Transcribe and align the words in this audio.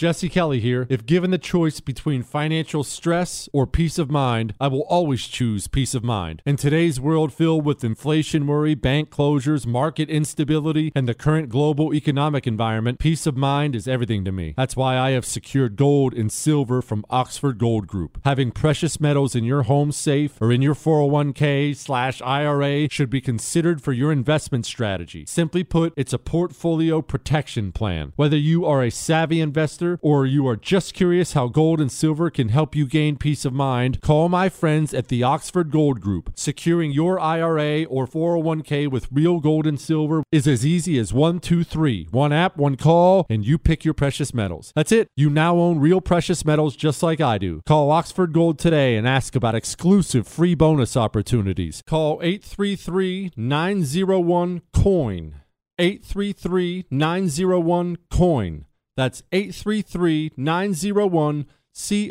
Jesse 0.00 0.30
Kelly 0.30 0.60
here. 0.60 0.86
If 0.88 1.04
given 1.04 1.30
the 1.30 1.36
choice 1.36 1.78
between 1.80 2.22
financial 2.22 2.82
stress 2.84 3.50
or 3.52 3.66
peace 3.66 3.98
of 3.98 4.10
mind, 4.10 4.54
I 4.58 4.66
will 4.66 4.86
always 4.88 5.26
choose 5.26 5.68
peace 5.68 5.94
of 5.94 6.02
mind. 6.02 6.40
In 6.46 6.56
today's 6.56 6.98
world 6.98 7.34
filled 7.34 7.66
with 7.66 7.84
inflation 7.84 8.46
worry, 8.46 8.74
bank 8.74 9.10
closures, 9.10 9.66
market 9.66 10.08
instability, 10.08 10.90
and 10.94 11.06
the 11.06 11.12
current 11.12 11.50
global 11.50 11.92
economic 11.92 12.46
environment, 12.46 12.98
peace 12.98 13.26
of 13.26 13.36
mind 13.36 13.76
is 13.76 13.86
everything 13.86 14.24
to 14.24 14.32
me. 14.32 14.54
That's 14.56 14.74
why 14.74 14.96
I 14.96 15.10
have 15.10 15.26
secured 15.26 15.76
gold 15.76 16.14
and 16.14 16.32
silver 16.32 16.80
from 16.80 17.04
Oxford 17.10 17.58
Gold 17.58 17.86
Group. 17.86 18.22
Having 18.24 18.52
precious 18.52 19.00
metals 19.00 19.34
in 19.34 19.44
your 19.44 19.64
home 19.64 19.92
safe 19.92 20.40
or 20.40 20.50
in 20.50 20.62
your 20.62 20.74
401k 20.74 21.76
slash 21.76 22.22
IRA 22.22 22.88
should 22.88 23.10
be 23.10 23.20
considered 23.20 23.82
for 23.82 23.92
your 23.92 24.12
investment 24.12 24.64
strategy. 24.64 25.26
Simply 25.26 25.62
put, 25.62 25.92
it's 25.94 26.14
a 26.14 26.18
portfolio 26.18 27.02
protection 27.02 27.70
plan. 27.70 28.14
Whether 28.16 28.38
you 28.38 28.64
are 28.64 28.82
a 28.82 28.90
savvy 28.90 29.42
investor 29.42 29.89
or 30.02 30.26
you 30.26 30.46
are 30.46 30.56
just 30.56 30.94
curious 30.94 31.32
how 31.32 31.48
gold 31.48 31.80
and 31.80 31.90
silver 31.90 32.30
can 32.30 32.48
help 32.48 32.76
you 32.76 32.86
gain 32.86 33.16
peace 33.16 33.44
of 33.44 33.52
mind, 33.52 34.00
call 34.00 34.28
my 34.28 34.48
friends 34.48 34.94
at 34.94 35.08
the 35.08 35.22
Oxford 35.22 35.70
Gold 35.70 36.00
Group. 36.00 36.32
Securing 36.34 36.92
your 36.92 37.18
IRA 37.18 37.84
or 37.84 38.06
401k 38.06 38.88
with 38.90 39.08
real 39.10 39.40
gold 39.40 39.66
and 39.66 39.80
silver 39.80 40.22
is 40.30 40.46
as 40.46 40.64
easy 40.64 40.98
as 40.98 41.12
one, 41.12 41.40
two, 41.40 41.64
three. 41.64 42.06
One 42.10 42.32
app, 42.32 42.56
one 42.56 42.76
call, 42.76 43.26
and 43.28 43.44
you 43.44 43.58
pick 43.58 43.84
your 43.84 43.94
precious 43.94 44.34
metals. 44.34 44.72
That's 44.74 44.92
it. 44.92 45.08
You 45.16 45.30
now 45.30 45.56
own 45.56 45.78
real 45.78 46.00
precious 46.00 46.44
metals 46.44 46.76
just 46.76 47.02
like 47.02 47.20
I 47.20 47.38
do. 47.38 47.62
Call 47.66 47.90
Oxford 47.90 48.32
Gold 48.32 48.58
today 48.58 48.96
and 48.96 49.06
ask 49.06 49.34
about 49.34 49.54
exclusive 49.54 50.26
free 50.26 50.54
bonus 50.54 50.96
opportunities. 50.96 51.82
Call 51.86 52.20
833 52.22 53.32
901 53.36 54.62
COIN. 54.72 55.34
833 55.78 56.86
901 56.90 57.96
COIN. 58.10 58.66
That's 58.96 59.22
833 59.32 60.32
901 60.36 61.46
C 61.72 62.10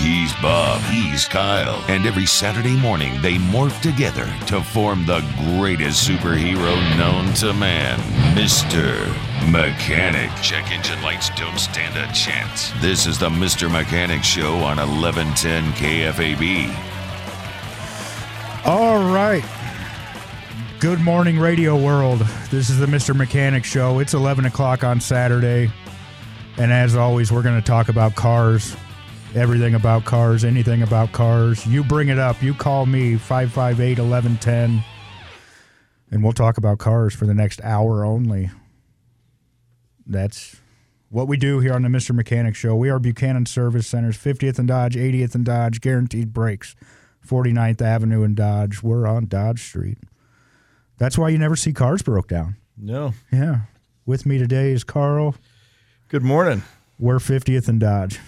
He's 0.00 0.32
Bob, 0.40 0.80
he's 0.90 1.26
Kyle, 1.26 1.84
and 1.88 2.06
every 2.06 2.24
Saturday 2.24 2.74
morning 2.74 3.20
they 3.20 3.34
morph 3.34 3.82
together 3.82 4.24
to 4.46 4.62
form 4.62 5.04
the 5.04 5.20
greatest 5.58 6.08
superhero 6.08 6.74
known 6.96 7.34
to 7.34 7.52
man, 7.52 7.98
Mr. 8.34 9.06
Mechanic. 9.52 10.30
Check 10.42 10.72
engine 10.72 11.02
lights 11.02 11.28
don't 11.36 11.58
stand 11.58 11.98
a 11.98 12.10
chance. 12.14 12.72
This 12.80 13.06
is 13.06 13.18
the 13.18 13.28
Mr. 13.28 13.70
Mechanic 13.70 14.24
Show 14.24 14.54
on 14.54 14.78
1110 14.78 15.64
KFAB. 15.74 16.74
All 18.64 19.12
right. 19.12 19.44
Good 20.80 21.00
morning, 21.00 21.38
radio 21.38 21.76
world. 21.76 22.20
This 22.50 22.70
is 22.70 22.78
the 22.78 22.86
Mr. 22.86 23.14
Mechanic 23.14 23.66
Show. 23.66 23.98
It's 23.98 24.14
11 24.14 24.46
o'clock 24.46 24.82
on 24.82 24.98
Saturday. 24.98 25.70
And 26.56 26.72
as 26.72 26.96
always, 26.96 27.30
we're 27.30 27.42
going 27.42 27.60
to 27.60 27.66
talk 27.66 27.90
about 27.90 28.14
cars, 28.14 28.74
everything 29.34 29.74
about 29.74 30.04
cars, 30.04 30.44
anything 30.44 30.82
about 30.82 31.12
cars. 31.12 31.66
You 31.66 31.84
bring 31.84 32.08
it 32.08 32.18
up. 32.18 32.42
You 32.42 32.54
call 32.54 32.86
me 32.86 33.16
558 33.16 33.98
1110, 33.98 34.84
and 36.10 36.22
we'll 36.22 36.32
talk 36.32 36.58
about 36.58 36.78
cars 36.78 37.14
for 37.14 37.26
the 37.26 37.34
next 37.34 37.60
hour 37.62 38.04
only. 38.04 38.50
That's 40.06 40.56
what 41.08 41.28
we 41.28 41.36
do 41.36 41.60
here 41.60 41.72
on 41.72 41.82
the 41.82 41.88
Mr. 41.88 42.14
Mechanic 42.14 42.56
Show. 42.56 42.74
We 42.74 42.90
are 42.90 42.98
Buchanan 42.98 43.46
Service 43.46 43.86
Centers, 43.86 44.16
50th 44.16 44.58
and 44.58 44.68
Dodge, 44.68 44.96
80th 44.96 45.34
and 45.34 45.44
Dodge, 45.44 45.80
guaranteed 45.80 46.32
brakes, 46.32 46.74
49th 47.26 47.82
Avenue 47.82 48.22
and 48.22 48.34
Dodge. 48.34 48.82
We're 48.82 49.06
on 49.06 49.26
Dodge 49.26 49.62
Street. 49.62 49.98
That's 50.98 51.16
why 51.16 51.28
you 51.28 51.38
never 51.38 51.56
see 51.56 51.72
cars 51.72 52.02
broke 52.02 52.28
down. 52.28 52.56
No. 52.76 53.14
Yeah. 53.32 53.60
With 54.06 54.26
me 54.26 54.38
today 54.38 54.72
is 54.72 54.84
Carl. 54.84 55.36
Good 56.08 56.22
morning. 56.22 56.62
We're 56.98 57.18
50th 57.18 57.68
and 57.68 57.78
Dodge. 57.78 58.18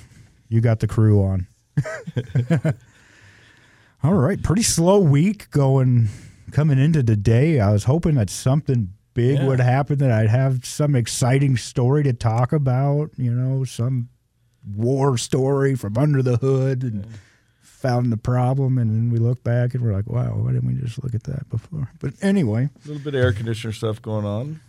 You 0.53 0.61
got 0.61 0.81
the 0.81 0.87
crew 0.87 1.23
on. 1.25 1.47
All 4.05 4.13
right. 4.15 4.43
Pretty 4.43 4.63
slow 4.63 4.99
week 4.99 5.51
going 5.51 6.09
coming 6.51 6.79
into 6.79 7.03
today. 7.03 7.59
I 7.61 7.73
was 7.73 7.85
hoping 7.85 8.17
that 8.17 8.29
something 8.29 8.93
big 9.15 9.39
Yeah. 9.39 9.47
would 9.47 9.61
happen, 9.61 9.97
that 9.99 10.11
I'd 10.11 10.29
have 10.29 10.65
some 10.67 10.95
exciting 10.95 11.57
story 11.57 12.03
to 12.03 12.13
talk 12.13 12.53
about, 12.53 13.11
you 13.17 13.33
know, 13.33 13.65
some 13.65 14.09
war 14.77 15.17
story 15.17 15.75
from 15.75 15.97
under 15.97 16.23
the 16.23 16.37
hood 16.37 16.83
and 16.83 17.07
found 17.63 18.13
the 18.13 18.17
problem. 18.19 18.77
And 18.77 18.91
then 18.91 19.11
we 19.11 19.19
look 19.19 19.43
back 19.43 19.73
and 19.75 19.83
we're 19.83 19.95
like, 19.95 20.09
wow, 20.09 20.35
why 20.37 20.53
didn't 20.53 20.67
we 20.69 20.75
just 20.81 21.03
look 21.03 21.15
at 21.15 21.23
that 21.25 21.49
before? 21.49 21.91
But 22.01 22.13
anyway. 22.21 22.69
A 22.85 22.89
little 22.89 23.03
bit 23.03 23.15
of 23.15 23.21
air 23.23 23.33
conditioner 23.33 23.73
stuff 23.73 24.03
going 24.03 24.27
on. 24.27 24.61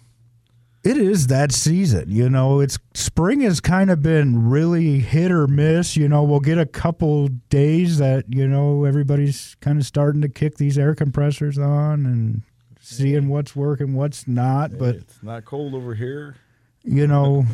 It 0.83 0.97
is 0.97 1.27
that 1.27 1.53
season, 1.53 2.05
you 2.09 2.29
know. 2.29 2.59
It's 2.59 2.77
spring 2.93 3.39
has 3.41 3.61
kind 3.61 3.89
of 3.89 4.01
been 4.01 4.49
really 4.49 4.99
hit 4.99 5.31
or 5.31 5.47
miss. 5.47 5.95
You 5.95 6.09
know, 6.09 6.23
we'll 6.23 6.41
get 6.41 6.57
a 6.57 6.65
couple 6.65 7.29
days 7.49 7.99
that 7.99 8.25
you 8.27 8.47
know 8.47 8.83
everybody's 8.83 9.55
kind 9.61 9.79
of 9.79 9.85
starting 9.85 10.21
to 10.23 10.27
kick 10.29 10.57
these 10.57 10.77
air 10.77 10.93
compressors 10.93 11.57
on 11.57 12.05
and 12.05 12.41
seeing 12.81 13.29
what's 13.29 13.55
working, 13.55 13.93
what's 13.93 14.27
not. 14.27 14.77
But 14.77 14.95
it's 14.95 15.23
not 15.23 15.45
cold 15.45 15.73
over 15.73 15.95
here. 15.95 16.35
you 16.83 17.07
know, 17.07 17.45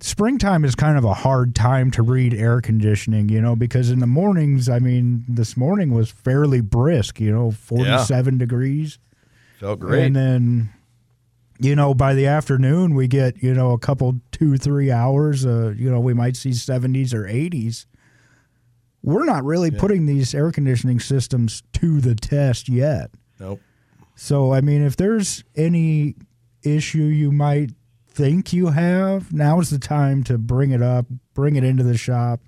springtime 0.00 0.64
is 0.66 0.74
kind 0.74 0.98
of 0.98 1.04
a 1.04 1.14
hard 1.14 1.54
time 1.54 1.90
to 1.92 2.02
read 2.02 2.34
air 2.34 2.60
conditioning. 2.60 3.30
You 3.30 3.40
know, 3.40 3.56
because 3.56 3.88
in 3.88 4.00
the 4.00 4.06
mornings, 4.06 4.68
I 4.68 4.78
mean, 4.78 5.24
this 5.26 5.56
morning 5.56 5.92
was 5.94 6.10
fairly 6.10 6.60
brisk. 6.60 7.18
You 7.18 7.32
know, 7.32 7.50
forty-seven 7.50 8.36
degrees. 8.36 8.98
Felt 9.58 9.80
great. 9.80 10.04
And 10.04 10.16
then, 10.16 10.70
you 11.62 11.76
know, 11.76 11.94
by 11.94 12.14
the 12.14 12.26
afternoon, 12.26 12.94
we 12.94 13.06
get, 13.08 13.42
you 13.42 13.54
know, 13.54 13.72
a 13.72 13.78
couple, 13.78 14.20
two, 14.32 14.56
three 14.58 14.90
hours. 14.90 15.46
Uh, 15.46 15.74
you 15.76 15.90
know, 15.90 16.00
we 16.00 16.12
might 16.14 16.36
see 16.36 16.50
70s 16.50 17.14
or 17.14 17.24
80s. 17.24 17.86
We're 19.02 19.24
not 19.24 19.44
really 19.44 19.70
putting 19.70 20.06
these 20.06 20.34
air 20.34 20.52
conditioning 20.52 21.00
systems 21.00 21.62
to 21.74 22.00
the 22.00 22.14
test 22.14 22.68
yet. 22.68 23.10
nope. 23.40 23.60
So, 24.14 24.52
I 24.52 24.60
mean, 24.60 24.82
if 24.84 24.96
there's 24.96 25.42
any 25.56 26.14
issue 26.62 27.02
you 27.02 27.32
might 27.32 27.70
think 28.08 28.52
you 28.52 28.68
have, 28.68 29.32
now's 29.32 29.70
the 29.70 29.78
time 29.78 30.22
to 30.24 30.38
bring 30.38 30.70
it 30.70 30.82
up, 30.82 31.06
bring 31.34 31.56
it 31.56 31.64
into 31.64 31.82
the 31.82 31.96
shop. 31.96 32.40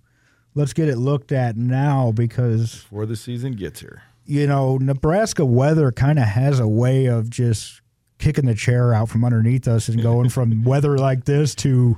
Let's 0.55 0.73
get 0.73 0.89
it 0.89 0.99
looked 0.99 1.33
at 1.33 1.57
now 1.57 2.13
because 2.13 2.83
Before 2.83 3.07
the 3.07 3.17
season 3.17 3.53
gets 3.55 3.81
here. 3.81 4.03
you 4.27 4.47
know, 4.47 4.77
Nebraska 4.77 5.45
weather 5.45 5.91
kind 5.91 6.19
of 6.19 6.27
has 6.27 6.61
a 6.61 6.69
way 6.69 7.07
of 7.07 7.29
just 7.31 7.81
kicking 8.19 8.47
the 8.47 8.55
chair 8.55 8.95
out 8.95 9.09
from 9.09 9.25
underneath 9.25 9.67
us 9.69 9.89
and 9.89 10.03
going 10.03 10.29
from 10.29 10.65
weather 10.65 10.97
like 10.99 11.25
this 11.25 11.55
to, 11.57 11.97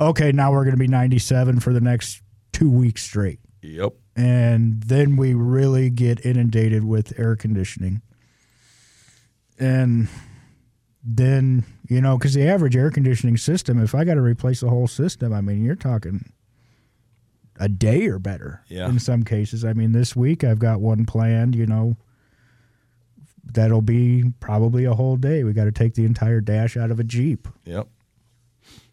okay, 0.00 0.32
now 0.32 0.50
we're 0.52 0.64
going 0.64 0.74
to 0.74 0.78
be 0.78 0.88
97 0.88 1.60
for 1.60 1.72
the 1.72 1.80
next 1.80 2.22
two 2.52 2.70
weeks 2.70 3.02
straight. 3.02 3.40
Yep. 3.62 3.92
And 4.16 4.82
then 4.82 5.16
we 5.16 5.34
really 5.34 5.90
get 5.90 6.24
inundated 6.24 6.84
with 6.84 7.18
air 7.18 7.36
conditioning. 7.36 8.00
And 9.58 10.08
then, 11.02 11.64
you 11.88 12.00
know, 12.00 12.16
because 12.18 12.34
the 12.34 12.46
average 12.48 12.76
air 12.76 12.90
conditioning 12.90 13.36
system, 13.36 13.82
if 13.82 13.94
I 13.94 14.04
got 14.04 14.14
to 14.14 14.22
replace 14.22 14.60
the 14.60 14.68
whole 14.70 14.86
system, 14.88 15.32
I 15.32 15.40
mean, 15.40 15.64
you're 15.64 15.74
talking 15.76 16.32
a 17.60 17.68
day 17.68 18.06
or 18.08 18.18
better 18.18 18.62
Yeah. 18.68 18.88
in 18.88 18.98
some 18.98 19.22
cases. 19.22 19.64
I 19.64 19.72
mean, 19.74 19.92
this 19.92 20.16
week 20.16 20.42
I've 20.42 20.58
got 20.58 20.80
one 20.80 21.04
planned, 21.06 21.54
you 21.54 21.66
know, 21.66 21.96
that'll 23.44 23.82
be 23.82 24.32
probably 24.40 24.84
a 24.84 24.94
whole 24.94 25.16
day. 25.16 25.44
We 25.44 25.52
got 25.52 25.64
to 25.64 25.72
take 25.72 25.94
the 25.94 26.04
entire 26.04 26.40
dash 26.40 26.76
out 26.76 26.90
of 26.90 26.98
a 27.00 27.04
Jeep. 27.04 27.48
Yep. 27.64 27.88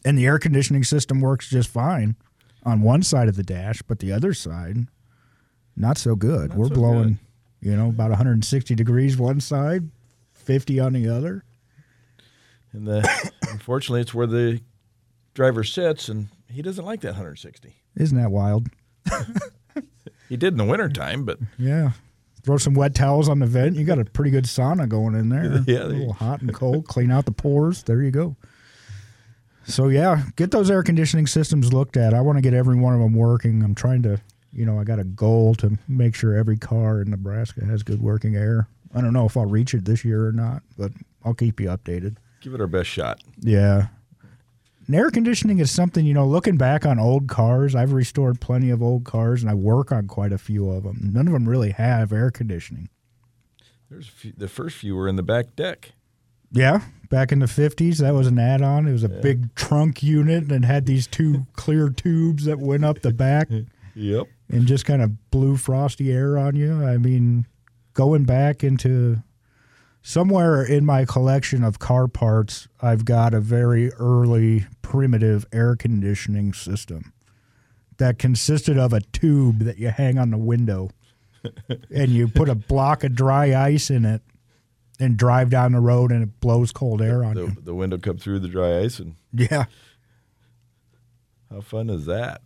And 0.03 0.18
the 0.18 0.25
air 0.25 0.39
conditioning 0.39 0.83
system 0.83 1.21
works 1.21 1.50
just 1.50 1.69
fine 1.69 2.15
on 2.63 2.81
one 2.81 3.03
side 3.03 3.27
of 3.27 3.36
the 3.36 3.44
dash, 3.44 3.81
but 3.83 4.00
the 4.00 4.12
other 4.12 4.33
side, 4.33 4.88
not 5.75 5.98
so 5.98 6.15
good. 6.15 6.50
Not 6.50 6.57
We're 6.57 6.68
so 6.68 6.75
blowing, 6.75 7.19
you 7.59 7.75
know, 7.75 7.89
about 7.89 8.09
160 8.09 8.75
degrees 8.75 9.18
one 9.18 9.39
side, 9.39 9.89
50 10.33 10.80
on 10.80 10.94
the 10.94 11.07
other. 11.07 11.44
And 12.74 12.88
the 12.88 13.31
unfortunately, 13.50 14.01
it's 14.01 14.13
where 14.13 14.27
the 14.27 14.62
driver 15.33 15.63
sits, 15.63 16.09
and 16.09 16.30
he 16.50 16.62
doesn't 16.62 16.86
like 16.86 17.01
that 17.01 17.09
160. 17.13 17.75
Isn't 17.95 18.18
that 18.18 18.31
wild? 18.31 18.69
He 20.31 20.38
did 20.38 20.54
in 20.54 20.57
the 20.57 20.63
wintertime, 20.63 21.25
but 21.25 21.39
Yeah. 21.57 21.92
Throw 22.44 22.58
some 22.58 22.74
wet 22.74 22.96
towels 22.96 23.30
on 23.30 23.40
the 23.40 23.46
vent. 23.46 23.76
You 23.76 23.84
got 23.86 24.00
a 24.00 24.06
pretty 24.06 24.32
good 24.32 24.46
sauna 24.46 24.90
going 24.90 25.16
in 25.16 25.30
there. 25.30 25.64
Yeah, 25.68 25.84
a 25.84 25.86
little 25.86 26.14
hot 26.14 26.42
and 26.42 26.54
cold. 26.54 26.88
Clean 26.88 27.12
out 27.12 27.26
the 27.26 27.32
pores. 27.32 27.84
There 27.84 28.02
you 28.02 28.12
go. 28.12 28.36
So 29.66 29.90
yeah, 29.90 30.24
get 30.36 30.52
those 30.52 30.72
air 30.72 30.82
conditioning 30.84 31.28
systems 31.28 31.72
looked 31.72 31.96
at. 31.98 32.14
I 32.14 32.22
want 32.22 32.38
to 32.38 32.42
get 32.42 32.54
every 32.54 32.76
one 32.76 32.94
of 32.94 33.00
them 33.00 33.14
working. 33.14 33.64
I'm 33.64 33.76
trying 33.76 34.02
to, 34.04 34.20
you 34.52 34.66
know, 34.66 34.80
I 34.80 34.84
got 34.84 35.00
a 35.00 35.04
goal 35.04 35.54
to 35.56 35.78
make 35.88 36.16
sure 36.16 36.36
every 36.36 36.58
car 36.58 37.02
in 37.02 37.12
Nebraska 37.12 37.64
has 37.66 37.84
good 37.84 38.02
working 38.02 38.36
air. 38.36 38.68
I 38.94 39.02
don't 39.02 39.14
know 39.14 39.26
if 39.26 39.38
I'll 39.38 39.46
reach 39.46 39.74
it 39.74 39.86
this 39.86 40.04
year 40.04 40.28
or 40.28 40.32
not, 40.32 40.64
but 40.78 40.92
I'll 41.24 41.36
keep 41.36 41.60
you 41.60 41.68
updated. 41.68 42.18
Give 42.42 42.54
it 42.56 42.60
our 42.62 42.68
best 42.68 42.90
shot. 42.90 43.22
Yeah. 43.40 43.88
And 44.88 44.95
air 44.95 45.10
conditioning 45.12 45.60
is 45.60 45.72
something, 45.72 46.06
you 46.06 46.13
know, 46.13 46.25
looking 46.28 46.57
back 46.57 46.86
on 46.86 47.00
old 47.00 47.28
cars, 47.28 47.75
I've 47.75 47.94
restored 47.94 48.42
plenty 48.42 48.69
of 48.69 48.81
old 48.81 49.04
cars 49.06 49.42
and 49.42 49.50
I 49.50 49.54
work 49.54 49.92
on 49.92 50.07
quite 50.07 50.31
a 50.33 50.38
few 50.38 50.69
of 50.69 50.83
them. 50.83 51.12
None 51.13 51.28
of 51.28 51.33
them 51.33 51.48
really 51.48 51.72
have 51.72 52.12
air 52.12 52.31
conditioning. 52.31 52.89
There's 53.89 54.07
a 54.07 54.12
few, 54.12 54.33
the 54.36 54.48
first 54.48 54.78
few 54.78 54.95
were 54.95 55.07
in 55.07 55.16
the 55.18 55.24
back 55.24 55.56
deck. 55.56 55.92
Yeah, 56.51 56.81
back 57.10 57.31
in 57.31 57.39
the 57.39 57.45
50s, 57.45 57.98
that 58.00 58.13
was 58.13 58.28
an 58.28 58.38
add 58.39 58.62
on. 58.62 58.86
It 58.88 58.92
was 58.92 59.04
a 59.06 59.10
big 59.10 59.56
trunk 59.56 60.04
unit 60.04 60.51
and 60.51 60.66
had 60.66 60.86
these 60.86 61.07
two 61.07 61.45
clear 61.54 61.89
tubes 61.89 62.44
that 62.45 62.60
went 62.60 62.83
up 62.83 63.01
the 63.01 63.13
back 63.13 63.50
Yep. 63.95 64.28
and 64.50 64.66
just 64.68 64.86
kind 64.86 65.01
of 65.01 65.31
blew 65.31 65.56
frosty 65.56 66.12
air 66.12 66.38
on 66.38 66.56
you. 66.57 66.86
I 66.86 66.98
mean, 66.98 67.45
going 67.94 68.25
back 68.25 68.63
into 68.66 69.24
somewhere 70.01 70.63
in 70.63 70.86
my 70.86 71.06
collection 71.06 71.63
of 71.63 71.80
car 71.80 72.07
parts, 72.07 72.68
I've 72.81 73.06
got 73.06 73.33
a 73.33 73.39
very 73.39 73.92
early 73.94 74.65
primitive 74.81 75.45
air 75.51 75.75
conditioning 75.75 76.53
system 76.53 77.13
that 77.98 78.18
consisted 78.19 78.77
of 78.77 78.94
a 78.94 79.01
tube 79.01 79.59
that 79.59 79.77
you 79.77 79.89
hang 79.89 80.18
on 80.18 80.31
the 80.31 80.38
window 80.38 80.89
and 81.94 82.09
you 82.12 82.27
put 82.27 82.50
a 82.50 82.56
block 82.56 83.03
of 83.03 83.13
dry 83.15 83.53
ice 83.56 83.89
in 83.89 84.06
it 84.06 84.21
and 85.00 85.18
drive 85.18 85.50
down 85.50 85.71
the 85.71 85.80
road 85.80 86.12
and 86.12 86.24
it 86.24 86.39
blows 86.39 86.71
cold 86.71 87.01
air 87.01 87.24
on 87.24 87.36
The, 87.36 87.42
you. 87.45 87.57
the 87.63 87.74
window 87.75 87.97
come 87.97 88.18
through 88.18 88.39
the 88.39 88.47
dry 88.47 88.80
ice, 88.80 89.00
and 89.00 89.15
Yeah. 89.33 89.65
how 91.51 91.62
fun 91.62 91.89
is 91.89 92.06
that? 92.06 92.42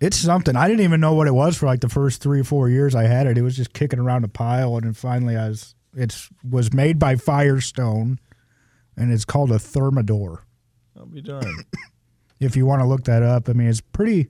It's 0.00 0.16
something. 0.16 0.56
I 0.56 0.68
didn't 0.68 0.82
even 0.84 1.00
know 1.00 1.14
what 1.14 1.26
it 1.26 1.32
was 1.34 1.56
for 1.56 1.66
like 1.66 1.80
the 1.80 1.88
first 1.88 2.20
three 2.22 2.40
or 2.40 2.44
four 2.44 2.68
years 2.68 2.94
I 2.94 3.04
had 3.04 3.26
it. 3.26 3.38
It 3.38 3.42
was 3.42 3.56
just 3.56 3.72
kicking 3.72 3.98
around 3.98 4.24
a 4.24 4.28
pile, 4.28 4.76
and 4.76 4.84
then 4.84 4.92
finally 4.92 5.36
I 5.36 5.48
was. 5.48 5.74
It's 5.96 6.28
was 6.48 6.74
made 6.74 6.98
by 6.98 7.16
Firestone, 7.16 8.20
and 8.96 9.10
it's 9.10 9.24
called 9.24 9.50
a 9.50 9.58
Thermador. 9.58 10.40
I'll 10.96 11.06
be 11.06 11.22
darned. 11.22 11.64
If 12.38 12.54
you 12.54 12.66
want 12.66 12.82
to 12.82 12.86
look 12.86 13.04
that 13.04 13.22
up, 13.22 13.48
I 13.48 13.54
mean 13.54 13.68
it's 13.68 13.80
pretty. 13.80 14.28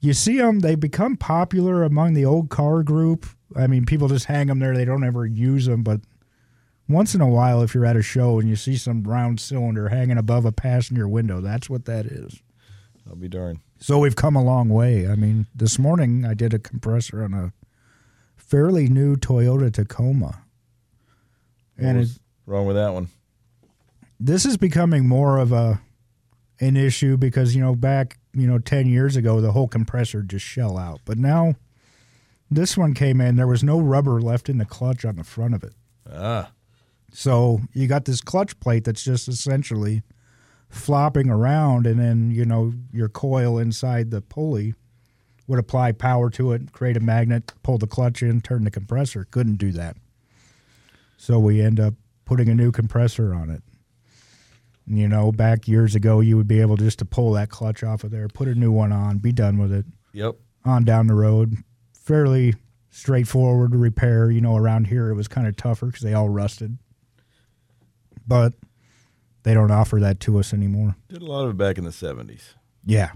You 0.00 0.12
see 0.12 0.38
them; 0.38 0.58
they 0.58 0.74
become 0.74 1.16
popular 1.16 1.84
among 1.84 2.14
the 2.14 2.24
old 2.24 2.50
car 2.50 2.82
group. 2.82 3.26
I 3.54 3.68
mean, 3.68 3.86
people 3.86 4.08
just 4.08 4.24
hang 4.24 4.48
them 4.48 4.58
there; 4.58 4.76
they 4.76 4.84
don't 4.84 5.04
ever 5.04 5.24
use 5.24 5.66
them. 5.66 5.84
But 5.84 6.00
once 6.88 7.14
in 7.14 7.20
a 7.20 7.28
while, 7.28 7.62
if 7.62 7.74
you're 7.74 7.86
at 7.86 7.94
a 7.94 8.02
show 8.02 8.40
and 8.40 8.48
you 8.48 8.56
see 8.56 8.76
some 8.76 9.04
round 9.04 9.38
cylinder 9.38 9.90
hanging 9.90 10.18
above 10.18 10.44
a 10.44 10.50
passenger 10.50 11.06
window, 11.06 11.40
that's 11.40 11.70
what 11.70 11.84
that 11.84 12.06
is. 12.06 12.42
I'll 13.08 13.14
be 13.14 13.28
darned. 13.28 13.60
So 13.78 14.00
we've 14.00 14.16
come 14.16 14.34
a 14.34 14.42
long 14.42 14.68
way. 14.68 15.08
I 15.08 15.14
mean, 15.14 15.46
this 15.54 15.78
morning 15.78 16.24
I 16.24 16.34
did 16.34 16.52
a 16.52 16.58
compressor 16.58 17.22
on 17.22 17.34
a 17.34 17.52
fairly 18.48 18.88
new 18.88 19.16
Toyota 19.16 19.72
Tacoma. 19.72 20.42
And 21.76 21.86
What 21.86 21.96
it, 21.96 21.98
was 22.00 22.20
wrong 22.46 22.66
with 22.66 22.76
that 22.76 22.92
one? 22.94 23.08
this 24.18 24.44
is 24.44 24.56
becoming 24.56 25.06
more 25.06 25.38
of 25.38 25.52
a 25.52 25.80
an 26.60 26.76
issue 26.76 27.16
because, 27.16 27.54
you 27.54 27.60
know, 27.62 27.76
back, 27.76 28.18
you 28.32 28.44
know, 28.48 28.58
10 28.58 28.88
years 28.88 29.14
ago 29.14 29.40
the 29.40 29.52
whole 29.52 29.68
compressor 29.68 30.22
just 30.22 30.44
shell 30.44 30.76
out. 30.76 31.00
But 31.04 31.16
now 31.18 31.54
this 32.50 32.76
one 32.76 32.94
came 32.94 33.20
in, 33.20 33.36
there 33.36 33.46
was 33.46 33.62
no 33.62 33.78
rubber 33.78 34.20
left 34.20 34.48
in 34.48 34.58
the 34.58 34.64
clutch 34.64 35.04
on 35.04 35.14
the 35.16 35.22
front 35.24 35.54
of 35.54 35.62
it. 35.62 35.74
Ah, 36.12 36.50
So 37.12 37.60
you 37.74 37.86
got 37.86 38.06
this 38.06 38.20
clutch 38.20 38.58
plate 38.58 38.82
that's 38.82 39.04
just 39.04 39.28
essentially 39.28 40.02
flopping 40.68 41.30
around, 41.30 41.86
and 41.86 42.00
then 42.00 42.30
you 42.32 42.44
know 42.44 42.72
your 42.92 43.08
coil 43.08 43.56
inside 43.58 44.10
the 44.10 44.20
pulley 44.20 44.74
would 45.48 45.58
apply 45.58 45.92
power 45.92 46.30
to 46.30 46.52
it, 46.52 46.72
create 46.72 46.96
a 46.96 47.00
magnet, 47.00 47.52
pull 47.62 47.78
the 47.78 47.86
clutch 47.86 48.22
in, 48.22 48.40
turn 48.40 48.64
the 48.64 48.70
compressor. 48.70 49.26
Couldn't 49.30 49.56
do 49.56 49.72
that. 49.72 49.96
So 51.16 51.40
we 51.40 51.60
end 51.60 51.80
up 51.80 51.94
putting 52.24 52.48
a 52.48 52.54
new 52.54 52.70
compressor 52.70 53.34
on 53.34 53.50
it. 53.50 53.62
You 54.86 55.08
know, 55.08 55.32
back 55.32 55.66
years 55.66 55.94
ago, 55.94 56.20
you 56.20 56.36
would 56.36 56.46
be 56.46 56.60
able 56.60 56.76
just 56.76 56.98
to 57.00 57.04
pull 57.04 57.32
that 57.32 57.50
clutch 57.50 57.82
off 57.82 58.04
of 58.04 58.10
there, 58.10 58.28
put 58.28 58.46
a 58.48 58.54
new 58.54 58.70
one 58.70 58.92
on, 58.92 59.18
be 59.18 59.32
done 59.32 59.58
with 59.58 59.72
it 59.72 59.84
yep. 60.12 60.36
on 60.64 60.84
down 60.84 61.08
the 61.08 61.14
road. 61.14 61.56
Fairly 61.92 62.54
straightforward 62.90 63.74
repair. 63.74 64.30
You 64.30 64.40
know, 64.40 64.56
around 64.56 64.86
here 64.86 65.10
it 65.10 65.14
was 65.14 65.28
kind 65.28 65.46
of 65.46 65.56
tougher 65.56 65.86
because 65.86 66.02
they 66.02 66.14
all 66.14 66.28
rusted. 66.28 66.78
But 68.26 68.54
they 69.42 69.54
don't 69.54 69.70
offer 69.70 70.00
that 70.00 70.20
to 70.20 70.38
us 70.38 70.52
anymore. 70.52 70.96
Did 71.08 71.22
a 71.22 71.26
lot 71.26 71.44
of 71.44 71.50
it 71.50 71.56
back 71.56 71.78
in 71.78 71.84
the 71.84 71.92
seventies. 71.92 72.54
Yeah. 72.84 73.12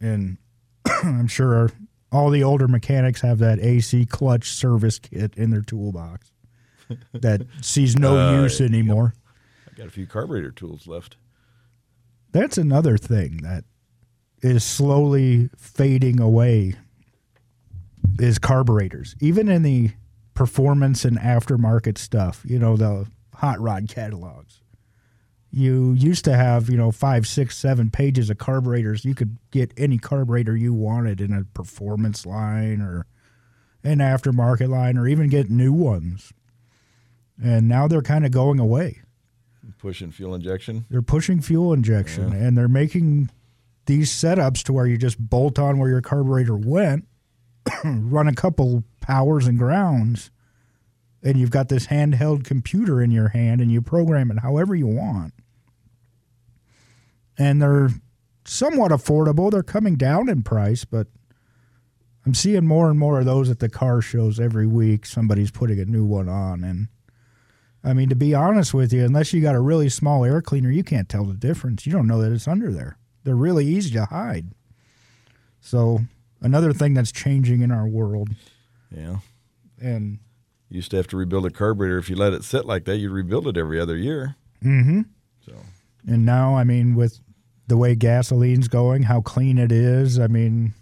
And 0.00 0.38
I'm 1.02 1.26
sure 1.26 1.70
all 2.12 2.30
the 2.30 2.44
older 2.44 2.68
mechanics 2.68 3.20
have 3.22 3.38
that 3.38 3.58
AC 3.58 4.06
clutch 4.06 4.50
service 4.50 4.98
kit 4.98 5.34
in 5.36 5.50
their 5.50 5.62
toolbox 5.62 6.30
that 7.12 7.42
sees 7.60 7.96
no 7.96 8.16
Uh, 8.16 8.42
use 8.42 8.60
anymore. 8.60 9.14
I've 9.68 9.76
got 9.76 9.86
a 9.86 9.90
few 9.90 10.06
carburetor 10.06 10.50
tools 10.52 10.86
left. 10.86 11.16
That's 12.32 12.58
another 12.58 12.96
thing 12.98 13.38
that 13.38 13.64
is 14.42 14.62
slowly 14.64 15.50
fading 15.56 16.20
away 16.20 16.74
is 18.18 18.38
carburetors. 18.38 19.16
Even 19.20 19.48
in 19.48 19.62
the 19.62 19.92
performance 20.34 21.04
and 21.04 21.16
aftermarket 21.18 21.96
stuff, 21.96 22.42
you 22.44 22.58
know, 22.58 22.76
the 22.76 23.06
hot 23.34 23.60
rod 23.60 23.88
catalogs. 23.88 24.60
You 25.56 25.92
used 25.92 26.24
to 26.24 26.34
have, 26.34 26.68
you 26.68 26.76
know, 26.76 26.90
five, 26.90 27.28
six, 27.28 27.56
seven 27.56 27.88
pages 27.88 28.28
of 28.28 28.38
carburetors. 28.38 29.04
You 29.04 29.14
could 29.14 29.38
get 29.52 29.72
any 29.76 29.98
carburetor 29.98 30.56
you 30.56 30.74
wanted 30.74 31.20
in 31.20 31.32
a 31.32 31.44
performance 31.44 32.26
line 32.26 32.80
or 32.80 33.06
an 33.84 33.98
aftermarket 33.98 34.68
line 34.68 34.98
or 34.98 35.06
even 35.06 35.28
get 35.28 35.50
new 35.50 35.72
ones. 35.72 36.32
And 37.40 37.68
now 37.68 37.86
they're 37.86 38.02
kind 38.02 38.26
of 38.26 38.32
going 38.32 38.58
away 38.58 39.02
Pushing 39.78 40.10
fuel 40.10 40.34
injection. 40.34 40.86
they're 40.90 41.02
pushing 41.02 41.40
fuel 41.40 41.72
injection 41.72 42.32
and 42.32 42.58
they're 42.58 42.68
making 42.68 43.30
these 43.86 44.10
setups 44.10 44.62
to 44.64 44.72
where 44.72 44.86
you 44.86 44.98
just 44.98 45.18
bolt 45.18 45.58
on 45.58 45.78
where 45.78 45.88
your 45.88 46.00
carburetor 46.00 46.56
went, 46.56 47.06
run 47.84 48.26
a 48.26 48.34
couple 48.34 48.82
powers 49.00 49.46
and 49.46 49.58
grounds, 49.58 50.30
and 51.22 51.38
you've 51.38 51.50
got 51.50 51.68
this 51.68 51.86
handheld 51.86 52.44
computer 52.44 53.00
in 53.00 53.10
your 53.12 53.28
hand 53.28 53.60
and 53.60 53.70
you 53.70 53.80
program 53.80 54.32
it 54.32 54.40
however 54.40 54.74
you 54.74 54.86
want. 54.86 55.32
And 57.38 57.60
they're 57.60 57.90
somewhat 58.44 58.90
affordable. 58.90 59.50
They're 59.50 59.62
coming 59.62 59.96
down 59.96 60.28
in 60.28 60.42
price, 60.42 60.84
but 60.84 61.08
I'm 62.26 62.34
seeing 62.34 62.66
more 62.66 62.88
and 62.90 62.98
more 62.98 63.18
of 63.20 63.26
those 63.26 63.50
at 63.50 63.58
the 63.58 63.68
car 63.68 64.00
shows 64.00 64.38
every 64.40 64.66
week. 64.66 65.04
Somebody's 65.06 65.50
putting 65.50 65.78
a 65.80 65.84
new 65.84 66.04
one 66.04 66.28
on 66.28 66.64
and 66.64 66.88
I 67.86 67.92
mean, 67.92 68.08
to 68.08 68.14
be 68.16 68.34
honest 68.34 68.72
with 68.72 68.94
you, 68.94 69.04
unless 69.04 69.34
you 69.34 69.42
got 69.42 69.54
a 69.54 69.60
really 69.60 69.90
small 69.90 70.24
air 70.24 70.40
cleaner, 70.40 70.70
you 70.70 70.82
can't 70.82 71.06
tell 71.06 71.24
the 71.26 71.34
difference. 71.34 71.84
You 71.86 71.92
don't 71.92 72.06
know 72.06 72.22
that 72.22 72.32
it's 72.32 72.48
under 72.48 72.72
there. 72.72 72.96
They're 73.24 73.36
really 73.36 73.66
easy 73.66 73.90
to 73.92 74.06
hide. 74.06 74.46
So, 75.60 76.00
another 76.40 76.72
thing 76.72 76.94
that's 76.94 77.12
changing 77.12 77.60
in 77.60 77.70
our 77.70 77.86
world, 77.86 78.30
Yeah. 78.90 79.18
and 79.78 80.18
You 80.70 80.76
used 80.76 80.90
to 80.92 80.96
have 80.96 81.08
to 81.08 81.16
rebuild 81.18 81.44
a 81.44 81.50
carburetor. 81.50 81.98
If 81.98 82.08
you 82.08 82.16
let 82.16 82.32
it 82.32 82.42
sit 82.42 82.64
like 82.64 82.86
that, 82.86 82.96
you'd 82.96 83.12
rebuild 83.12 83.46
it 83.48 83.58
every 83.58 83.78
other 83.78 83.98
year. 83.98 84.36
mm-hmm. 84.62 85.02
So 85.44 85.52
and 86.06 86.24
now, 86.24 86.56
I 86.56 86.64
mean, 86.64 86.94
with 86.94 87.20
the 87.66 87.76
way 87.76 87.94
gasoline's 87.96 88.68
going, 88.68 89.02
how 89.04 89.20
clean 89.20 89.58
it 89.58 89.72
is, 89.72 90.18
I 90.18 90.26
mean, 90.26 90.74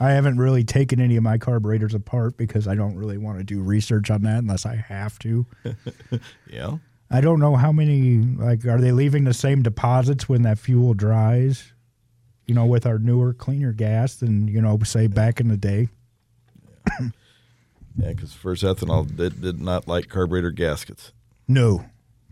I 0.00 0.10
haven't 0.10 0.38
really 0.38 0.62
taken 0.64 1.00
any 1.00 1.16
of 1.16 1.22
my 1.22 1.38
carburetors 1.38 1.94
apart 1.94 2.36
because 2.36 2.68
I 2.68 2.74
don't 2.74 2.94
really 2.96 3.18
want 3.18 3.38
to 3.38 3.44
do 3.44 3.60
research 3.62 4.10
on 4.10 4.22
that 4.22 4.38
unless 4.38 4.64
I 4.66 4.76
have 4.76 5.18
to. 5.20 5.46
yeah. 6.50 6.78
I 7.10 7.20
don't 7.22 7.40
know 7.40 7.56
how 7.56 7.72
many 7.72 8.18
like 8.18 8.64
are 8.66 8.80
they 8.80 8.92
leaving 8.92 9.24
the 9.24 9.32
same 9.34 9.62
deposits 9.62 10.28
when 10.28 10.42
that 10.42 10.58
fuel 10.58 10.92
dries? 10.94 11.72
You 12.46 12.54
know, 12.54 12.66
with 12.66 12.86
our 12.86 12.98
newer, 12.98 13.32
cleaner 13.32 13.72
gas 13.72 14.16
than 14.16 14.46
you 14.48 14.60
know, 14.60 14.78
say 14.84 15.06
back 15.06 15.40
in 15.40 15.48
the 15.48 15.56
day. 15.56 15.88
Yeah, 17.96 18.10
because 18.10 18.32
first 18.32 18.62
ethanol 18.62 19.04
did, 19.16 19.40
did 19.40 19.60
not 19.60 19.88
like 19.88 20.08
carburetor 20.08 20.50
gaskets. 20.52 21.12
No, 21.48 21.84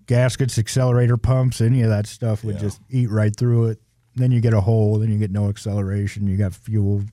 gaskets, 0.06 0.58
accelerator 0.58 1.16
pumps, 1.16 1.60
any 1.60 1.82
of 1.82 1.88
that 1.88 2.06
stuff 2.06 2.44
would 2.44 2.54
Yeah. 2.56 2.60
just 2.60 2.80
eat 2.88 3.10
right 3.10 3.34
through 3.34 3.66
it. 3.70 3.80
Then 4.16 4.32
you 4.32 4.40
get 4.40 4.54
a 4.54 4.62
hole. 4.62 4.98
Then 4.98 5.12
you 5.12 5.18
get 5.18 5.30
no 5.30 5.48
acceleration. 5.48 6.26
You 6.26 6.36
got 6.36 6.54
fuel 6.54 6.96
Well, 6.96 7.06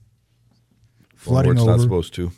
flooding 1.16 1.48
where 1.50 1.52
it's 1.54 1.62
over. 1.62 1.70
not 1.72 1.80
supposed 1.80 2.14
to. 2.14 2.32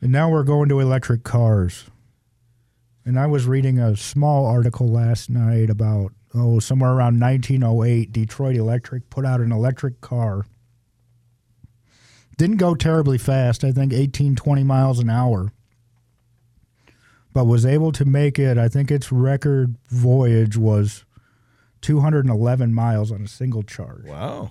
And 0.00 0.12
now 0.12 0.30
we're 0.30 0.44
going 0.44 0.68
to 0.68 0.80
electric 0.80 1.24
cars. 1.24 1.84
And 3.04 3.18
I 3.18 3.26
was 3.26 3.46
reading 3.46 3.78
a 3.78 3.96
small 3.96 4.46
article 4.46 4.88
last 4.88 5.30
night 5.30 5.70
about, 5.70 6.12
oh, 6.34 6.58
somewhere 6.58 6.90
around 6.92 7.20
1908, 7.20 8.12
Detroit 8.12 8.56
Electric 8.56 9.08
put 9.10 9.24
out 9.24 9.40
an 9.40 9.52
electric 9.52 10.00
car. 10.00 10.44
Didn't 12.36 12.56
go 12.58 12.74
terribly 12.74 13.16
fast, 13.16 13.64
I 13.64 13.72
think 13.72 13.92
18, 13.92 14.36
20 14.36 14.62
miles 14.64 14.98
an 14.98 15.08
hour. 15.08 15.52
But 17.32 17.46
was 17.46 17.64
able 17.64 17.92
to 17.92 18.04
make 18.04 18.38
it, 18.38 18.58
I 18.58 18.68
think 18.68 18.90
its 18.90 19.10
record 19.10 19.76
voyage 19.88 20.56
was 20.56 21.04
211 21.82 22.72
miles 22.74 23.12
on 23.12 23.22
a 23.22 23.28
single 23.28 23.62
charge. 23.62 24.04
Wow, 24.06 24.50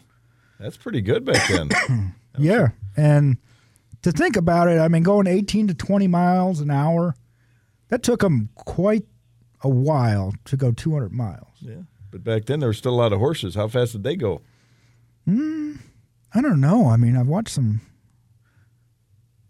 that's 0.60 0.78
pretty 0.78 1.02
good 1.02 1.26
back 1.26 1.48
then. 1.50 1.70
Yeah, 2.38 2.70
and 2.98 3.38
to 4.02 4.12
think 4.12 4.36
about 4.36 4.68
it, 4.68 4.78
I 4.78 4.90
mean, 4.90 5.04
going 5.04 5.26
18 5.26 5.68
to 5.68 5.74
20 5.74 6.06
miles 6.10 6.60
an 6.60 6.70
hour, 6.70 7.16
that 7.88 8.04
took 8.04 8.20
them 8.20 8.50
quite 8.56 9.06
a 9.62 9.70
while 9.70 10.34
to 10.44 10.58
go 10.58 10.74
200 10.74 11.14
miles. 11.14 11.48
yeah, 11.62 11.84
but 12.12 12.26
back 12.26 12.44
then 12.46 12.60
there 12.60 12.68
were 12.68 12.74
still 12.74 12.94
a 12.94 12.96
lot 13.00 13.14
of 13.14 13.20
horses. 13.20 13.56
How 13.56 13.70
fast 13.70 13.94
did 13.94 14.04
they 14.04 14.18
go? 14.18 14.42
Hmm. 15.26 15.76
I 16.34 16.42
don't 16.42 16.60
know. 16.60 16.90
I 16.90 16.98
mean, 16.98 17.16
I've 17.16 17.28
watched 17.30 17.54
some 17.56 17.80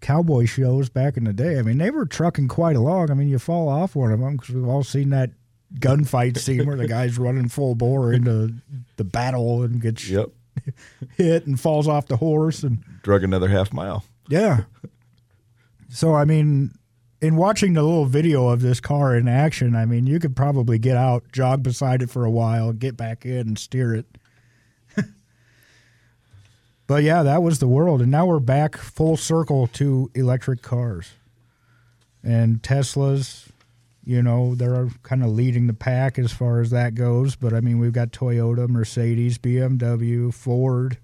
cowboy 0.01 0.45
shows 0.45 0.89
back 0.89 1.17
in 1.17 1.23
the 1.23 1.33
day. 1.33 1.57
I 1.57 1.63
mean, 1.63 1.79
they 1.79 1.89
were 1.89 2.05
trucking 2.05 2.47
quite 2.47 2.75
along. 2.75 3.09
I 3.09 3.15
mean, 3.15 3.27
you 3.27 3.39
fall 3.39 3.67
off 3.67 3.95
one 3.95 4.11
of 4.11 4.19
them 4.19 4.37
because 4.37 4.53
we've 4.53 4.67
all 4.67 4.83
seen 4.83 5.09
that 5.09 5.31
gunfight 5.73 6.37
scene 6.37 6.65
where 6.65 6.77
the 6.77 6.87
guy's 6.87 7.17
running 7.17 7.49
full 7.49 7.75
bore 7.75 8.13
into 8.13 8.53
the 8.97 9.03
battle 9.03 9.63
and 9.63 9.81
gets 9.81 10.07
Yep, 10.07 10.29
hit 11.17 11.47
and 11.47 11.59
falls 11.59 11.87
off 11.87 12.07
the 12.07 12.17
horse 12.17 12.63
and 12.63 12.83
drug 13.01 13.23
another 13.23 13.47
half 13.49 13.73
mile. 13.73 14.05
yeah. 14.29 14.61
So 15.89 16.13
I 16.13 16.25
mean, 16.25 16.71
in 17.21 17.35
watching 17.37 17.73
the 17.73 17.83
little 17.83 18.05
video 18.05 18.47
of 18.49 18.61
this 18.61 18.79
car 18.79 19.15
in 19.15 19.27
action, 19.27 19.75
I 19.75 19.85
mean, 19.85 20.05
you 20.07 20.19
could 20.19 20.35
probably 20.35 20.77
get 20.77 20.97
out, 20.97 21.23
jog 21.31 21.63
beside 21.63 22.01
it 22.01 22.09
for 22.09 22.25
a 22.25 22.31
while, 22.31 22.73
get 22.73 22.97
back 22.97 23.25
in 23.25 23.47
and 23.47 23.59
steer 23.59 23.95
it. 23.95 24.05
but 26.87 27.03
yeah, 27.03 27.23
that 27.23 27.41
was 27.41 27.59
the 27.59 27.67
world, 27.67 28.01
and 28.01 28.11
now 28.11 28.25
we're 28.25 28.39
back 28.39 28.77
full 28.77 29.17
circle 29.17 29.67
to 29.67 30.11
electric 30.13 30.61
cars. 30.61 31.13
And 32.23 32.61
Teslas, 32.61 33.47
you 34.05 34.21
know, 34.21 34.53
they're 34.53 34.89
kind 35.01 35.23
of 35.23 35.31
leading 35.31 35.67
the 35.67 35.73
pack 35.73 36.19
as 36.19 36.31
far 36.31 36.61
as 36.61 36.69
that 36.69 36.93
goes. 36.93 37.35
But 37.35 37.53
I 37.53 37.59
mean, 37.59 37.79
we've 37.79 37.91
got 37.91 38.11
Toyota, 38.11 38.69
Mercedes, 38.69 39.37
BMW, 39.39 40.33
Ford. 40.33 40.99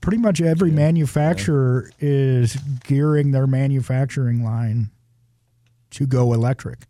Pretty 0.00 0.18
much 0.18 0.40
every 0.40 0.72
manufacturer 0.72 1.88
is 2.00 2.56
gearing 2.84 3.30
their 3.30 3.46
manufacturing 3.46 4.42
line 4.42 4.90
to 5.90 6.06
go 6.06 6.32
electric. 6.32 6.80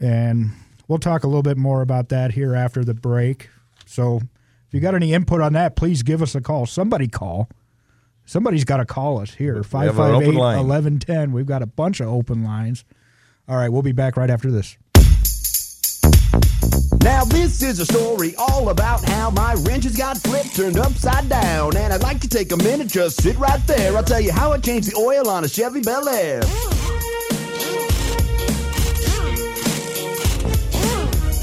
And 0.00 0.50
we'll 0.86 0.98
talk 0.98 1.24
a 1.24 1.26
little 1.26 1.42
bit 1.42 1.56
more 1.56 1.82
about 1.82 2.10
that 2.10 2.32
here 2.32 2.54
after 2.54 2.84
the 2.84 2.94
break. 2.94 3.50
So 3.86 4.18
if 4.18 4.72
you 4.72 4.78
got 4.78 4.94
any 4.94 5.12
input 5.12 5.40
on 5.40 5.52
that, 5.54 5.74
please 5.74 6.04
give 6.04 6.22
us 6.22 6.36
a 6.36 6.40
call. 6.40 6.66
Somebody 6.66 7.08
call. 7.08 7.48
Somebody's 8.24 8.64
got 8.64 8.76
to 8.76 8.86
call 8.86 9.20
us 9.20 9.34
here. 9.34 9.54
We 9.54 9.78
have 9.80 9.98
an 9.98 10.14
open 10.14 10.36
558 10.36 10.38
line. 10.38 10.56
1110. 10.58 11.32
We've 11.32 11.44
got 11.44 11.62
a 11.62 11.66
bunch 11.66 12.00
of 12.00 12.06
open 12.06 12.44
lines. 12.44 12.84
All 13.46 13.56
right, 13.56 13.68
we'll 13.68 13.82
be 13.82 13.92
back 13.92 14.16
right 14.16 14.30
after 14.30 14.50
this. 14.50 14.78
Now 17.02 17.24
this 17.24 17.62
is 17.62 17.78
a 17.78 17.84
story 17.84 18.34
all 18.38 18.70
about 18.70 19.04
how 19.04 19.28
my 19.28 19.52
wrenches 19.66 19.98
got 19.98 20.16
flipped, 20.16 20.56
turned 20.56 20.78
upside 20.78 21.28
down. 21.28 21.76
And 21.76 21.92
I'd 21.92 22.02
like 22.02 22.20
to 22.20 22.28
take 22.28 22.52
a 22.52 22.56
minute, 22.56 22.88
just 22.88 23.22
sit 23.22 23.36
right 23.36 23.60
there. 23.66 23.94
I'll 23.94 24.02
tell 24.02 24.20
you 24.20 24.32
how 24.32 24.52
I 24.52 24.58
changed 24.58 24.92
the 24.92 24.96
oil 24.96 25.28
on 25.28 25.44
a 25.44 25.48
Chevy 25.48 25.82
Bel 25.82 26.08
Air. 26.08 26.40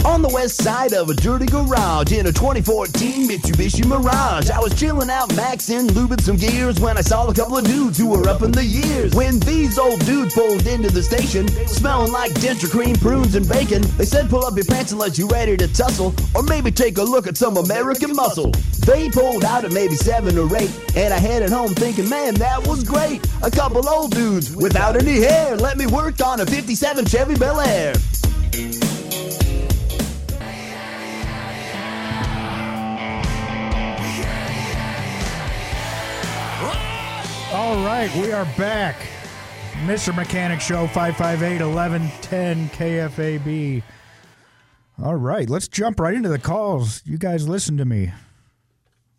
On 0.03 0.23
the 0.23 0.29
west 0.29 0.63
side 0.63 0.93
of 0.93 1.09
a 1.09 1.13
dirty 1.13 1.45
garage 1.45 2.11
in 2.11 2.25
a 2.25 2.31
2014 2.31 3.29
Mitsubishi 3.29 3.85
Mirage. 3.85 4.49
I 4.49 4.59
was 4.59 4.73
chilling 4.73 5.11
out, 5.11 5.29
maxing, 5.29 5.89
lubing 5.89 6.19
some 6.21 6.37
gears 6.37 6.79
when 6.79 6.97
I 6.97 7.01
saw 7.01 7.27
a 7.27 7.33
couple 7.33 7.59
of 7.59 7.65
dudes 7.65 7.99
who 7.99 8.09
were 8.09 8.27
up 8.27 8.41
in 8.41 8.51
the 8.51 8.65
years. 8.65 9.13
When 9.13 9.39
these 9.41 9.77
old 9.77 10.03
dudes 10.03 10.33
pulled 10.33 10.65
into 10.65 10.89
the 10.89 11.03
station, 11.03 11.47
smelling 11.67 12.11
like 12.11 12.31
denture 12.33 12.71
cream, 12.71 12.95
prunes, 12.95 13.35
and 13.35 13.47
bacon, 13.47 13.83
they 13.97 14.05
said, 14.05 14.27
Pull 14.27 14.43
up 14.43 14.55
your 14.55 14.65
pants 14.65 14.91
unless 14.91 15.19
you're 15.19 15.27
ready 15.27 15.55
to 15.55 15.67
tussle, 15.71 16.15
or 16.33 16.41
maybe 16.41 16.71
take 16.71 16.97
a 16.97 17.03
look 17.03 17.27
at 17.27 17.37
some 17.37 17.57
American 17.57 18.15
muscle. 18.15 18.51
They 18.85 19.07
pulled 19.09 19.45
out 19.45 19.65
at 19.65 19.71
maybe 19.71 19.95
seven 19.95 20.35
or 20.35 20.47
eight, 20.57 20.71
and 20.95 21.13
I 21.13 21.19
headed 21.19 21.51
home 21.51 21.75
thinking, 21.75 22.09
Man, 22.09 22.33
that 22.35 22.65
was 22.65 22.83
great. 22.83 23.21
A 23.43 23.51
couple 23.51 23.87
old 23.87 24.15
dudes 24.15 24.55
without 24.55 24.95
any 24.95 25.19
hair 25.19 25.55
let 25.55 25.77
me 25.77 25.85
work 25.85 26.25
on 26.25 26.39
a 26.39 26.45
57 26.45 27.05
Chevy 27.05 27.35
Bel 27.35 27.59
Air. 27.59 27.93
All 37.61 37.85
right, 37.85 38.11
we 38.15 38.31
are 38.31 38.45
back. 38.57 38.95
Mr. 39.85 40.15
Mechanic 40.15 40.59
Show 40.59 40.87
558 40.87 41.63
1110 41.63 42.69
KFAB. 42.69 43.83
All 45.03 45.15
right, 45.15 45.47
let's 45.47 45.67
jump 45.67 45.99
right 45.99 46.15
into 46.15 46.27
the 46.27 46.39
calls. 46.39 47.03
You 47.05 47.19
guys 47.19 47.47
listen 47.47 47.77
to 47.77 47.85
me. 47.85 48.13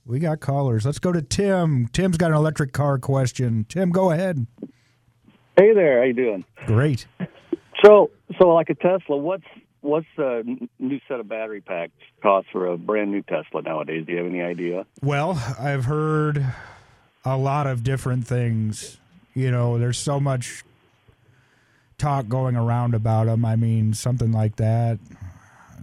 We 0.04 0.18
got 0.18 0.40
callers. 0.40 0.84
Let's 0.84 0.98
go 0.98 1.12
to 1.12 1.22
Tim. 1.22 1.86
Tim's 1.92 2.16
got 2.16 2.32
an 2.32 2.36
electric 2.36 2.72
car 2.72 2.98
question. 2.98 3.64
Tim, 3.68 3.90
go 3.90 4.10
ahead. 4.10 4.44
Hey 5.56 5.72
there, 5.72 6.00
how 6.00 6.04
you 6.06 6.12
doing? 6.12 6.44
Great. 6.66 7.06
So, 7.84 8.10
so 8.40 8.48
like 8.48 8.70
a 8.70 8.74
Tesla, 8.74 9.16
what's 9.18 9.46
what's 9.82 10.08
the 10.16 10.68
new 10.80 10.98
set 11.06 11.20
of 11.20 11.28
battery 11.28 11.60
packs 11.60 11.92
cost 12.20 12.48
for 12.50 12.66
a 12.66 12.76
brand 12.76 13.12
new 13.12 13.22
Tesla 13.22 13.62
nowadays? 13.62 14.04
Do 14.04 14.12
you 14.12 14.18
have 14.18 14.26
any 14.26 14.42
idea? 14.42 14.84
Well, 15.00 15.40
I've 15.60 15.84
heard 15.84 16.44
a 17.24 17.36
lot 17.36 17.66
of 17.66 17.82
different 17.84 18.26
things. 18.26 18.98
You 19.34 19.50
know, 19.50 19.78
there's 19.78 19.98
so 19.98 20.20
much 20.20 20.64
talk 21.98 22.28
going 22.28 22.56
around 22.56 22.94
about 22.94 23.26
them. 23.26 23.44
I 23.44 23.56
mean, 23.56 23.94
something 23.94 24.32
like 24.32 24.56
that. 24.56 24.98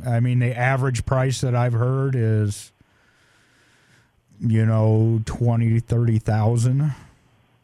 I 0.06 0.20
mean, 0.20 0.40
the 0.40 0.56
average 0.58 1.06
price 1.06 1.42
that 1.42 1.56
I've 1.56 1.74
heard 1.74 2.16
is, 2.16 2.72
you 4.40 4.66
know, 4.66 5.22
twenty, 5.26 5.80
thirty 5.80 6.20
thousand. 6.20 6.94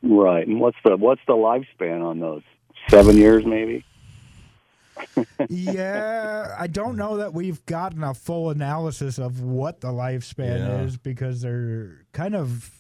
Right. 0.02 0.46
And 0.48 0.60
what's 0.60 0.78
the 0.84 0.98
what's 0.98 1.22
the 1.28 1.34
lifespan 1.34 2.04
on 2.04 2.20
those? 2.20 2.44
Seven 2.90 3.18
years, 3.18 3.46
maybe. 3.46 3.84
yeah, 5.50 6.56
I 6.60 6.68
don't 6.68 6.96
know 6.98 7.18
that 7.18 7.34
we've 7.34 7.66
gotten 7.66 8.04
a 8.04 8.14
full 8.14 8.50
analysis 8.50 9.18
of 9.18 9.42
what 9.42 9.82
the 9.82 9.90
lifespan 9.90 10.60
Yeah. 10.60 10.82
is 10.82 10.98
because 10.98 11.42
they're 11.42 12.06
kind 12.12 12.36
of 12.36 12.72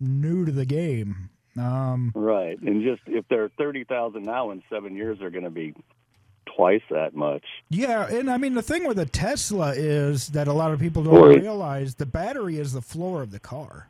new 0.00 0.44
to 0.46 0.52
the 0.52 0.64
game. 0.66 1.30
Um, 1.58 2.12
Right. 2.14 2.60
And 2.60 2.82
just 2.82 3.02
if 3.06 3.24
they're 3.28 3.50
thirty 3.58 3.84
thousand 3.84 4.22
now, 4.24 4.50
in 4.50 4.62
seven 4.70 4.96
years 4.96 5.18
they're 5.18 5.30
going 5.30 5.44
to 5.44 5.50
be 5.50 5.74
twice 6.56 6.82
that 6.90 7.14
much. 7.14 7.44
Yeah, 7.68 8.06
and 8.08 8.30
I 8.30 8.36
mean 8.38 8.54
the 8.54 8.62
thing 8.62 8.86
with 8.86 8.98
a 8.98 9.06
Tesla 9.06 9.72
is 9.74 10.28
that 10.28 10.48
a 10.48 10.52
lot 10.52 10.72
of 10.72 10.80
people 10.80 11.02
don't 11.04 11.14
Or 11.14 11.30
it- 11.32 11.42
realize 11.42 11.96
the 11.96 12.06
battery 12.06 12.56
is 12.58 12.72
the 12.72 12.80
floor 12.82 13.22
of 13.22 13.30
the 13.30 13.40
car. 13.40 13.88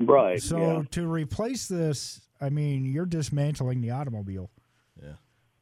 Right. 0.00 0.40
So 0.42 0.58
yeah. 0.58 0.82
to 0.92 1.06
replace 1.08 1.68
this, 1.68 2.20
I 2.40 2.50
mean 2.50 2.84
you're 2.86 3.06
dismantling 3.06 3.80
the 3.82 3.90
automobile. 3.90 4.50
Yeah. 5.02 5.14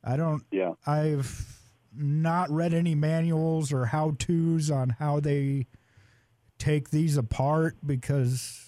I 0.04 0.16
don't. 0.16 0.44
Yeah. 0.50 0.74
I've 0.86 1.58
not 1.96 2.50
read 2.50 2.74
any 2.74 2.94
manuals 2.94 3.72
or 3.72 3.86
how 3.86 4.16
tos 4.18 4.70
on 4.70 4.90
how 4.98 5.20
they 5.20 5.66
take 6.58 6.90
these 6.90 7.16
apart 7.16 7.76
because, 7.86 8.63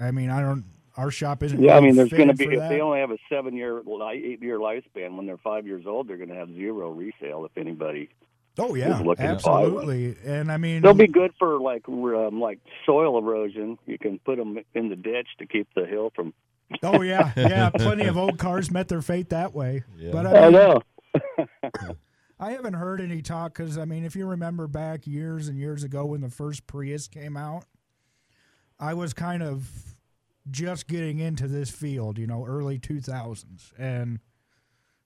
I 0.00 0.10
mean, 0.10 0.30
I 0.30 0.40
don't. 0.40 0.64
Our 0.96 1.10
shop 1.12 1.42
isn't. 1.44 1.62
Yeah, 1.62 1.76
I 1.76 1.80
mean, 1.80 1.94
there's 1.94 2.10
going 2.10 2.28
to 2.28 2.34
be 2.34 2.46
for 2.46 2.52
if 2.52 2.68
they 2.68 2.80
only 2.80 2.98
have 2.98 3.12
a 3.12 3.18
seven-year, 3.28 3.82
eight 4.12 4.42
year 4.42 4.58
lifespan. 4.58 5.16
When 5.16 5.26
they're 5.26 5.36
five 5.36 5.64
years 5.66 5.86
old, 5.86 6.08
they're 6.08 6.16
going 6.16 6.30
to 6.30 6.34
have 6.34 6.52
zero 6.54 6.90
resale. 6.90 7.44
If 7.44 7.56
anybody, 7.56 8.08
Oh 8.58 8.74
yeah, 8.74 8.98
looking 8.98 9.26
to 9.26 9.36
buy 9.44 9.60
one. 9.60 9.66
absolutely. 9.66 10.16
And 10.24 10.50
I 10.50 10.56
mean, 10.56 10.82
they'll 10.82 10.92
be 10.94 11.06
good 11.06 11.32
for 11.38 11.60
like 11.60 11.88
um, 11.88 12.40
like 12.40 12.58
soil 12.84 13.16
erosion. 13.18 13.78
You 13.86 13.98
can 13.98 14.18
put 14.18 14.36
them 14.36 14.58
in 14.74 14.88
the 14.88 14.96
ditch 14.96 15.28
to 15.38 15.46
keep 15.46 15.68
the 15.74 15.86
hill 15.86 16.12
from. 16.14 16.34
Oh 16.82 17.00
yeah, 17.00 17.32
yeah. 17.34 17.70
Plenty 17.70 18.04
of 18.04 18.18
old 18.18 18.38
cars 18.38 18.70
met 18.70 18.88
their 18.88 19.00
fate 19.00 19.30
that 19.30 19.54
way. 19.54 19.84
Yeah. 19.96 20.10
But 20.12 20.26
I 20.26 20.36
I, 20.38 20.42
mean, 20.42 20.52
know. 20.52 20.82
I 22.38 22.50
haven't 22.52 22.74
heard 22.74 23.00
any 23.00 23.22
talk 23.22 23.56
because 23.56 23.78
I 23.78 23.86
mean, 23.86 24.04
if 24.04 24.14
you 24.14 24.26
remember 24.26 24.66
back 24.66 25.06
years 25.06 25.48
and 25.48 25.58
years 25.58 25.82
ago 25.82 26.04
when 26.04 26.20
the 26.20 26.28
first 26.28 26.66
Prius 26.66 27.08
came 27.08 27.38
out, 27.38 27.64
I 28.80 28.94
was 28.94 29.12
kind 29.12 29.42
of 29.42 29.68
just 30.50 30.86
getting 30.86 31.18
into 31.18 31.46
this 31.48 31.70
field, 31.70 32.18
you 32.18 32.26
know, 32.26 32.44
early 32.46 32.78
two 32.78 33.00
thousands, 33.00 33.72
and 33.78 34.20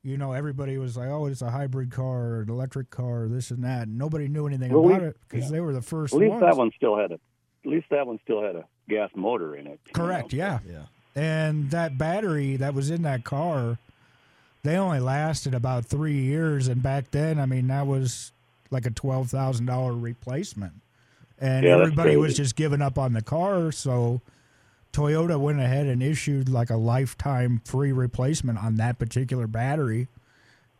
you 0.04 0.16
know, 0.16 0.32
everybody 0.32 0.78
was 0.78 0.96
like, 0.96 1.08
"Oh, 1.08 1.26
it's 1.26 1.42
a 1.42 1.50
hybrid 1.50 1.90
car, 1.90 2.40
an 2.40 2.50
electric 2.50 2.90
car, 2.90 3.28
this 3.28 3.50
and 3.50 3.62
that." 3.64 3.86
And 3.88 3.98
nobody 3.98 4.28
knew 4.28 4.46
anything 4.46 4.72
Well, 4.72 4.82
we- 4.82 4.92
about 4.94 5.04
it 5.06 5.16
because 5.28 5.50
they 5.50 5.60
were 5.60 5.72
the 5.72 5.82
first 5.82 6.12
At 6.14 6.20
least 6.20 6.30
ones. 6.32 6.42
that 6.42 6.56
one 6.56 6.70
still 6.76 6.96
had 6.96 7.12
a. 7.12 7.18
At 7.64 7.70
least 7.70 7.86
that 7.90 8.06
one 8.06 8.18
still 8.24 8.42
had 8.42 8.56
a 8.56 8.64
gas 8.88 9.10
motor 9.14 9.54
in 9.54 9.68
it. 9.68 9.78
you 9.86 9.92
Correct. 9.92 10.32
know. 10.32 10.36
Yeah. 10.38 10.58
Yeah. 10.68 10.82
And 11.14 11.70
that 11.70 11.96
battery 11.96 12.56
that 12.56 12.74
was 12.74 12.90
in 12.90 13.02
that 13.02 13.22
car, 13.22 13.78
they 14.64 14.76
only 14.76 14.98
lasted 14.98 15.54
about 15.54 15.84
three 15.84 16.18
years. 16.22 16.66
And 16.66 16.82
back 16.82 17.12
then, 17.12 17.38
I 17.38 17.46
mean, 17.46 17.68
that 17.68 17.86
was 17.86 18.32
like 18.72 18.84
a 18.86 18.90
twelve 18.90 19.30
thousand 19.30 19.66
dollar 19.66 19.92
replacement, 19.92 20.72
and 21.42 21.64
Yeah, 21.64 21.76
everybody 21.76 22.16
was 22.16 22.36
just 22.36 22.56
giving 22.56 22.80
up 22.80 22.96
on 22.96 23.12
the 23.12 23.20
car. 23.20 23.72
So 23.72 24.22
Toyota 24.92 25.38
went 25.38 25.60
ahead 25.60 25.86
and 25.86 26.02
issued 26.02 26.48
like 26.48 26.70
a 26.70 26.76
lifetime 26.76 27.60
free 27.64 27.92
replacement 27.92 28.62
on 28.62 28.76
that 28.76 28.98
particular 28.98 29.46
battery. 29.46 30.08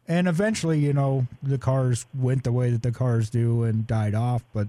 And 0.07 0.29
eventually, 0.29 0.79
you 0.79 0.93
know, 0.93 1.27
the 1.43 1.59
cars 1.59 2.07
went 2.15 2.45
the 2.45 2.53
way 2.53 2.71
that 2.71 2.83
the 2.83 2.93
cars 2.93 3.29
do 3.29 3.65
and 3.65 3.87
died 3.87 4.15
off. 4.15 4.45
But 4.55 4.69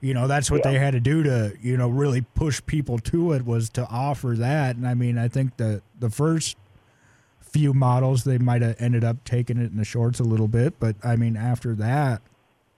you 0.00 0.12
know, 0.12 0.26
that's 0.26 0.50
what 0.50 0.62
they 0.64 0.78
had 0.78 0.92
to 0.92 1.00
do 1.00 1.22
to 1.22 1.54
you 1.62 1.76
know 1.76 1.88
really 1.88 2.22
push 2.34 2.60
people 2.66 2.98
to 2.98 3.32
it 3.32 3.46
was 3.46 3.70
to 3.70 3.86
offer 3.86 4.34
that. 4.36 4.76
And 4.76 4.86
I 4.86 4.94
mean, 4.94 5.16
I 5.16 5.28
think 5.28 5.56
the 5.56 5.80
the 5.98 6.10
first 6.10 6.56
few 7.40 7.72
models 7.72 8.24
they 8.24 8.36
might 8.38 8.62
have 8.62 8.74
ended 8.80 9.04
up 9.04 9.22
taking 9.24 9.58
it 9.58 9.70
in 9.70 9.76
the 9.76 9.84
shorts 9.84 10.18
a 10.18 10.24
little 10.24 10.48
bit, 10.48 10.74
but 10.80 10.96
I 11.04 11.14
mean, 11.14 11.36
after 11.36 11.72
that, 11.76 12.20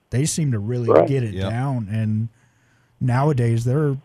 they 0.09 0.25
seem 0.25 0.51
to 0.51 0.59
really 0.59 0.89
Right. 0.89 1.07
get 1.07 1.23
it 1.23 1.33
Yep. 1.33 1.49
down. 1.49 1.87
And 1.91 2.29
nowadays, 2.99 3.65
they're 3.65 3.97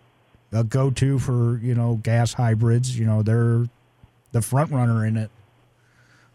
a 0.53 0.65
go-to 0.65 1.19
for 1.19 1.59
you 1.63 1.75
know 1.75 2.01
gas 2.03 2.35
hybrids. 2.35 2.99
You 2.99 3.07
know, 3.07 3.23
they're 3.23 3.67
the 4.33 4.43
front 4.43 4.71
runner 4.73 5.05
in 5.07 5.17
it. 5.17 5.31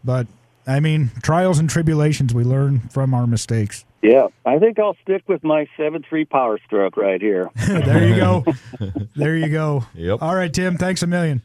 But 0.04 0.26
I 0.66 0.80
mean, 0.80 1.10
trials 1.22 1.58
and 1.58 1.68
tribulations. 1.70 2.34
We 2.34 2.44
learn 2.44 2.80
from 2.90 3.14
our 3.14 3.26
mistakes. 3.26 3.84
Yeah, 4.02 4.28
I 4.46 4.58
think 4.60 4.78
I'll 4.78 4.96
stick 5.02 5.22
with 5.28 5.42
my 5.42 5.66
seven 5.76 6.04
three 6.08 6.24
Power 6.24 6.58
Stroke 6.66 6.96
right 6.96 7.20
here. 7.20 7.48
there 7.66 8.06
you 8.08 8.14
go. 8.16 8.44
there 9.16 9.36
you 9.36 9.48
go. 9.48 9.84
Yep. 9.94 10.18
All 10.22 10.34
right, 10.36 10.52
Tim. 10.52 10.76
Thanks 10.76 11.02
a 11.02 11.06
million. 11.06 11.42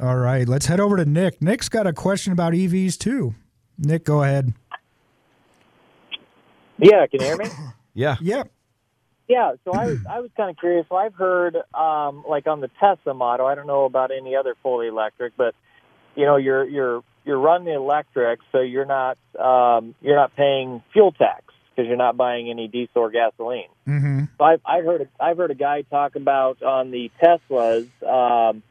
All 0.00 0.16
right, 0.16 0.48
let's 0.48 0.66
head 0.66 0.80
over 0.80 0.96
to 0.96 1.04
Nick. 1.04 1.40
Nick's 1.42 1.68
got 1.68 1.86
a 1.86 1.92
question 1.92 2.32
about 2.32 2.54
EVs 2.54 2.96
too. 2.98 3.34
Nick, 3.78 4.04
go 4.04 4.22
ahead. 4.22 4.52
Yeah, 6.82 7.06
can 7.06 7.20
you 7.20 7.26
hear 7.26 7.36
me? 7.36 7.46
Yeah. 7.94 8.16
Yeah. 8.22 8.44
yeah, 9.28 9.52
so 9.66 9.72
I 9.72 9.84
was 9.84 9.98
I 10.08 10.20
was 10.20 10.30
kind 10.34 10.48
of 10.48 10.56
curious. 10.56 10.86
So 10.88 10.96
I've 10.96 11.12
heard 11.12 11.56
um, 11.74 12.24
like 12.26 12.46
on 12.46 12.60
the 12.62 12.70
Tesla 12.80 13.12
model. 13.12 13.44
I 13.44 13.54
don't 13.54 13.66
know 13.66 13.84
about 13.84 14.10
any 14.10 14.34
other 14.34 14.54
fully 14.62 14.88
electric, 14.88 15.36
but 15.36 15.54
you 16.16 16.24
know 16.24 16.36
you're 16.36 16.66
you're 16.66 17.02
you're 17.26 17.38
running 17.38 17.66
the 17.66 17.74
electric, 17.74 18.40
so 18.50 18.60
you're 18.60 18.86
not 18.86 19.18
um, 19.38 19.94
you're 20.00 20.16
not 20.16 20.34
paying 20.36 20.82
fuel 20.94 21.12
tax 21.12 21.44
because 21.68 21.86
you're 21.86 21.98
not 21.98 22.16
buying 22.16 22.48
any 22.48 22.68
diesel 22.68 23.02
or 23.02 23.10
gasoline. 23.10 23.68
Mm-hmm. 23.86 24.24
So 24.38 24.44
I've, 24.44 24.60
I've 24.64 24.84
heard 24.84 25.08
I've 25.20 25.36
heard 25.36 25.50
a 25.50 25.54
guy 25.54 25.82
talk 25.82 26.16
about 26.16 26.62
on 26.62 26.90
the 26.90 27.10
Teslas 27.22 27.88
um, 28.02 28.62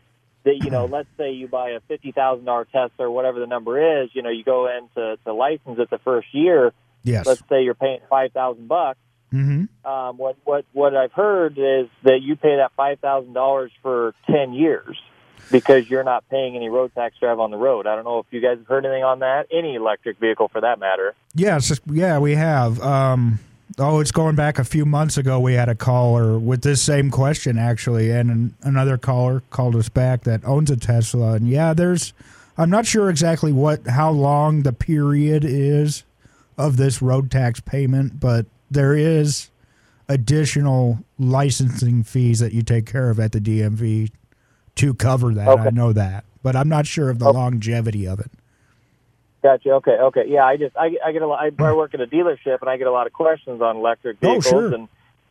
that 0.43 0.55
you 0.63 0.71
know, 0.71 0.85
let's 0.85 1.09
say 1.17 1.31
you 1.31 1.47
buy 1.47 1.71
a 1.71 1.79
fifty 1.81 2.11
thousand 2.11 2.45
dollar 2.45 2.65
Tesla 2.65 3.05
or 3.05 3.11
whatever 3.11 3.39
the 3.39 3.47
number 3.47 4.01
is, 4.01 4.09
you 4.13 4.21
know, 4.21 4.29
you 4.29 4.43
go 4.43 4.67
in 4.67 4.89
to, 4.95 5.17
to 5.25 5.33
license 5.33 5.77
it 5.79 5.89
the 5.89 5.99
first 5.99 6.33
year. 6.33 6.73
Yes. 7.03 7.25
Let's 7.25 7.41
say 7.49 7.63
you're 7.63 7.73
paying 7.73 7.99
five 8.09 8.31
thousand 8.31 8.67
bucks. 8.67 8.99
Mm-hmm. 9.33 9.89
Um, 9.89 10.17
what 10.17 10.37
what 10.43 10.65
what 10.73 10.95
I've 10.95 11.13
heard 11.13 11.57
is 11.57 11.87
that 12.03 12.21
you 12.21 12.35
pay 12.35 12.57
that 12.57 12.71
five 12.75 12.99
thousand 12.99 13.33
dollars 13.33 13.71
for 13.81 14.13
ten 14.27 14.53
years 14.53 14.97
because 15.51 15.89
you're 15.89 16.03
not 16.03 16.27
paying 16.29 16.55
any 16.55 16.69
road 16.69 16.93
tax 16.93 17.15
drive 17.19 17.39
on 17.39 17.51
the 17.51 17.57
road. 17.57 17.87
I 17.87 17.95
don't 17.95 18.03
know 18.03 18.19
if 18.19 18.25
you 18.31 18.41
guys 18.41 18.57
have 18.57 18.67
heard 18.67 18.85
anything 18.85 19.03
on 19.03 19.19
that. 19.19 19.47
Any 19.51 19.75
electric 19.75 20.17
vehicle 20.19 20.49
for 20.49 20.61
that 20.61 20.79
matter. 20.79 21.15
Yes. 21.33 21.79
Yeah, 21.85 22.19
we 22.19 22.35
have. 22.35 22.81
Um, 22.81 23.39
oh, 23.77 23.99
it's 23.99 24.11
going 24.11 24.35
back 24.35 24.59
a 24.59 24.63
few 24.63 24.85
months 24.85 25.17
ago. 25.17 25.39
We 25.39 25.53
had 25.53 25.69
a 25.69 25.75
caller 25.75 26.37
with 26.37 26.61
this 26.61 26.81
same 26.81 27.09
question 27.09 27.57
actually, 27.57 28.11
and 28.11 28.29
an, 28.29 28.55
another 28.63 28.97
caller 28.97 29.43
called 29.49 29.75
us 29.75 29.89
back 29.89 30.23
that 30.23 30.43
owns 30.45 30.69
a 30.71 30.77
Tesla. 30.77 31.33
And 31.33 31.47
yeah, 31.47 31.73
there's. 31.73 32.13
I'm 32.57 32.69
not 32.69 32.85
sure 32.85 33.09
exactly 33.09 33.53
what 33.53 33.87
how 33.87 34.11
long 34.11 34.63
the 34.63 34.73
period 34.73 35.45
is 35.45 36.03
of 36.61 36.77
this 36.77 37.01
road 37.01 37.31
tax 37.31 37.59
payment, 37.59 38.19
but 38.19 38.45
there 38.69 38.93
is 38.95 39.49
additional 40.07 40.99
licensing 41.17 42.03
fees 42.03 42.39
that 42.39 42.53
you 42.53 42.61
take 42.61 42.85
care 42.85 43.09
of 43.09 43.19
at 43.19 43.31
the 43.31 43.39
DMV 43.39 44.11
to 44.75 44.93
cover 44.93 45.33
that. 45.33 45.47
I 45.59 45.69
know 45.69 45.93
that, 45.93 46.25
but 46.43 46.55
I'm 46.55 46.69
not 46.69 46.85
sure 46.85 47.09
of 47.09 47.19
the 47.19 47.31
longevity 47.31 48.07
of 48.07 48.19
it. 48.19 48.31
Gotcha. 49.43 49.71
Okay. 49.71 49.91
Okay. 49.91 50.25
Yeah. 50.27 50.45
I 50.45 50.57
just 50.57 50.77
I, 50.77 50.91
I 51.03 51.11
get 51.11 51.23
a 51.23 51.27
lot. 51.27 51.39
I, 51.41 51.63
I 51.63 51.73
work 51.73 51.93
at 51.95 52.01
a 52.01 52.05
dealership 52.05 52.61
and 52.61 52.69
I 52.69 52.77
get 52.77 52.85
a 52.87 52.91
lot 52.91 53.07
of 53.07 53.13
questions 53.13 53.59
on 53.61 53.77
electric 53.77 54.17
Oh, 54.21 54.33
vehicles 54.33 54.45
sure. 54.45 54.73
and 54.73 54.87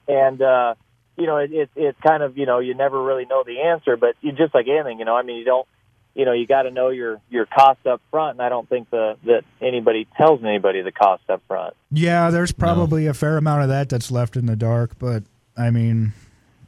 and 0.08 0.42
uh, 0.42 0.74
you 1.16 1.26
know 1.26 1.36
it, 1.36 1.52
it 1.52 1.70
it's 1.76 2.00
kind 2.00 2.22
of 2.24 2.36
you 2.36 2.44
know 2.44 2.58
you 2.58 2.74
never 2.74 3.00
really 3.00 3.24
know 3.26 3.44
the 3.46 3.60
answer, 3.60 3.96
but 3.96 4.16
you 4.20 4.32
just 4.32 4.52
like 4.52 4.66
anything, 4.66 4.98
you 4.98 5.04
know. 5.04 5.14
I 5.16 5.22
mean, 5.22 5.36
you 5.38 5.44
don't. 5.44 5.66
You 6.14 6.24
know, 6.24 6.32
you 6.32 6.46
got 6.46 6.62
to 6.62 6.70
know 6.70 6.88
your 6.88 7.20
your 7.30 7.46
cost 7.46 7.86
up 7.86 8.00
front, 8.10 8.32
and 8.32 8.42
I 8.42 8.48
don't 8.48 8.68
think 8.68 8.90
the 8.90 9.16
that 9.24 9.44
anybody 9.60 10.06
tells 10.16 10.42
anybody 10.44 10.82
the 10.82 10.92
cost 10.92 11.22
up 11.28 11.40
front. 11.46 11.74
Yeah, 11.92 12.30
there's 12.30 12.52
probably 12.52 13.06
a 13.06 13.14
fair 13.14 13.36
amount 13.36 13.62
of 13.62 13.68
that 13.68 13.88
that's 13.88 14.10
left 14.10 14.36
in 14.36 14.46
the 14.46 14.56
dark, 14.56 14.98
but 14.98 15.22
I 15.56 15.70
mean, 15.70 16.12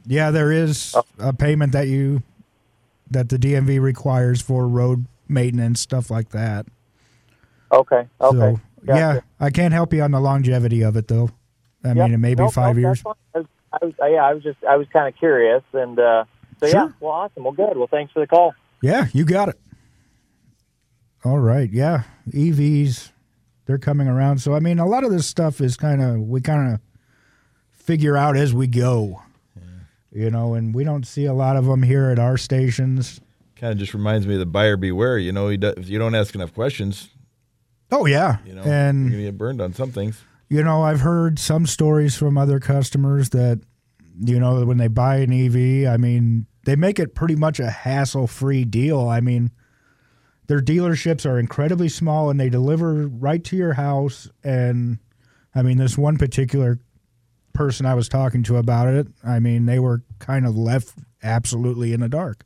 yeah, 0.05 0.31
there 0.31 0.51
is 0.51 0.95
a 1.19 1.33
payment 1.33 1.73
that 1.73 1.87
you 1.87 2.23
that 3.11 3.29
the 3.29 3.37
DMV 3.37 3.79
requires 3.81 4.41
for 4.41 4.67
road 4.67 5.05
maintenance 5.27 5.81
stuff 5.81 6.09
like 6.09 6.29
that. 6.29 6.65
Okay. 7.71 8.07
Okay. 8.21 8.37
So, 8.39 8.59
Gotcha. 8.85 8.99
yeah, 8.99 9.19
I 9.39 9.49
can't 9.49 9.73
help 9.73 9.93
you 9.93 10.01
on 10.03 10.11
the 10.11 10.19
longevity 10.19 10.81
of 10.83 10.95
it 10.95 11.07
though. 11.07 11.29
I 11.83 11.89
Yep. 11.89 11.95
mean, 11.97 12.13
it 12.13 12.17
may 12.17 12.33
be 12.35 12.43
Nope, 12.43 12.53
five 12.53 12.75
nope, 12.77 12.81
years. 12.81 13.03
I 13.05 13.39
was, 13.39 13.45
I 13.73 13.85
was, 13.85 13.93
yeah, 13.99 14.23
I 14.25 14.33
was 14.33 14.43
just 14.43 14.63
I 14.63 14.77
was 14.77 14.87
kind 14.93 15.07
of 15.13 15.19
curious, 15.19 15.63
and 15.73 15.99
uh, 15.99 16.23
so 16.59 16.67
yeah. 16.67 16.89
Well, 17.01 17.11
awesome. 17.11 17.43
Well, 17.43 17.53
good. 17.53 17.75
Well, 17.77 17.87
thanks 17.87 18.13
for 18.13 18.19
the 18.21 18.27
call. 18.27 18.53
Yeah, 18.83 19.07
you 19.13 19.23
got 19.23 19.47
it. 19.47 19.59
All 21.23 21.39
right. 21.39 21.71
Yeah. 21.71 22.03
EVs, 22.29 23.11
they're 23.65 23.77
coming 23.77 24.09
around. 24.09 24.39
So, 24.39 24.53
I 24.53 24.59
mean, 24.59 24.77
a 24.77 24.85
lot 24.85 25.05
of 25.05 25.11
this 25.11 25.25
stuff 25.25 25.61
is 25.61 25.77
kind 25.77 26.01
of, 26.01 26.19
we 26.19 26.41
kind 26.41 26.73
of 26.73 26.81
figure 27.71 28.17
out 28.17 28.35
as 28.35 28.53
we 28.53 28.67
go, 28.67 29.21
you 30.11 30.29
know, 30.29 30.53
and 30.53 30.75
we 30.75 30.83
don't 30.83 31.07
see 31.07 31.23
a 31.25 31.33
lot 31.33 31.55
of 31.55 31.63
them 31.65 31.81
here 31.81 32.09
at 32.09 32.19
our 32.19 32.35
stations. 32.37 33.21
Kind 33.55 33.71
of 33.71 33.79
just 33.79 33.93
reminds 33.93 34.27
me 34.27 34.33
of 34.33 34.39
the 34.41 34.45
buyer 34.45 34.75
beware. 34.75 35.17
You 35.17 35.31
know, 35.31 35.47
if 35.47 35.87
you 35.89 35.97
don't 35.97 36.13
ask 36.13 36.35
enough 36.35 36.53
questions, 36.53 37.09
Oh, 37.89 38.05
yeah. 38.05 38.37
you 38.45 38.53
know, 38.53 38.63
and, 38.63 39.03
you're 39.03 39.11
gonna 39.11 39.23
get 39.23 39.37
burned 39.37 39.61
on 39.61 39.71
some 39.73 39.91
things. 39.91 40.21
you 40.49 40.61
know, 40.61 40.81
I've 40.83 40.99
heard 41.01 41.39
some 41.39 41.65
stories 41.65 42.17
from 42.17 42.37
other 42.37 42.59
customers 42.59 43.29
that, 43.29 43.61
you 44.19 44.39
know, 44.41 44.65
when 44.65 44.77
they 44.77 44.87
buy 44.89 45.17
an 45.17 45.31
EV, 45.31 45.87
I 45.87 45.95
mean, 45.97 46.47
they 46.65 46.75
make 46.75 46.99
it 46.99 47.15
pretty 47.15 47.35
much 47.35 47.59
a 47.59 47.69
hassle 47.69 48.27
free 48.27 48.65
deal. 48.65 49.07
I 49.07 49.19
mean, 49.19 49.51
their 50.47 50.61
dealerships 50.61 51.25
are 51.29 51.39
incredibly 51.39 51.89
small 51.89 52.29
and 52.29 52.39
they 52.39 52.49
deliver 52.49 53.07
right 53.07 53.43
to 53.45 53.55
your 53.55 53.73
house. 53.73 54.29
And 54.43 54.99
I 55.55 55.61
mean, 55.61 55.77
this 55.77 55.97
one 55.97 56.17
particular 56.17 56.79
person 57.53 57.85
I 57.85 57.93
was 57.93 58.09
talking 58.09 58.43
to 58.43 58.57
about 58.57 58.87
it, 58.87 59.07
I 59.23 59.39
mean, 59.39 59.65
they 59.65 59.79
were 59.79 60.03
kind 60.19 60.45
of 60.45 60.57
left 60.57 60.93
absolutely 61.21 61.93
in 61.93 61.99
the 61.99 62.09
dark. 62.09 62.45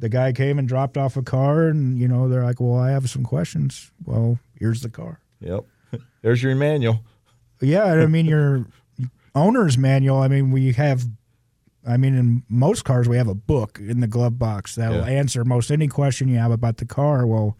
The 0.00 0.08
guy 0.08 0.32
came 0.32 0.58
and 0.58 0.66
dropped 0.66 0.98
off 0.98 1.16
a 1.16 1.22
car, 1.22 1.68
and, 1.68 1.98
you 1.98 2.08
know, 2.08 2.28
they're 2.28 2.42
like, 2.42 2.60
well, 2.60 2.78
I 2.78 2.90
have 2.90 3.08
some 3.08 3.22
questions. 3.22 3.92
Well, 4.04 4.40
here's 4.58 4.82
the 4.82 4.90
car. 4.90 5.20
Yep. 5.40 5.64
There's 6.22 6.42
your 6.42 6.54
manual. 6.56 7.00
Yeah, 7.60 7.84
I 7.84 8.06
mean 8.06 8.26
your 8.26 8.66
owner's 9.34 9.78
manual. 9.78 10.18
I 10.18 10.28
mean 10.28 10.50
we 10.50 10.72
have. 10.72 11.04
I 11.86 11.96
mean, 11.96 12.14
in 12.16 12.42
most 12.48 12.84
cars 12.84 13.08
we 13.08 13.16
have 13.16 13.28
a 13.28 13.34
book 13.34 13.78
in 13.80 14.00
the 14.00 14.06
glove 14.06 14.38
box 14.38 14.74
that'll 14.76 14.98
Yeah. 15.06 15.06
answer 15.20 15.44
most 15.44 15.70
any 15.70 15.86
question 15.88 16.28
you 16.28 16.38
have 16.38 16.50
about 16.50 16.78
the 16.78 16.84
car. 16.86 17.26
Well, 17.26 17.56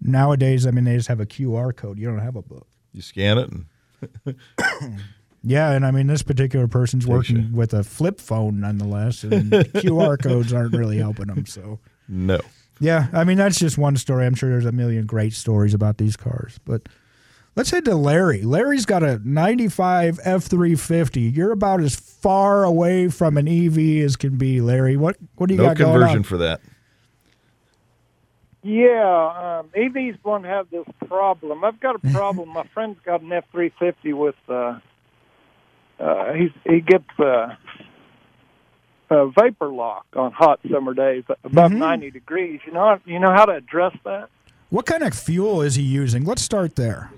nowadays, 0.00 0.66
I 0.66 0.70
mean, 0.70 0.84
they 0.84 0.96
just 0.96 1.08
have 1.08 1.20
a 1.20 1.26
QR 1.26 1.74
code. 1.74 1.98
You 1.98 2.06
don't 2.06 2.20
have 2.20 2.36
a 2.36 2.42
book. 2.42 2.66
You 2.92 3.02
scan 3.02 3.38
it, 3.38 3.50
and 3.50 4.36
Yeah, 5.42 5.70
and 5.72 5.86
I 5.86 5.92
mean, 5.92 6.08
this 6.08 6.22
particular 6.24 6.66
person's 6.66 7.06
working 7.06 7.36
you. 7.36 7.48
with 7.56 7.72
a 7.72 7.84
flip 7.84 8.20
phone, 8.20 8.58
nonetheless, 8.60 9.22
and 9.22 9.50
QR 9.52 10.20
codes 10.20 10.52
aren't 10.52 10.74
really 10.74 10.98
helping 10.98 11.26
them. 11.26 11.46
So, 11.46 11.78
no. 12.08 12.40
yeah, 12.80 13.06
I 13.12 13.22
mean, 13.22 13.36
that's 13.38 13.58
just 13.58 13.78
one 13.78 13.96
story. 13.96 14.26
I'm 14.26 14.34
sure 14.34 14.50
there's 14.50 14.64
a 14.64 14.72
million 14.72 15.06
great 15.06 15.34
stories 15.34 15.72
about 15.72 15.98
these 15.98 16.16
cars, 16.16 16.58
but 16.64 16.88
let's 17.54 17.70
head 17.70 17.84
to 17.84 17.94
Larry. 17.94 18.42
Larry's 18.42 18.86
got 18.86 19.04
a 19.04 19.20
95 19.24 20.18
F350. 20.18 21.36
You're 21.36 21.52
about 21.52 21.80
as 21.80 21.94
far 22.26 22.64
away 22.64 23.06
from 23.08 23.36
an 23.36 23.46
EV 23.46 24.04
as 24.04 24.16
can 24.16 24.36
be, 24.36 24.60
Larry. 24.60 24.96
What 24.96 25.16
what 25.36 25.46
do 25.48 25.54
you 25.54 25.58
No 25.58 25.68
got 25.68 25.76
going 25.76 25.90
on? 25.90 25.94
No 26.00 26.06
conversion 26.06 26.22
for 26.24 26.38
that. 26.38 26.60
Yeah, 28.62 29.60
um, 29.60 29.68
EVs 29.76 30.18
won't 30.24 30.44
have 30.44 30.68
this 30.70 30.86
problem. 31.06 31.62
I've 31.62 31.78
got 31.78 31.94
a 31.94 31.98
problem. 32.12 32.48
My 32.48 32.64
friend's 32.74 32.98
got 33.04 33.20
an 33.22 33.32
F 33.32 33.44
three 33.52 33.72
fifty 33.78 34.12
with. 34.12 34.34
Uh, 34.48 34.78
uh, 36.00 36.32
he's 36.32 36.50
he 36.68 36.80
gets 36.80 37.04
uh, 37.18 37.54
a 39.10 39.30
vapor 39.40 39.68
lock 39.68 40.06
on 40.16 40.32
hot 40.32 40.58
summer 40.70 40.94
days 40.94 41.22
above 41.44 41.70
Mhm. 41.70 41.76
ninety 41.78 42.10
degrees. 42.10 42.60
You 42.66 42.72
know, 42.72 42.98
you 43.04 43.20
know 43.20 43.32
how 43.32 43.44
to 43.44 43.52
address 43.52 43.96
that. 44.04 44.28
What 44.70 44.84
kind 44.84 45.04
of 45.04 45.14
fuel 45.14 45.62
is 45.62 45.76
he 45.76 45.82
using? 45.84 46.24
Let's 46.24 46.42
start 46.42 46.74
there. 46.74 47.12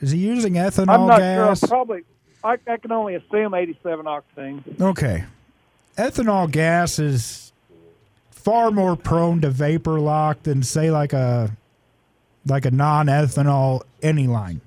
Is 0.00 0.10
he 0.10 0.18
using 0.18 0.54
ethanol 0.54 0.88
I'm 0.94 1.06
not 1.06 1.18
gas? 1.18 1.60
sure. 1.60 1.68
Probably, 1.68 2.02
I, 2.44 2.58
I 2.66 2.76
can 2.76 2.92
only 2.92 3.14
assume 3.14 3.54
eighty-seven 3.54 4.06
octane. 4.06 4.80
Okay. 4.80 5.24
Ethanol 5.96 6.50
gas 6.50 6.98
is 6.98 7.52
far 8.30 8.70
more 8.70 8.96
prone 8.96 9.40
to 9.42 9.50
vapor 9.50 10.00
lock 10.00 10.42
than 10.44 10.62
say 10.62 10.90
like 10.90 11.12
a 11.12 11.56
like 12.46 12.64
a 12.64 12.70
non-ethanol 12.70 13.82
any 14.02 14.26
line. 14.26 14.60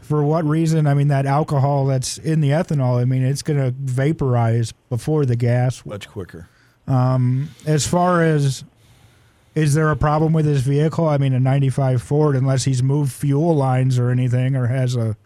For 0.00 0.22
what 0.22 0.44
reason? 0.44 0.86
I 0.86 0.94
mean 0.94 1.08
that 1.08 1.26
alcohol 1.26 1.86
that's 1.86 2.18
in 2.18 2.40
the 2.40 2.50
ethanol, 2.50 3.00
I 3.00 3.04
mean 3.04 3.22
it's 3.24 3.42
going 3.42 3.58
to 3.58 3.72
vaporize 3.72 4.72
before 4.88 5.26
the 5.26 5.36
gas. 5.36 5.84
Much 5.84 6.08
quicker. 6.08 6.48
Um, 6.86 7.50
as 7.66 7.86
far 7.86 8.22
as 8.22 8.64
Is 9.54 9.74
there 9.74 9.90
a 9.90 9.96
problem 9.96 10.32
with 10.32 10.46
his 10.46 10.62
vehicle? 10.62 11.08
I 11.08 11.18
mean, 11.18 11.32
a 11.34 11.40
95 11.40 12.00
Ford, 12.00 12.36
unless 12.36 12.64
he's 12.64 12.82
moved 12.82 13.12
fuel 13.12 13.56
lines 13.56 13.98
or 13.98 14.10
anything 14.10 14.54
or 14.54 14.68
has 14.68 14.94
a 14.94 15.16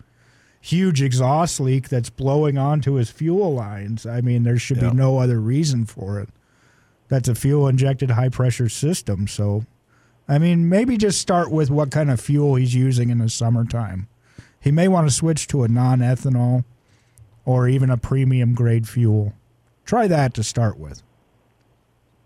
huge 0.63 1.03
exhaust 1.03 1.59
leak 1.59 1.89
that's 1.89 2.09
blowing 2.09 2.57
onto 2.57 2.95
his 2.95 3.11
fuel 3.11 3.53
lines. 3.53 4.07
I 4.07 4.21
mean, 4.21 4.45
there 4.45 4.59
should 4.59 4.79
be 4.79 4.93
no 4.93 5.19
other 5.19 5.41
reason 5.41 5.85
for 5.85 6.21
it. 6.21 6.29
That's 7.09 7.29
a 7.29 7.35
fuel 7.35 7.67
injected 7.67 8.13
high 8.13 8.29
pressure 8.29 8.69
system. 8.69 9.27
So, 9.27 9.67
I 10.29 10.39
mean, 10.39 10.69
maybe 10.69 10.97
just 10.97 11.21
start 11.21 11.51
with 11.51 11.69
what 11.69 11.91
kind 11.91 12.11
of 12.11 12.21
fuel 12.21 12.55
he's 12.55 12.77
using 12.77 13.11
in 13.11 13.19
the 13.19 13.29
summertime. 13.29 14.07
He 14.61 14.71
may 14.71 14.87
want 14.87 15.09
to 15.09 15.15
switch 15.15 15.49
to 15.49 15.65
a 15.65 15.69
non 15.69 15.99
ethanol 15.99 16.65
or 17.45 17.69
even 17.69 17.91
a 17.91 17.97
premium 17.97 18.55
grade 18.55 18.89
fuel. 18.89 19.35
Try 19.85 20.07
that 20.07 20.33
to 20.35 20.45
start 20.45 20.79
with. 20.79 21.03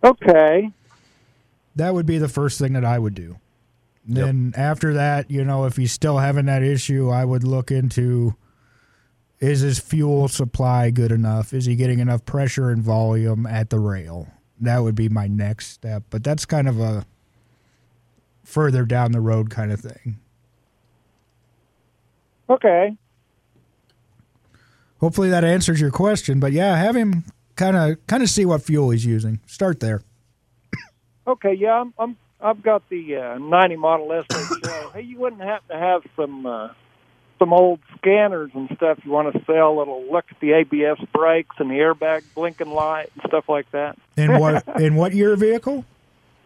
Okay. 0.05 0.73
That 1.75 1.95
would 1.95 2.07
be 2.07 2.19
the 2.19 2.29
first 2.29 2.59
thing 2.59 2.75
that 2.75 2.85
I 2.85 2.99
would 2.99 3.15
do. 3.15 3.39
Then 4.09 4.55
after 4.57 4.95
that, 4.95 5.31
you 5.31 5.45
know, 5.45 5.65
if 5.65 5.77
he's 5.77 5.93
still 5.93 6.19
having 6.19 6.47
that 6.47 6.63
issue, 6.63 7.11
I 7.11 7.25
would 7.25 7.43
look 7.43 7.71
into 7.71 8.37
is 9.41 9.61
his 9.61 9.79
fuel 9.79 10.29
supply 10.29 10.91
good 10.91 11.13
enough? 11.13 11.53
Is 11.53 11.67
he 11.67 11.77
getting 11.77 11.99
enough 11.99 12.25
pressure 12.25 12.71
and 12.71 12.83
volume 12.83 13.47
at 13.47 13.71
the 13.71 13.79
rail? 13.79 14.29
That 14.61 14.79
would 14.79 14.95
be 14.95 15.09
my 15.09 15.27
next 15.27 15.69
step. 15.69 16.05
But 16.09 16.25
that's 16.25 16.47
kind 16.47 16.69
of 16.69 16.81
a 16.81 17.05
further 18.45 18.85
down 18.85 19.13
the 19.13 19.21
road 19.21 19.51
kind 19.51 19.73
of 19.73 19.81
thing. 19.81 20.19
Okay. 22.49 22.97
Hopefully 25.01 25.29
that 25.29 25.45
answers 25.45 25.81
your 25.81 25.91
question. 25.91 26.41
But 26.41 26.53
yeah, 26.53 26.77
have 26.77 26.97
him 26.97 27.25
kind 27.57 27.77
of 27.77 28.07
kind 28.07 28.23
of 28.23 28.31
see 28.31 28.47
what 28.47 28.63
fuel 28.63 28.91
he's 28.91 29.05
using. 29.05 29.41
Start 29.47 29.81
there. 29.81 30.03
Okay. 31.27 31.55
Yeah, 31.55 31.81
I'm. 31.81 31.95
I'm 31.99 32.17
I've 32.41 32.63
got 32.63 32.89
the 32.89 33.17
uh, 33.17 33.39
90 33.39 33.77
model 33.77 34.25
SHO. 34.31 34.91
hey, 34.95 35.03
you 35.03 35.19
wouldn't 35.19 35.43
happen 35.43 35.69
to 35.77 35.79
have 35.79 36.03
some 36.17 36.47
uh, 36.47 36.69
some 37.39 37.53
old 37.53 37.81
scanners 37.99 38.51
and 38.55 38.69
stuff 38.77 38.99
you 39.05 39.11
want 39.11 39.33
to 39.35 39.45
sell 39.45 39.79
that'll 39.79 40.11
look 40.11 40.25
at 40.31 40.41
the 40.41 40.53
ABS 40.53 40.99
brakes 41.13 41.57
and 41.59 41.71
the 41.71 41.75
airbag 41.75 42.23
blinking 42.35 42.71
light 42.71 43.11
and 43.15 43.23
stuff 43.29 43.49
like 43.49 43.71
that? 43.73 43.99
In 44.17 44.39
what 44.39 44.65
in 44.81 44.95
what 44.97 45.15
year 45.15 45.37
vehicle? 45.37 45.85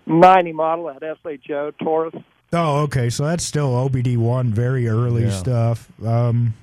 90 0.07 0.53
model 0.53 0.91
at 0.91 1.03
SHO 1.23 1.73
Taurus. 1.83 2.15
Oh, 2.53 2.81
okay. 2.83 3.11
So 3.11 3.25
that's 3.27 3.45
still 3.45 3.71
OBD 3.71 4.17
one, 4.17 4.53
very 4.53 4.89
early 4.89 5.23
Yeah. 5.25 5.31
stuff. 5.31 5.89
Um, 6.05 6.55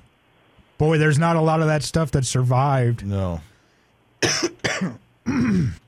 boy, 0.76 0.98
there's 0.98 1.18
not 1.18 1.36
a 1.36 1.40
lot 1.40 1.60
of 1.60 1.66
that 1.68 1.82
stuff 1.82 2.10
that 2.10 2.26
survived. 2.26 3.06
No. 3.06 3.40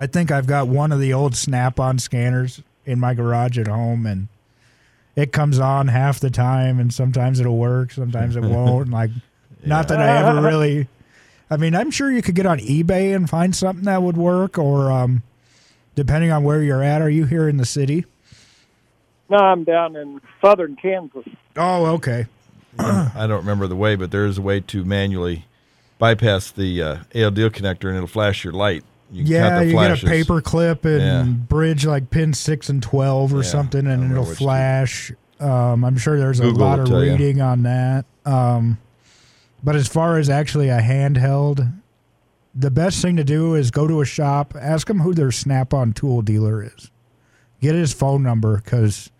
I 0.00 0.06
think 0.06 0.30
I've 0.30 0.46
got 0.46 0.68
one 0.68 0.92
of 0.92 1.00
the 1.00 1.12
old 1.12 1.34
Snap-on 1.34 1.98
scanners 1.98 2.62
in 2.84 3.00
my 3.00 3.14
garage 3.14 3.58
at 3.58 3.66
home, 3.66 4.06
and 4.06 4.28
it 5.16 5.32
comes 5.32 5.58
on 5.58 5.88
half 5.88 6.20
the 6.20 6.30
time, 6.30 6.78
and 6.78 6.92
sometimes 6.92 7.40
it'll 7.40 7.58
work, 7.58 7.90
sometimes 7.90 8.36
it 8.36 8.42
won't. 8.44 8.90
like, 8.90 9.10
not 9.64 9.88
that 9.88 10.00
I 10.00 10.18
ever 10.18 10.40
really. 10.40 10.88
I 11.50 11.56
mean, 11.56 11.74
I'm 11.74 11.90
sure 11.90 12.10
you 12.10 12.22
could 12.22 12.34
get 12.34 12.46
on 12.46 12.58
eBay 12.58 13.14
and 13.14 13.28
find 13.28 13.56
something 13.56 13.86
that 13.86 14.02
would 14.02 14.16
work, 14.16 14.58
or 14.58 14.92
um, 14.92 15.22
depending 15.94 16.30
on 16.30 16.44
where 16.44 16.62
you're 16.62 16.82
at. 16.82 17.02
Are 17.02 17.10
you 17.10 17.24
here 17.24 17.48
in 17.48 17.56
the 17.56 17.64
city? 17.66 18.04
No, 19.28 19.38
I'm 19.38 19.64
down 19.64 19.96
in 19.96 20.20
southern 20.40 20.76
Kansas. 20.76 21.26
Oh, 21.56 21.86
okay. 21.86 22.26
I 22.78 23.26
don't 23.26 23.40
remember 23.40 23.66
the 23.66 23.76
way, 23.76 23.96
but 23.96 24.10
there 24.10 24.24
is 24.24 24.38
a 24.38 24.42
way 24.42 24.60
to 24.60 24.84
manually 24.84 25.46
bypass 25.98 26.50
the 26.50 26.82
uh, 26.82 26.96
ALDL 27.12 27.50
connector 27.50 27.88
and 27.88 27.96
it'll 27.96 28.06
flash 28.06 28.44
your 28.44 28.52
light. 28.52 28.84
You 29.10 29.24
Yeah, 29.24 29.60
you 29.62 29.72
flashes. 29.72 30.02
get 30.02 30.08
a 30.08 30.12
paper 30.12 30.40
clip 30.40 30.84
and 30.84 31.00
Yeah. 31.00 31.22
bridge 31.24 31.86
like 31.86 32.10
pin 32.10 32.34
six 32.34 32.68
and 32.68 32.82
twelve 32.82 33.32
or 33.32 33.38
Yeah, 33.38 33.42
something, 33.44 33.86
and 33.86 34.10
it'll 34.10 34.24
flash. 34.24 35.12
Um, 35.40 35.84
I'm 35.84 35.96
sure 35.96 36.18
there's 36.18 36.40
a 36.40 36.46
lot 36.50 36.78
of 36.80 36.90
reading 36.90 37.40
on 37.40 37.62
that. 37.62 38.04
Um, 38.26 38.78
but 39.64 39.76
as 39.76 39.86
far 39.88 40.18
as 40.18 40.28
actually 40.28 40.68
a 40.68 40.80
handheld, 40.80 41.72
the 42.54 42.70
best 42.70 43.00
thing 43.00 43.16
to 43.16 43.24
do 43.24 43.54
is 43.54 43.70
go 43.70 43.86
to 43.86 44.00
a 44.00 44.04
shop, 44.04 44.54
ask 44.60 44.88
them 44.88 45.00
who 45.00 45.14
their 45.14 45.30
Snap-on 45.30 45.92
tool 45.92 46.22
dealer 46.22 46.62
is, 46.62 46.90
get 47.60 47.74
his 47.74 47.92
phone 47.92 48.22
number 48.22 48.56
because 48.56 49.10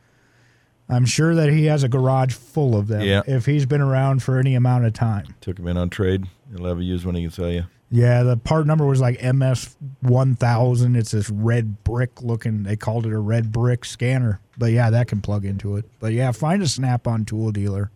I'm 0.89 1.05
sure 1.07 1.35
that 1.35 1.51
he 1.51 1.67
has 1.67 1.83
a 1.83 1.89
garage 1.89 2.35
full 2.35 2.77
of 2.77 2.89
them. 2.89 3.03
Yeah. 3.03 3.23
If 3.27 3.47
he's 3.47 3.65
been 3.67 3.81
around 3.81 4.23
for 4.23 4.39
any 4.39 4.55
amount 4.55 4.87
of 4.87 4.93
time. 4.93 5.35
Took 5.41 5.59
him 5.59 5.69
in 5.69 5.77
on 5.77 5.89
trade. 5.89 6.25
He'll 6.55 6.67
have 6.67 6.79
a 6.79 6.85
used 6.85 7.05
one 7.07 7.15
he 7.15 7.23
can 7.23 7.31
sell 7.31 7.51
you. 7.51 7.65
Yeah, 7.91 8.23
the 8.23 8.37
part 8.37 8.67
number 8.67 8.85
was 8.85 9.01
like 9.01 9.23
MS 9.23 9.77
one 10.01 10.35
thousand. 10.35 10.95
It's 10.97 11.13
this 11.13 11.31
red 11.31 11.83
brick 11.85 12.23
looking. 12.23 12.65
They 12.65 12.77
called 12.77 13.07
it 13.07 13.13
a 13.13 13.19
red 13.19 13.51
brick 13.51 13.85
scanner. 13.85 14.41
But 14.59 14.73
yeah, 14.73 14.91
that 14.91 15.09
can 15.09 15.23
plug 15.23 15.45
into 15.45 15.77
it. 15.77 15.87
But 15.99 16.13
yeah, 16.13 16.33
find 16.33 16.63
a 16.63 16.69
Snap-on 16.69 17.25
tool 17.25 17.51
dealer, 17.51 17.91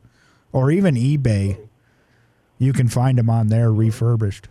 or 0.52 0.70
even 0.70 0.94
eBay. 0.94 1.58
You 2.58 2.72
can 2.72 2.88
find 2.88 3.18
them 3.18 3.28
on 3.28 3.48
there 3.48 3.72
refurbished. 3.72 4.48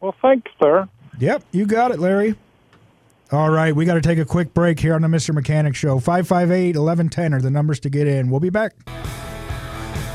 Well, 0.00 0.14
thanks, 0.22 0.50
sir. 0.60 0.88
Yep, 1.18 1.44
you 1.52 1.66
got 1.66 1.90
it, 1.90 1.98
Larry. 1.98 2.34
All 3.30 3.50
right, 3.50 3.76
we 3.76 3.84
got 3.84 3.94
to 3.94 4.00
take 4.00 4.18
a 4.18 4.24
quick 4.24 4.54
break 4.54 4.80
here 4.80 4.94
on 4.94 5.02
the 5.02 5.08
Mr. 5.08 5.34
Mechanic 5.34 5.74
Show. 5.74 5.98
558 5.98 6.76
1110 6.76 7.34
are 7.34 7.42
the 7.42 7.50
numbers 7.50 7.78
to 7.80 7.90
get 7.90 8.06
in. 8.06 8.30
We'll 8.30 8.40
be 8.40 8.48
back. 8.48 8.72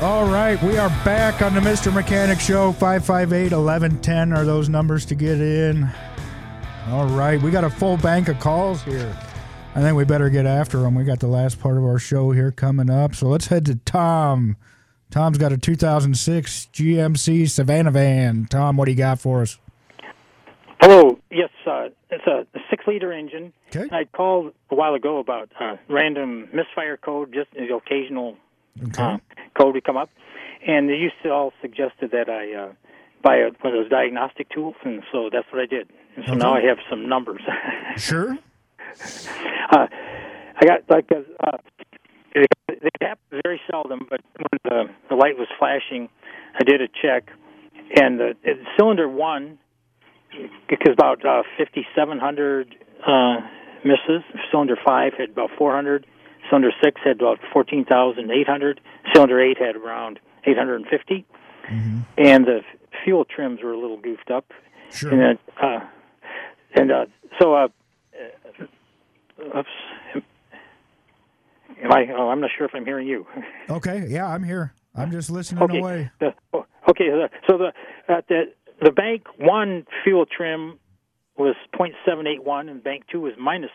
All 0.00 0.26
right, 0.26 0.62
we 0.62 0.76
are 0.76 0.90
back 1.04 1.40
on 1.40 1.54
the 1.54 1.60
Mr. 1.60 1.92
Mechanic 1.92 2.40
Show. 2.40 2.72
558 2.72 3.52
1110 3.52 4.32
are 4.32 4.44
those 4.44 4.68
numbers 4.68 5.04
to 5.06 5.14
get 5.14 5.40
in. 5.40 5.88
All 6.88 7.06
right, 7.06 7.40
we 7.40 7.50
got 7.50 7.64
a 7.64 7.70
full 7.70 7.96
bank 7.96 8.28
of 8.28 8.38
calls 8.38 8.82
here. 8.82 9.16
I 9.74 9.80
think 9.80 9.96
we 9.96 10.04
better 10.04 10.28
get 10.28 10.46
after 10.46 10.78
them. 10.78 10.94
We 10.94 11.04
got 11.04 11.20
the 11.20 11.26
last 11.26 11.58
part 11.60 11.76
of 11.76 11.84
our 11.84 11.98
show 11.98 12.30
here 12.30 12.52
coming 12.52 12.90
up. 12.90 13.14
So 13.14 13.28
let's 13.28 13.46
head 13.46 13.64
to 13.66 13.76
Tom. 13.76 14.56
Tom's 15.10 15.38
got 15.38 15.52
a 15.52 15.58
2006 15.58 16.68
GMC 16.72 17.42
Savana 17.44 17.92
van. 17.92 18.46
Tom, 18.50 18.76
what 18.76 18.84
do 18.84 18.90
you 18.90 18.98
got 18.98 19.20
for 19.20 19.42
us? 19.42 19.58
Hello. 20.80 21.18
Yes, 21.30 21.50
uh, 21.66 21.88
it's 22.10 22.26
a, 22.26 22.46
a 22.56 22.60
six-liter 22.68 23.12
engine. 23.12 23.52
Okay. 23.74 23.88
I 23.90 24.04
called 24.04 24.52
a 24.70 24.74
while 24.74 24.94
ago 24.94 25.18
about 25.18 25.50
uh, 25.58 25.76
random 25.88 26.48
misfire 26.52 26.96
code, 26.96 27.32
just 27.32 27.50
the 27.54 27.74
occasional 27.74 28.36
uh, 28.98 29.18
code 29.56 29.74
would 29.74 29.84
come 29.84 29.96
up, 29.96 30.10
and 30.66 30.88
they 30.88 30.94
used 30.94 31.14
to 31.22 31.30
all 31.30 31.52
suggested 31.60 32.10
that 32.12 32.28
I 32.28 32.54
uh, 32.54 32.72
buy 33.22 33.36
a, 33.36 33.50
one 33.60 33.74
of 33.74 33.82
those 33.82 33.90
diagnostic 33.90 34.48
tools, 34.50 34.74
and 34.84 35.02
so 35.12 35.30
that's 35.32 35.46
what 35.52 35.60
I 35.60 35.66
did. 35.66 35.88
And 36.16 36.24
so 36.26 36.34
now 36.34 36.54
I 36.54 36.60
have 36.62 36.78
some 36.88 37.08
numbers. 37.08 37.42
Sure. 37.96 38.36
uh, 39.70 39.86
I 40.56 40.64
got 40.66 40.80
like 40.88 41.08
a, 41.12 41.24
uh, 41.46 41.58
they, 42.34 42.46
they 42.68 42.90
happen 43.00 43.40
very 43.44 43.60
seldom, 43.70 44.06
but 44.10 44.20
when 44.36 44.58
the, 44.64 44.84
the 45.10 45.14
light 45.14 45.38
was 45.38 45.46
flashing, 45.58 46.08
I 46.58 46.64
did 46.64 46.80
a 46.80 46.88
check, 46.88 47.28
and 47.94 48.18
the, 48.18 48.34
the 48.44 48.54
cylinder 48.76 49.08
one 49.08 49.58
because 50.68 50.92
about 50.92 51.24
uh, 51.24 51.42
5,700 51.58 52.74
uh, 53.06 53.36
misses. 53.84 54.22
Cylinder 54.50 54.76
five 54.84 55.12
had 55.18 55.30
about 55.30 55.50
400. 55.56 56.06
Cylinder 56.50 56.70
six 56.82 57.00
had 57.04 57.20
about 57.20 57.38
14,800. 57.52 58.80
Cylinder 59.14 59.40
eight 59.40 59.58
had 59.58 59.76
around 59.76 60.18
850. 60.46 61.24
And 62.18 62.44
the 62.46 62.60
fuel 63.04 63.24
trims 63.24 63.60
were 63.62 63.72
a 63.72 63.78
little 63.78 63.96
goofed 63.98 64.30
up. 64.30 64.46
Sure. 64.92 65.10
And 65.10 65.20
then, 65.20 65.38
uh, 65.62 65.80
and 66.74 66.92
uh, 66.92 67.06
so, 67.40 67.54
uh, 67.54 67.68
uh, 68.60 69.58
oops. 69.58 69.68
Am 71.82 71.92
I? 71.92 72.06
Oh, 72.16 72.28
I'm 72.28 72.40
not 72.40 72.50
sure 72.56 72.66
if 72.66 72.72
I'm 72.74 72.84
hearing 72.84 73.06
you. 73.08 73.26
Okay, 73.70 74.04
yeah, 74.08 74.26
I'm 74.28 74.44
here. 74.44 74.74
I'm 74.94 75.10
just 75.10 75.30
listening 75.30 75.62
Okay. 75.64 75.78
away. 75.78 76.10
The, 76.20 76.34
oh, 76.52 76.66
okay. 76.90 77.08
the- 77.08 77.30
So 77.48 77.56
the 77.58 77.72
at 78.12 78.28
the 78.28 78.52
the 78.82 78.90
bank 78.92 79.22
one 79.38 79.86
fuel 80.04 80.26
trim 80.26 80.78
was 81.38 81.56
.781, 81.74 82.70
and 82.70 82.84
bank 82.84 83.04
two 83.10 83.20
was 83.22 83.32
minus 83.38 83.70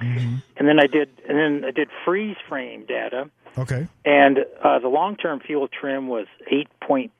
.781. 0.00 0.42
And 0.56 0.68
then 0.68 0.78
I 0.80 0.86
did, 0.86 1.08
and 1.28 1.38
then 1.38 1.64
I 1.64 1.70
did 1.70 1.88
freeze 2.04 2.36
frame 2.48 2.84
data, 2.86 3.30
Okay. 3.58 3.86
and 4.04 4.38
uh, 4.62 4.78
the 4.78 4.88
long 4.88 5.16
term 5.16 5.40
fuel 5.40 5.68
trim 5.68 6.08
was 6.08 6.26
8.6 6.52 7.10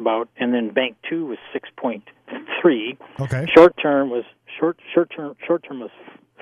about, 0.00 0.28
and 0.36 0.52
then 0.54 0.70
bank 0.70 0.96
two 1.08 1.26
was 1.26 1.38
6.3. 1.54 2.96
Okay. 3.20 3.46
Short 3.54 3.76
term 3.80 4.10
was 4.10 4.24
short 4.58 4.78
short 4.94 5.10
term 5.14 5.34
short 5.46 5.64
term 5.64 5.80
was 5.80 5.90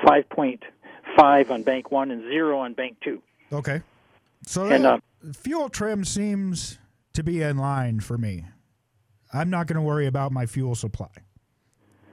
5.5 0.04 1.50
on 1.50 1.62
bank 1.62 1.90
one 1.90 2.10
and 2.10 2.22
zero 2.22 2.58
on 2.60 2.74
bank 2.74 2.96
two. 3.02 3.22
Okay. 3.52 3.82
So 4.46 4.66
And, 4.66 4.84
that, 4.84 5.02
fuel 5.34 5.68
trim 5.68 6.04
seems 6.04 6.78
to 7.14 7.22
be 7.22 7.40
in 7.42 7.56
line 7.56 8.00
for 8.00 8.18
me. 8.18 8.44
I'm 9.32 9.48
not 9.50 9.66
going 9.66 9.76
to 9.76 9.82
worry 9.82 10.06
about 10.06 10.32
my 10.32 10.44
fuel 10.46 10.74
supply. 10.74 11.08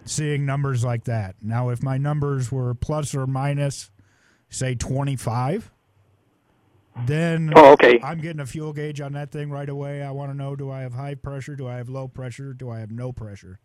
Seeing 0.03 0.45
numbers 0.45 0.83
like 0.83 1.03
that. 1.05 1.35
Now, 1.41 1.69
if 1.69 1.83
my 1.83 1.97
numbers 1.97 2.51
were 2.51 2.73
plus 2.73 3.13
or 3.13 3.27
minus, 3.27 3.91
say 4.49 4.73
25, 4.75 5.71
then 7.05 7.53
Oh, 7.55 7.73
okay. 7.73 7.99
I'm 8.03 8.19
getting 8.19 8.39
a 8.41 8.45
fuel 8.45 8.73
gauge 8.73 8.99
on 8.99 9.13
that 9.13 9.31
thing 9.31 9.49
right 9.49 9.69
away. 9.69 10.01
I 10.03 10.11
want 10.11 10.31
to 10.31 10.37
know 10.37 10.55
do 10.55 10.71
I 10.71 10.81
have 10.81 10.93
high 10.93 11.15
pressure? 11.15 11.55
Do 11.55 11.67
I 11.67 11.75
have 11.75 11.87
low 11.87 12.07
pressure? 12.07 12.53
Do 12.53 12.69
I 12.69 12.79
have 12.79 12.91
no 12.91 13.11
pressure? 13.11 13.59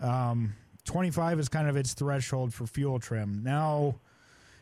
Um, 0.00 0.54
25 0.84 1.40
is 1.40 1.48
kind 1.48 1.68
of 1.68 1.76
its 1.76 1.94
threshold 1.94 2.52
for 2.52 2.66
fuel 2.66 2.98
trim. 2.98 3.42
Now, 3.42 3.96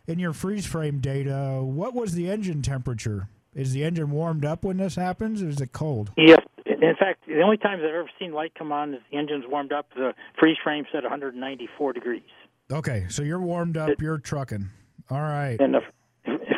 in 0.07 0.19
your 0.19 0.33
freeze 0.33 0.67
frame 0.67 1.01
data, 1.01 1.61
what 1.63 1.95
was 1.95 2.15
the 2.15 2.31
engine 2.31 2.63
temperature? 2.63 3.29
Is 3.55 3.73
the 3.73 3.85
engine 3.85 4.11
warmed 4.11 4.45
up 4.45 4.65
when 4.65 4.79
this 4.79 4.95
happens, 4.95 5.43
or 5.43 5.49
is 5.49 5.61
it 5.61 5.73
cold? 5.73 6.11
Yes. 6.17 6.41
In 6.83 6.97
fact, 6.99 7.27
the 7.27 7.41
only 7.43 7.57
times 7.57 7.83
I've 7.85 7.95
ever 7.95 8.11
seen 8.19 8.33
light 8.33 8.53
come 8.59 8.73
on 8.73 8.95
is 8.95 9.01
the 9.11 9.17
engine's 9.19 9.45
warmed 9.49 9.73
up. 9.73 9.87
The 9.95 10.13
freeze 10.39 10.57
frame 10.63 10.85
set 10.93 11.03
194 11.03 11.93
degrees. 11.93 12.23
Okay, 12.71 13.07
so 13.09 13.23
you're 13.23 13.41
warmed 13.41 13.77
up. 13.77 14.01
You're 14.01 14.19
trucking. 14.19 14.69
All 15.11 15.21
right. 15.21 15.57
And 15.61 15.75
the 15.75 15.81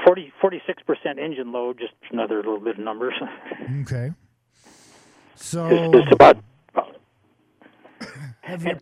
40, 0.07 0.33
46% 0.43 1.19
engine 1.19 1.53
load, 1.53 1.79
just 1.79 1.93
another 2.11 2.37
little 2.37 2.61
bit 2.61 2.79
of 2.79 2.85
numbers. 2.85 3.15
Okay. 3.83 4.13
So 5.37 5.67
It's, 5.67 5.97
it's 6.07 6.13
about 6.13 6.37
have 8.43 8.63
you 8.65 8.79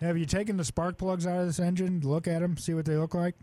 have 0.00 0.18
you 0.18 0.26
taken 0.26 0.56
the 0.56 0.64
spark 0.64 0.98
plugs 0.98 1.26
out 1.26 1.40
of 1.40 1.46
this 1.46 1.60
engine? 1.60 2.00
Look 2.04 2.26
at 2.26 2.40
them, 2.40 2.56
see 2.56 2.74
what 2.74 2.84
they 2.84 2.96
look 2.96 3.14
like. 3.14 3.34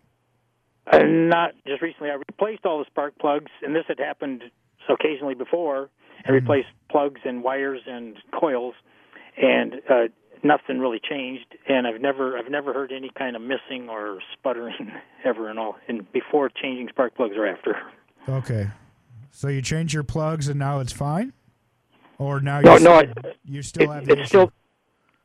uh, 0.91 0.99
not 0.99 1.53
just 1.65 1.81
recently. 1.81 2.09
I 2.09 2.15
replaced 2.15 2.65
all 2.65 2.79
the 2.79 2.85
spark 2.85 3.17
plugs, 3.17 3.49
and 3.63 3.75
this 3.75 3.85
had 3.87 3.97
happened 3.99 4.43
occasionally 4.89 5.35
before. 5.35 5.89
I 6.27 6.31
replaced 6.31 6.67
plugs 6.89 7.21
and 7.25 7.43
wires 7.43 7.81
and 7.87 8.15
coils, 8.37 8.73
and 9.41 9.75
uh, 9.89 10.03
nothing 10.43 10.79
really 10.79 10.99
changed. 10.99 11.45
And 11.67 11.87
I've 11.87 12.01
never 12.01 12.37
I've 12.37 12.49
never 12.51 12.73
heard 12.73 12.91
any 12.91 13.09
kind 13.17 13.35
of 13.35 13.41
missing 13.41 13.89
or 13.89 14.19
sputtering 14.33 14.91
ever 15.25 15.49
in 15.49 15.57
all. 15.57 15.75
And 15.87 16.11
before 16.11 16.49
changing 16.49 16.89
spark 16.89 17.15
plugs 17.15 17.35
or 17.37 17.47
after. 17.47 17.75
Okay. 18.27 18.67
So 19.31 19.47
you 19.47 19.61
change 19.61 19.93
your 19.93 20.03
plugs 20.03 20.47
and 20.49 20.59
now 20.59 20.79
it's 20.79 20.91
fine, 20.91 21.33
or 22.17 22.39
now 22.41 22.59
No, 22.61 22.73
you 22.77 22.83
no, 22.83 22.99
still, 22.99 23.13
I- 23.23 23.33
you 23.45 23.61
still 23.61 23.91
it, 23.91 23.95
have 23.95 24.05
the 24.05 24.19
it 24.19 24.27
still 24.27 24.51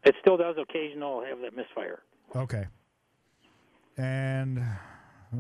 it 0.05 0.15
still 0.21 0.37
does 0.37 0.57
occasional 0.59 1.25
have 1.25 1.41
that 1.41 1.57
misfire. 1.57 2.03
Okay. 2.37 2.67
And 3.97 4.63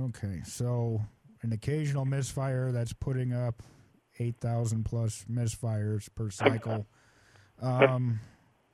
okay, 0.00 0.40
so 0.44 1.02
an 1.42 1.52
occasional 1.52 2.04
misfire 2.04 2.72
that's 2.72 2.92
putting 2.92 3.32
up 3.32 3.62
eight 4.18 4.36
thousand 4.40 4.84
plus 4.84 5.24
misfires 5.30 6.08
per 6.14 6.30
cycle. 6.30 6.86
Um, 7.60 8.20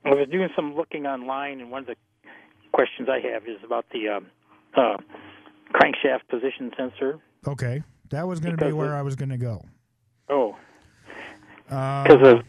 I 0.05 0.09
was 0.09 0.27
doing 0.31 0.49
some 0.55 0.75
looking 0.75 1.05
online, 1.05 1.61
and 1.61 1.69
one 1.71 1.81
of 1.81 1.87
the 1.87 1.95
questions 2.73 3.07
I 3.09 3.19
have 3.31 3.43
is 3.47 3.57
about 3.63 3.85
the 3.91 4.07
um, 4.09 4.25
uh, 4.75 4.97
crankshaft 5.73 6.27
position 6.29 6.71
sensor. 6.77 7.19
okay, 7.47 7.83
that 8.09 8.27
was 8.27 8.39
going 8.39 8.55
to 8.57 8.65
be 8.65 8.71
where 8.71 8.93
it- 8.93 8.97
I 8.99 9.01
was 9.01 9.15
going 9.15 9.29
to 9.29 9.37
go. 9.37 9.63
Oh, 10.29 10.55
Um, 11.69 12.03
because 12.03 12.27
of 12.39 12.41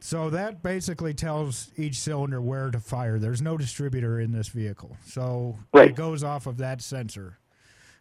So 0.00 0.28
that 0.30 0.62
basically 0.62 1.14
tells 1.14 1.70
each 1.76 1.98
cylinder 2.00 2.40
where 2.40 2.70
to 2.70 2.78
fire. 2.80 3.18
There's 3.18 3.40
no 3.40 3.56
distributor 3.56 4.20
in 4.20 4.32
this 4.32 4.48
vehicle. 4.48 4.96
So 5.06 5.56
Right. 5.72 5.90
it 5.90 5.96
goes 5.96 6.22
off 6.22 6.46
of 6.46 6.58
that 6.58 6.82
sensor. 6.82 7.38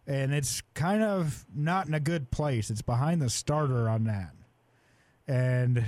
And 0.06 0.34
it's 0.34 0.62
kind 0.74 1.02
of 1.02 1.46
not 1.56 1.88
in 1.88 1.94
a 1.94 2.00
good 2.00 2.30
place. 2.30 2.70
It's 2.70 2.82
behind 2.82 3.22
the 3.22 3.30
starter 3.30 3.88
on 3.88 4.04
that. 4.06 4.34
And 5.28 5.86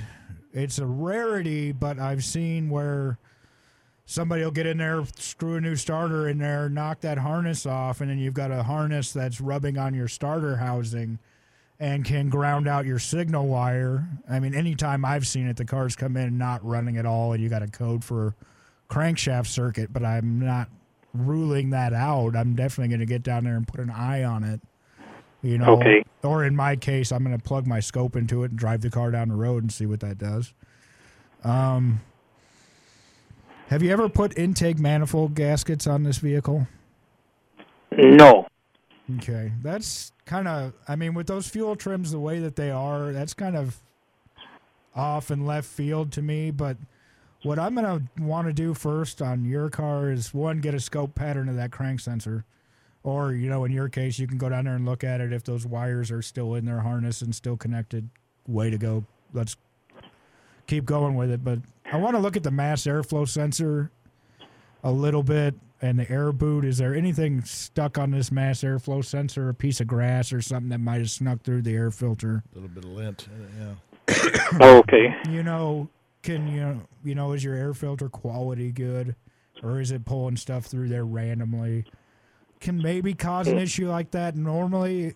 it's 0.53 0.79
a 0.79 0.85
rarity, 0.85 1.73
but 1.73 1.99
I've 1.99 2.23
seen 2.23 2.69
where 2.69 3.19
somebody 4.05 4.43
will 4.43 4.51
get 4.51 4.65
in 4.65 4.77
there, 4.77 5.03
screw 5.17 5.55
a 5.55 5.61
new 5.61 5.75
starter 5.75 6.29
in 6.29 6.37
there, 6.37 6.69
knock 6.69 7.01
that 7.01 7.17
harness 7.17 7.65
off, 7.65 7.99
and 7.99 8.09
then 8.09 8.17
you've 8.17 8.33
got 8.33 8.51
a 8.51 8.63
harness 8.63 9.11
that's 9.11 9.41
rubbing 9.41 9.77
on 9.77 9.93
your 9.93 10.07
starter 10.07 10.55
housing 10.57 11.19
and 11.79 12.05
can 12.05 12.29
ground 12.29 12.67
out 12.67 12.85
your 12.85 12.99
signal 12.99 13.47
wire. 13.47 14.07
I 14.29 14.39
mean, 14.39 14.55
anytime 14.55 15.03
I've 15.03 15.27
seen 15.27 15.47
it, 15.47 15.57
the 15.57 15.65
cars 15.65 15.95
come 15.95 16.15
in 16.15 16.37
not 16.37 16.65
running 16.65 16.97
at 16.97 17.05
all, 17.05 17.33
and 17.33 17.43
you 17.43 17.49
got 17.49 17.63
a 17.63 17.67
code 17.67 18.03
for 18.03 18.33
crankshaft 18.89 19.47
circuit, 19.47 19.91
but 19.91 20.05
I'm 20.05 20.39
not 20.39 20.69
ruling 21.15 21.69
that 21.71 21.93
out. 21.93 22.35
I'm 22.35 22.55
definitely 22.55 22.89
going 22.89 22.99
to 22.99 23.05
get 23.05 23.23
down 23.23 23.43
there 23.45 23.55
and 23.55 23.67
put 23.67 23.79
an 23.79 23.89
eye 23.89 24.23
on 24.23 24.43
it. 24.43 24.61
You 25.41 25.59
know, 25.59 25.77
Okay. 25.77 26.03
or 26.23 26.43
in 26.43 26.55
my 26.55 26.75
case, 26.75 27.11
I'm 27.11 27.23
going 27.23 27.37
to 27.37 27.43
plug 27.43 27.67
my 27.67 27.79
scope 27.79 28.15
into 28.15 28.43
it 28.43 28.51
and 28.51 28.59
drive 28.59 28.81
the 28.81 28.89
car 28.89 29.11
down 29.11 29.29
the 29.29 29.35
road 29.35 29.61
and 29.63 29.71
see 29.71 29.85
what 29.85 29.99
that 29.99 30.17
does. 30.17 30.53
Um, 31.43 32.01
have 33.67 33.83
you 33.83 33.91
ever 33.91 34.09
put 34.09 34.35
intake 34.37 34.79
manifold 34.79 35.35
gaskets 35.35 35.85
on 35.87 36.03
this 36.03 36.17
vehicle? 36.17 36.67
no. 37.91 38.47
Okay, 39.19 39.51
that's 39.61 40.11
kind 40.25 40.47
of. 40.47 40.73
I 40.87 40.95
mean, 40.95 41.13
with 41.13 41.27
those 41.27 41.47
fuel 41.47 41.75
trims 41.75 42.11
the 42.11 42.19
way 42.19 42.39
that 42.39 42.55
they 42.55 42.71
are, 42.71 43.11
that's 43.11 43.35
kind 43.35 43.55
of 43.55 43.79
off 44.95 45.29
and 45.29 45.45
left 45.45 45.67
field 45.67 46.11
to 46.13 46.23
me. 46.23 46.49
But 46.49 46.77
what 47.45 47.59
I'm 47.59 47.75
gonna 47.75 48.01
want 48.19 48.47
to 48.47 48.53
do 48.53 48.73
first 48.73 49.21
on 49.21 49.45
your 49.45 49.69
car 49.69 50.09
is 50.11 50.33
one, 50.33 50.59
get 50.59 50.73
a 50.73 50.79
scope 50.79 51.15
pattern 51.15 51.47
of 51.47 51.55
that 51.55 51.71
crank 51.71 51.99
sensor, 51.99 52.43
or 53.03 53.33
you 53.33 53.49
know, 53.49 53.63
in 53.65 53.71
your 53.71 53.87
case, 53.89 54.17
you 54.19 54.27
can 54.27 54.37
go 54.37 54.49
down 54.49 54.65
there 54.65 54.75
and 54.75 54.85
look 54.85 55.03
at 55.03 55.21
it 55.21 55.31
if 55.31 55.43
those 55.43 55.65
wires 55.65 56.11
are 56.11 56.21
still 56.21 56.55
in 56.55 56.65
their 56.65 56.79
harness 56.79 57.21
and 57.21 57.33
still 57.35 57.55
connected. 57.57 58.09
Way 58.47 58.69
to 58.69 58.77
go! 58.77 59.05
Let's 59.33 59.55
keep 60.67 60.85
going 60.85 61.15
with 61.15 61.29
it. 61.31 61.43
But 61.43 61.59
I 61.91 61.97
want 61.97 62.15
to 62.15 62.19
look 62.21 62.35
at 62.35 62.43
the 62.43 62.51
mass 62.51 62.83
airflow 62.83 63.27
sensor 63.27 63.91
a 64.83 64.91
little 64.91 65.23
bit 65.23 65.55
and 65.81 65.99
the 65.99 66.09
air 66.11 66.31
boot. 66.31 66.63
Is 66.65 66.77
there 66.77 66.95
anything 66.95 67.43
stuck 67.43 67.97
on 67.97 68.11
this 68.11 68.31
mass 68.31 68.61
airflow 68.61 69.03
sensor, 69.03 69.49
a 69.49 69.53
piece 69.53 69.81
of 69.81 69.87
grass 69.87 70.31
or 70.33 70.41
something 70.41 70.69
that 70.69 70.79
might 70.79 70.99
have 70.99 71.11
snuck 71.11 71.41
through 71.43 71.61
the 71.63 71.75
air 71.75 71.91
filter? 71.91 72.43
A 72.53 72.59
little 72.59 72.69
bit 72.69 72.85
of 72.85 72.91
lint. 72.91 73.27
uh, 73.29 73.75
Yeah. 74.09 74.39
Oh, 74.61 74.77
okay. 74.79 75.15
You 75.29 75.41
know, 75.43 75.89
can 76.25 76.47
you 76.47 76.81
you 77.03 77.15
know 77.15 77.31
is 77.33 77.43
your 77.43 77.53
air 77.55 77.73
filter 77.73 78.09
quality 78.09 78.71
good, 78.71 79.15
or 79.63 79.79
is 79.79 79.91
it 79.91 80.05
pulling 80.05 80.35
stuff 80.37 80.65
through 80.65 80.89
there 80.89 81.05
randomly? 81.05 81.85
Can 82.59 82.81
maybe 82.81 83.13
cause 83.13 83.47
an 83.47 83.59
issue 83.59 83.87
like 83.89 84.11
that. 84.11 84.35
Normally, 84.35 85.13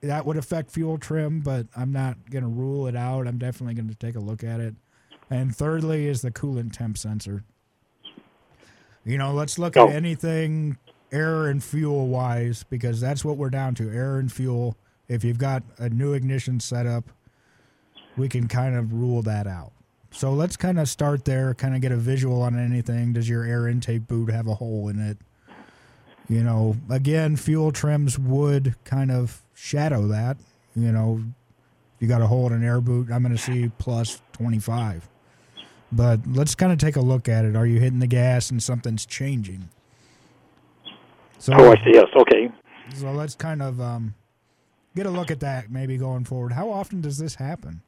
that 0.00 0.26
would 0.26 0.36
affect 0.36 0.70
fuel 0.72 0.98
trim, 0.98 1.40
but 1.40 1.66
I'm 1.76 1.92
not 1.92 2.16
going 2.30 2.42
to 2.42 2.48
rule 2.48 2.86
it 2.88 2.96
out. 2.96 3.26
I'm 3.28 3.38
definitely 3.38 3.74
going 3.74 3.88
to 3.88 3.94
take 3.94 4.16
a 4.16 4.20
look 4.20 4.42
at 4.42 4.58
it. 4.60 4.74
And 5.30 5.54
thirdly, 5.54 6.06
is 6.06 6.22
the 6.22 6.30
coolant 6.32 6.72
temp 6.72 6.98
sensor. 6.98 7.44
You 9.04 9.18
know, 9.18 9.32
let's 9.32 9.58
look 9.58 9.76
Oh. 9.76 9.88
at 9.88 9.94
anything 9.94 10.78
air 11.12 11.46
and 11.46 11.62
fuel 11.62 12.08
wise 12.08 12.64
because 12.68 13.00
that's 13.00 13.24
what 13.24 13.36
we're 13.36 13.50
down 13.50 13.74
to 13.76 13.90
air 13.90 14.18
and 14.18 14.32
fuel. 14.32 14.76
If 15.08 15.22
you've 15.22 15.38
got 15.38 15.62
a 15.78 15.88
new 15.88 16.12
ignition 16.14 16.60
setup, 16.60 17.04
we 18.16 18.28
can 18.28 18.48
kind 18.48 18.74
of 18.74 18.92
rule 18.92 19.22
that 19.22 19.46
out. 19.46 19.72
So 20.12 20.32
let's 20.32 20.56
kind 20.56 20.78
of 20.78 20.88
start 20.88 21.24
there, 21.24 21.54
kind 21.54 21.74
of 21.74 21.80
get 21.80 21.92
a 21.92 21.96
visual 21.96 22.42
on 22.42 22.58
anything. 22.58 23.12
Does 23.12 23.28
your 23.28 23.44
air 23.44 23.68
intake 23.68 24.06
boot 24.08 24.30
have 24.30 24.46
a 24.48 24.54
hole 24.54 24.88
in 24.88 24.98
it? 24.98 25.18
You 26.28 26.42
know, 26.44 26.76
again, 26.88 27.36
fuel 27.36 27.72
trims 27.72 28.18
would 28.18 28.74
kind 28.84 29.10
of 29.10 29.42
shadow 29.54 30.06
that. 30.08 30.36
You 30.76 30.92
know, 30.92 31.22
you 31.98 32.08
got 32.08 32.22
a 32.22 32.26
hole 32.26 32.46
in 32.48 32.52
an 32.52 32.64
air 32.64 32.80
boot, 32.80 33.10
I'm 33.10 33.22
going 33.22 33.36
to 33.36 33.42
see 33.42 33.70
plus 33.78 34.20
25. 34.32 35.08
But 35.92 36.20
let's 36.26 36.54
kind 36.54 36.72
of 36.72 36.78
take 36.78 36.96
a 36.96 37.00
look 37.00 37.28
at 37.28 37.44
it. 37.44 37.56
Are 37.56 37.66
you 37.66 37.80
hitting 37.80 37.98
the 37.98 38.06
gas 38.06 38.50
and 38.50 38.62
something's 38.62 39.04
changing? 39.06 39.68
So, 41.38 41.52
Oh, 41.54 41.72
I 41.72 41.76
see. 41.76 41.92
Yes. 41.94 42.06
Okay. 42.14 42.50
so 42.94 43.10
let's 43.12 43.34
kind 43.34 43.60
of 43.62 43.80
um, 43.80 44.14
get 44.94 45.06
a 45.06 45.10
look 45.10 45.30
at 45.30 45.40
that 45.40 45.70
maybe 45.70 45.96
going 45.96 46.24
forward. 46.24 46.52
How 46.52 46.70
often 46.70 47.00
does 47.00 47.18
this 47.18 47.36
happen? 47.36 47.82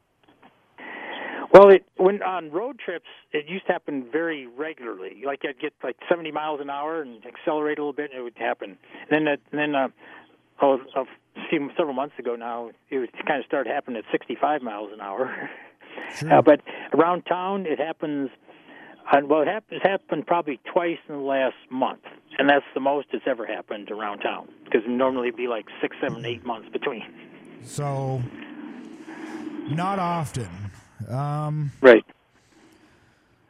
Well, 1.53 1.69
it 1.69 1.85
when 1.97 2.23
on 2.23 2.51
road 2.51 2.79
trips, 2.83 3.05
it 3.31 3.45
used 3.47 3.67
to 3.67 3.73
happen 3.73 4.07
very 4.11 4.47
regularly. 4.47 5.21
Like 5.23 5.41
I'd 5.47 5.59
get 5.59 5.73
like 5.83 5.95
70 6.09 6.31
miles 6.31 6.59
an 6.61 6.71
hour 6.71 7.01
and 7.01 7.23
accelerate 7.25 7.77
a 7.77 7.81
little 7.81 7.93
bit, 7.93 8.09
and 8.09 8.19
it 8.19 8.23
would 8.23 8.37
happen. 8.37 8.75
Then, 9.11 9.27
uh, 9.27 9.35
then, 9.51 9.75
uh, 9.75 9.89
oh, 10.63 10.79
a 10.95 11.05
few 11.51 11.69
several 11.77 11.93
months 11.93 12.15
ago 12.17 12.35
now, 12.35 12.71
it 12.89 12.97
was 12.97 13.09
kind 13.27 13.39
of 13.39 13.45
started 13.45 13.69
happening 13.69 13.97
at 13.97 14.05
65 14.11 14.63
miles 14.63 14.89
an 14.91 14.99
hour. 14.99 15.49
Sure. 16.17 16.33
Uh, 16.33 16.41
but 16.41 16.61
around 16.93 17.21
town, 17.23 17.67
it 17.67 17.79
happens. 17.79 18.31
Uh, 19.11 19.19
well, 19.23 19.43
it 19.43 19.47
happens 19.47 19.81
happened 19.83 20.25
probably 20.25 20.59
twice 20.73 20.97
in 21.07 21.15
the 21.15 21.21
last 21.21 21.55
month, 21.69 22.01
and 22.39 22.49
that's 22.49 22.65
the 22.73 22.79
most 22.79 23.07
it's 23.11 23.25
ever 23.27 23.45
happened 23.45 23.91
around 23.91 24.19
town. 24.21 24.47
Because 24.63 24.81
normally 24.87 25.27
it'd 25.27 25.37
be 25.37 25.47
like 25.47 25.65
six, 25.81 25.95
seven, 26.01 26.25
eight 26.25 26.43
months 26.43 26.67
between. 26.69 27.03
So, 27.61 28.23
not 29.69 29.99
often. 29.99 30.49
Um, 31.09 31.71
Right. 31.81 32.05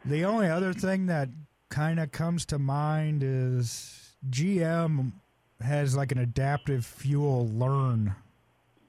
the 0.05 0.23
only 0.25 0.47
other 0.47 0.73
thing 0.73 1.05
that 1.07 1.29
kind 1.69 1.99
of 1.99 2.11
comes 2.11 2.45
to 2.47 2.59
mind 2.59 3.23
is 3.23 4.11
GM 4.29 5.13
has 5.61 5.95
like 5.95 6.11
an 6.11 6.17
adaptive 6.17 6.85
fuel 6.85 7.47
learn 7.49 8.15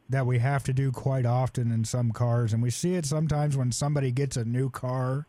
that 0.09 0.27
we 0.27 0.39
have 0.39 0.63
to 0.65 0.73
do 0.73 0.91
quite 0.93 1.25
often 1.25 1.71
in 1.73 1.85
some 1.85 2.11
cars. 2.11 2.53
And 2.53 2.63
we 2.63 2.71
see 2.71 2.95
it 2.95 3.07
sometimes 3.07 3.57
when 3.57 3.73
somebody 3.73 4.11
gets 4.11 4.37
a 4.37 4.45
new 4.45 4.69
car 4.71 5.27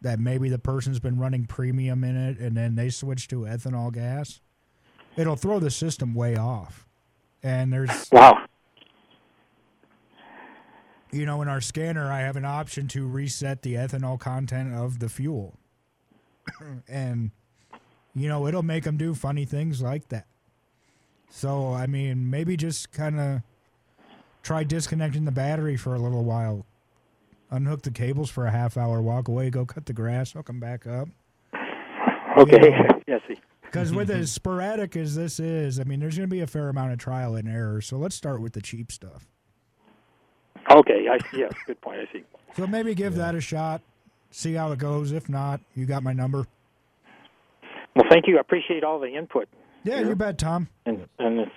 that 0.00 0.18
maybe 0.18 0.48
the 0.48 0.58
person's 0.58 0.98
been 0.98 1.18
running 1.18 1.44
premium 1.44 2.02
in 2.04 2.16
it 2.16 2.38
and 2.38 2.56
then 2.56 2.74
they 2.74 2.90
switch 2.90 3.28
to 3.28 3.40
ethanol 3.42 3.92
gas. 3.92 4.40
It'll 5.16 5.36
throw 5.36 5.60
the 5.60 5.70
system 5.70 6.14
way 6.14 6.36
off. 6.36 6.86
And 7.42 7.72
there's 7.72 8.08
Wow. 8.10 8.44
You 11.10 11.26
know, 11.26 11.42
in 11.42 11.48
our 11.48 11.60
scanner, 11.60 12.10
I 12.10 12.20
have 12.20 12.36
an 12.36 12.44
option 12.44 12.88
to 12.88 13.06
reset 13.06 13.62
the 13.62 13.74
ethanol 13.74 14.18
content 14.18 14.74
of 14.74 14.98
the 14.98 15.08
fuel. 15.08 15.58
and 16.88 17.30
you 18.14 18.28
know 18.28 18.46
it'll 18.46 18.62
make 18.62 18.84
them 18.84 18.96
do 18.96 19.14
funny 19.14 19.44
things 19.44 19.80
like 19.80 20.08
that. 20.08 20.26
So 21.30 21.72
I 21.72 21.86
mean, 21.86 22.30
maybe 22.30 22.56
just 22.56 22.92
kind 22.92 23.20
of 23.20 23.42
try 24.42 24.64
disconnecting 24.64 25.24
the 25.24 25.32
battery 25.32 25.76
for 25.76 25.94
a 25.94 25.98
little 25.98 26.24
while. 26.24 26.64
Unhook 27.50 27.82
the 27.82 27.90
cables 27.90 28.30
for 28.30 28.46
a 28.46 28.50
half 28.50 28.76
hour, 28.76 29.00
walk 29.00 29.28
away, 29.28 29.48
go 29.48 29.64
cut 29.64 29.86
the 29.86 29.94
grass, 29.94 30.32
hook 30.32 30.46
them 30.46 30.60
back 30.60 30.86
up. 30.86 31.08
Okay. 32.36 32.76
yes. 33.06 33.22
Because 33.62 33.92
with 33.92 34.10
as 34.10 34.30
sporadic 34.30 34.96
as 34.96 35.14
this 35.14 35.40
is, 35.40 35.80
I 35.80 35.84
mean, 35.84 36.00
there's 36.00 36.16
going 36.16 36.28
to 36.28 36.34
be 36.34 36.40
a 36.40 36.46
fair 36.46 36.68
amount 36.68 36.92
of 36.92 36.98
trial 36.98 37.36
and 37.36 37.48
error. 37.48 37.80
So 37.80 37.96
let's 37.96 38.14
start 38.14 38.42
with 38.42 38.52
the 38.52 38.60
cheap 38.60 38.92
stuff. 38.92 39.26
Okay. 40.70 41.06
I 41.10 41.18
see. 41.30 41.38
Yes. 41.40 41.52
Good 41.66 41.80
point. 41.80 42.00
I 42.00 42.12
see. 42.12 42.24
So 42.56 42.66
maybe 42.66 42.94
give 42.94 43.14
that 43.16 43.34
a 43.34 43.40
shot, 43.40 43.82
see 44.30 44.54
how 44.54 44.72
it 44.72 44.78
goes. 44.78 45.12
If 45.12 45.28
not, 45.28 45.60
you 45.74 45.86
got 45.86 46.02
my 46.02 46.12
number. 46.12 46.46
Well, 47.94 48.04
thank 48.10 48.26
you. 48.26 48.36
I 48.36 48.40
appreciate 48.40 48.84
all 48.84 48.98
the 49.00 49.08
input. 49.16 49.48
Yeah, 49.84 50.00
you 50.00 50.14
bet, 50.16 50.38
Tom. 50.38 50.68
And 50.86 51.06
and 51.18 51.40
it's, 51.40 51.52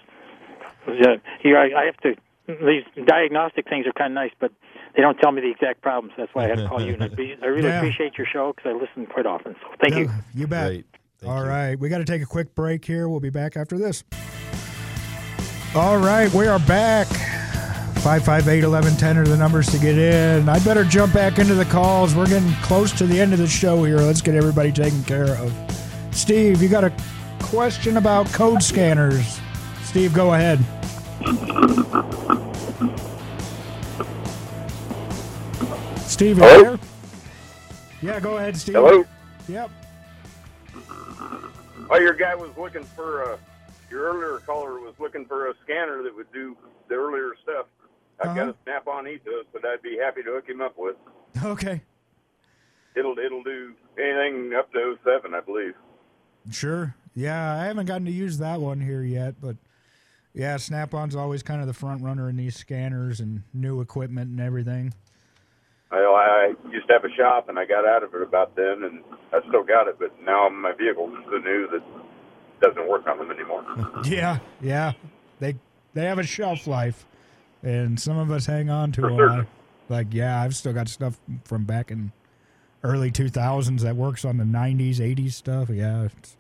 yeah, 0.88 1.16
here 1.42 1.58
I, 1.58 1.82
I 1.82 1.86
have 1.86 1.98
to. 1.98 2.16
These 2.48 3.06
diagnostic 3.06 3.68
things 3.70 3.86
are 3.88 3.94
kind 3.94 4.12
of 4.12 4.16
nice, 4.16 4.32
but 4.40 4.52
they 4.96 5.02
don't 5.02 5.18
tell 5.18 5.32
me 5.32 5.42
the 5.42 5.50
exact 5.52 5.82
problems. 5.82 6.14
That's 6.18 6.34
why 6.34 6.46
I 6.46 6.48
had 6.50 6.58
to 6.58 6.68
call 6.68 6.82
you. 6.82 6.94
And 6.94 7.04
I, 7.04 7.08
be- 7.08 7.36
I 7.42 7.46
really 7.46 7.64
Yeah. 7.68 7.78
appreciate 7.78 8.18
your 8.18 8.28
show 8.32 8.54
because 8.56 8.70
I 8.76 8.80
listen 8.80 9.06
quite 9.12 9.26
often. 9.26 9.56
So 9.62 9.68
thank 9.82 9.96
you. 9.96 10.10
You 10.34 10.48
bet. 10.48 10.68
Great. 10.68 10.86
Thank 11.20 11.32
All 11.32 11.44
you. 11.44 11.50
right, 11.50 11.80
we 11.80 11.88
got 11.90 12.00
to 12.00 12.06
take 12.06 12.22
a 12.22 12.26
quick 12.26 12.54
break 12.56 12.84
here. 12.84 13.08
We'll 13.08 13.20
be 13.20 13.30
back 13.30 13.56
after 13.56 13.78
this. 13.78 14.04
All 15.76 15.98
right, 15.98 16.32
we 16.34 16.48
are 16.48 16.60
back. 16.60 17.08
558 18.02 18.68
1110 18.68 19.18
are 19.20 19.28
the 19.28 19.38
numbers 19.38 19.68
to 19.68 19.78
get 19.78 19.96
in. 19.96 20.50
I 20.50 20.58
better 20.66 20.84
jump 20.84 21.14
back 21.14 21.38
into 21.38 21.54
the 21.54 21.66
calls. 21.66 22.16
We're 22.16 22.26
getting 22.26 22.52
close 22.64 22.92
to 22.94 23.06
the 23.06 23.22
end 23.22 23.32
of 23.32 23.38
the 23.38 23.46
show 23.46 23.84
here. 23.84 24.00
Let's 24.00 24.22
get 24.24 24.34
everybody 24.34 24.72
taken 24.72 25.04
care 25.04 25.36
of. 25.36 25.54
Steve, 26.10 26.64
you 26.64 26.68
got 26.68 26.84
a 26.84 26.92
question 27.44 27.98
about 27.98 28.26
code 28.34 28.64
scanners. 28.64 29.40
Steve, 29.84 30.16
go 30.16 30.34
ahead. 30.34 30.58
Steve, 36.08 36.38
you 36.38 36.44
Hello? 36.44 36.64
there? 36.64 36.80
Yeah, 38.02 38.20
go 38.20 38.38
ahead, 38.38 38.58
Steve. 38.58 38.74
Hello. 38.74 39.06
Yep. 39.48 39.70
Oh, 41.92 42.00
your 42.00 42.14
guy 42.14 42.34
was 42.34 42.50
looking 42.58 42.84
for 42.84 43.22
a. 43.22 43.40
Your 43.92 44.06
earlier 44.06 44.40
caller 44.40 44.80
was 44.80 44.96
looking 44.98 45.26
for 45.26 45.52
a 45.52 45.54
scanner 45.64 46.02
that 46.02 46.16
would 46.16 46.32
do 46.34 46.58
the 46.88 46.96
earlier 46.96 47.36
stuff. 47.44 47.68
I've 48.22 48.36
got 48.36 48.40
Uh-huh. 48.40 48.52
a 48.52 48.64
Snap-on 48.64 49.08
Ethos, 49.08 49.46
but 49.54 49.66
I'd 49.66 49.82
be 49.82 49.98
happy 49.98 50.22
to 50.24 50.32
hook 50.32 50.48
him 50.48 50.62
up 50.62 50.76
with. 50.78 50.96
Okay. 51.44 51.82
It'll 52.96 53.18
it'll 53.18 53.44
do 53.44 53.74
anything 53.98 54.54
up 54.54 54.72
to 54.74 54.98
07, 55.04 55.34
I 55.34 55.40
believe. 55.42 55.74
Sure. 56.52 56.96
Yeah, 57.16 57.54
I 57.60 57.66
haven't 57.66 57.86
gotten 57.86 58.06
to 58.06 58.12
use 58.12 58.38
that 58.40 58.60
one 58.60 58.80
here 58.82 59.02
yet, 59.04 59.36
but 59.42 59.56
yeah, 60.34 60.58
Snap-on's 60.58 61.16
always 61.16 61.44
kind 61.44 61.62
of 61.62 61.68
the 61.68 61.74
front 61.74 62.02
runner 62.04 62.30
in 62.30 62.36
these 62.38 62.56
scanners 62.56 63.20
and 63.20 63.44
new 63.54 63.82
equipment 63.82 64.30
and 64.30 64.40
everything. 64.42 64.94
I, 65.92 65.98
I 65.98 66.70
used 66.72 66.88
to 66.88 66.94
have 66.94 67.04
a 67.04 67.14
shop, 67.16 67.50
and 67.50 67.60
I 67.60 67.66
got 67.66 67.86
out 67.86 68.02
of 68.04 68.14
it 68.14 68.22
about 68.22 68.56
then, 68.56 68.84
and 68.84 69.04
I 69.34 69.46
still 69.50 69.64
got 69.64 69.88
it, 69.90 69.98
but 70.00 70.12
now 70.24 70.48
my 70.50 70.72
vehicle's 70.74 71.14
so 71.26 71.38
new 71.38 71.68
that 71.68 71.84
doesn't 72.62 72.88
work 72.90 73.06
on 73.08 73.18
them 73.18 73.30
anymore. 73.32 73.66
Yeah, 74.06 74.40
yeah. 74.62 74.94
They 75.40 75.56
they 75.94 76.06
have 76.06 76.20
a 76.20 76.24
shelf 76.24 76.66
life, 76.68 77.06
and 77.64 78.00
some 78.00 78.18
of 78.18 78.32
us 78.32 78.46
hang 78.46 78.70
on 78.70 78.92
to 78.94 79.02
For 79.02 79.10
them. 79.10 79.18
certain. 79.18 79.40
I, 79.40 79.94
like, 79.94 80.08
yeah, 80.12 80.42
I've 80.42 80.56
still 80.56 80.74
got 80.74 80.88
stuff 80.88 81.20
from 81.44 81.66
back 81.66 81.92
in 81.92 82.12
early 82.84 83.12
2000s 83.12 83.82
that 83.82 83.96
works 83.96 84.26
on 84.26 84.38
the 84.38 84.44
90s, 84.44 84.98
80s 84.98 85.34
stuff. 85.34 85.70
Yeah, 85.70 86.06
it's 86.06 86.38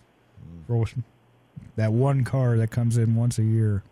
mm. 0.67 0.67
for 0.67 1.01
that 1.75 1.93
one 1.93 2.23
car 2.23 2.57
that 2.57 2.71
comes 2.71 2.97
in 2.97 3.15
once 3.15 3.37
a 3.39 3.43
year. 3.43 3.83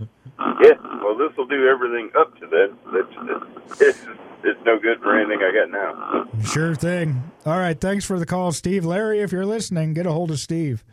yeah, 0.00 0.72
well, 1.02 1.16
this 1.16 1.36
will 1.36 1.46
do 1.46 1.68
everything 1.68 2.10
up 2.18 2.38
to 2.38 2.46
that. 2.46 2.76
That's, 2.92 3.80
it's, 3.80 3.98
it's 4.44 4.60
no 4.64 4.78
good 4.78 5.00
for 5.00 5.18
anything 5.18 5.40
I 5.42 5.52
got 5.52 5.70
now. 5.70 6.42
Sure 6.44 6.74
thing. 6.74 7.30
All 7.44 7.58
right. 7.58 7.78
Thanks 7.78 8.04
for 8.04 8.18
the 8.18 8.26
call, 8.26 8.52
Steve. 8.52 8.84
Larry, 8.84 9.20
if 9.20 9.32
you're 9.32 9.46
listening, 9.46 9.94
get 9.94 10.06
a 10.06 10.12
hold 10.12 10.30
of 10.30 10.40
Steve. 10.40 10.84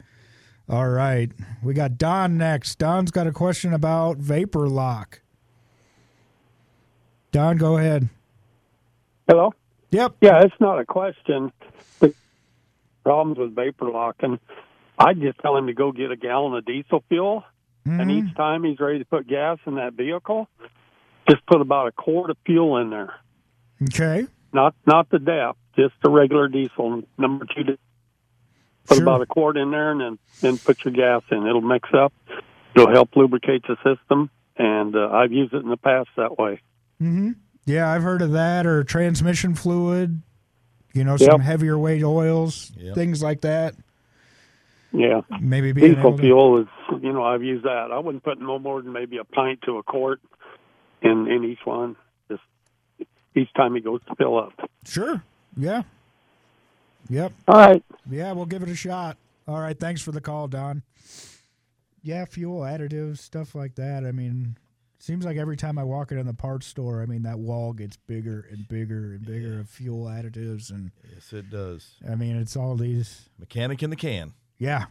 All 0.70 0.90
right. 0.90 1.32
We 1.64 1.74
got 1.74 1.98
Don 1.98 2.38
next. 2.38 2.78
Don's 2.78 3.12
got 3.12 3.28
a 3.28 3.32
question 3.32 3.74
about 3.74 4.18
vapor 4.18 4.68
lock. 4.68 5.22
Don, 7.38 7.56
go 7.58 7.78
ahead. 7.78 8.10
Hello. 9.30 9.54
Yep. 9.92 10.16
Yeah, 10.22 10.42
it's 10.42 10.56
not 10.60 10.80
a 10.80 10.86
question. 10.86 11.52
The 12.00 12.12
problems 13.04 13.38
with 13.38 13.54
vapor 13.56 13.92
locking. 13.92 14.40
I 14.98 15.14
just 15.14 15.38
tell 15.38 15.56
him 15.56 15.68
to 15.68 15.74
go 15.74 15.92
get 15.92 16.10
a 16.10 16.16
gallon 16.16 16.56
of 16.58 16.66
diesel 16.66 17.04
fuel, 17.10 17.44
and 17.86 18.10
Mhm. 18.10 18.28
each 18.30 18.36
time 18.36 18.64
he's 18.64 18.80
ready 18.80 18.98
to 18.98 19.06
put 19.06 19.28
gas 19.28 19.60
in 19.68 19.76
that 19.76 19.94
vehicle, 19.94 20.48
just 21.30 21.46
put 21.46 21.62
about 21.62 21.86
a 21.88 21.92
quart 21.92 22.32
of 22.32 22.38
fuel 22.44 22.78
in 22.78 22.90
there. 22.90 23.14
Okay. 23.84 24.26
Not 24.52 24.74
not 24.88 25.08
the 25.12 25.20
DEF, 25.20 25.56
just 25.76 25.94
the 26.02 26.10
regular 26.10 26.48
diesel. 26.48 27.04
Number 27.20 27.46
two, 27.46 27.78
put 28.88 28.96
Sure. 28.98 29.04
about 29.04 29.22
a 29.22 29.28
quart 29.28 29.58
in 29.58 29.70
there, 29.70 29.92
and 29.92 30.02
then 30.02 30.18
then 30.42 30.58
put 30.58 30.84
your 30.86 30.92
gas 30.92 31.22
in. 31.30 31.46
It'll 31.46 31.62
mix 31.62 31.94
up. 31.94 32.14
It'll 32.76 32.90
help 32.90 33.16
lubricate 33.16 33.62
the 33.68 33.76
system, 33.84 34.32
and 34.56 34.96
uh, 34.96 35.12
I've 35.12 35.32
used 35.32 35.54
it 35.54 35.62
in 35.62 35.70
the 35.70 35.78
past 35.78 36.10
that 36.18 36.40
way. 36.40 36.62
Hmm 37.00 37.32
Yeah, 37.66 37.92
I've 37.92 38.04
heard 38.04 38.22
of 38.22 38.32
that 38.32 38.66
or 38.66 38.84
transmission 38.84 39.56
fluid. 39.56 40.22
You 40.94 41.04
know, 41.04 41.18
some 41.18 41.40
Yep. 41.40 41.42
heavier 41.42 41.78
weight 41.78 42.04
oils, 42.04 42.72
Yep. 42.78 42.96
things 42.96 43.22
like 43.22 43.42
that. 43.42 43.76
Yeah. 44.92 45.22
Maybe 45.42 45.72
being 45.74 45.96
diesel 45.96 46.16
to- 46.16 46.24
fuel 46.24 46.58
is 46.62 46.68
you 47.04 47.12
know 47.14 47.24
I've 47.24 47.44
used 47.44 47.66
that. 47.66 47.92
I 47.92 48.00
wouldn't 48.00 48.24
put 48.24 48.40
no 48.40 48.58
more 48.58 48.82
than 48.82 48.94
maybe 48.94 49.18
a 49.18 49.24
pint 49.26 49.62
to 49.64 49.78
a 49.78 49.84
quart 49.84 50.22
in 51.02 51.28
in 51.28 51.44
each 51.44 51.60
one. 51.66 51.96
Just 52.30 52.42
each 53.36 53.54
time 53.54 53.76
he 53.76 53.82
goes 53.82 54.00
to 54.08 54.16
fill 54.16 54.40
up. 54.40 54.54
Sure. 54.86 55.22
Yeah. 55.56 55.84
Yep. 57.10 57.34
All 57.48 57.56
right. 57.58 57.84
Yeah, 58.10 58.32
we'll 58.32 58.46
give 58.46 58.64
it 58.64 58.70
a 58.70 58.76
shot. 58.76 59.18
All 59.48 59.60
right. 59.60 59.78
Thanks 59.80 60.02
for 60.02 60.12
the 60.12 60.22
call, 60.22 60.48
Don. 60.48 60.82
Yeah, 62.02 62.26
fuel 62.26 62.62
additives, 62.62 63.18
stuff 63.20 63.54
like 63.56 63.76
that. 63.76 64.06
I 64.06 64.12
mean, 64.12 64.56
seems 65.00 65.26
like 65.26 65.38
every 65.38 65.58
time 65.58 65.78
I 65.78 65.84
walk 65.84 66.12
into 66.12 66.24
the 66.24 66.34
parts 66.34 66.66
store, 66.68 67.02
I 67.02 67.06
mean, 67.06 67.24
that 67.24 67.40
wall 67.40 67.74
gets 67.74 67.98
bigger 67.98 68.48
and 68.52 68.68
bigger 68.68 69.14
and 69.14 69.26
bigger 69.26 69.60
of 69.60 69.70
fuel 69.70 70.06
additives. 70.06 70.70
And 70.72 70.92
Yes, 71.14 71.32
it 71.34 71.50
does. 71.50 71.96
I 72.10 72.16
mean, 72.16 72.36
it's 72.36 72.56
all 72.56 72.76
these, 72.76 73.30
Mechanic 73.40 73.84
in 73.84 73.90
the 73.90 73.96
can. 73.96 74.34
yeah. 74.58 74.86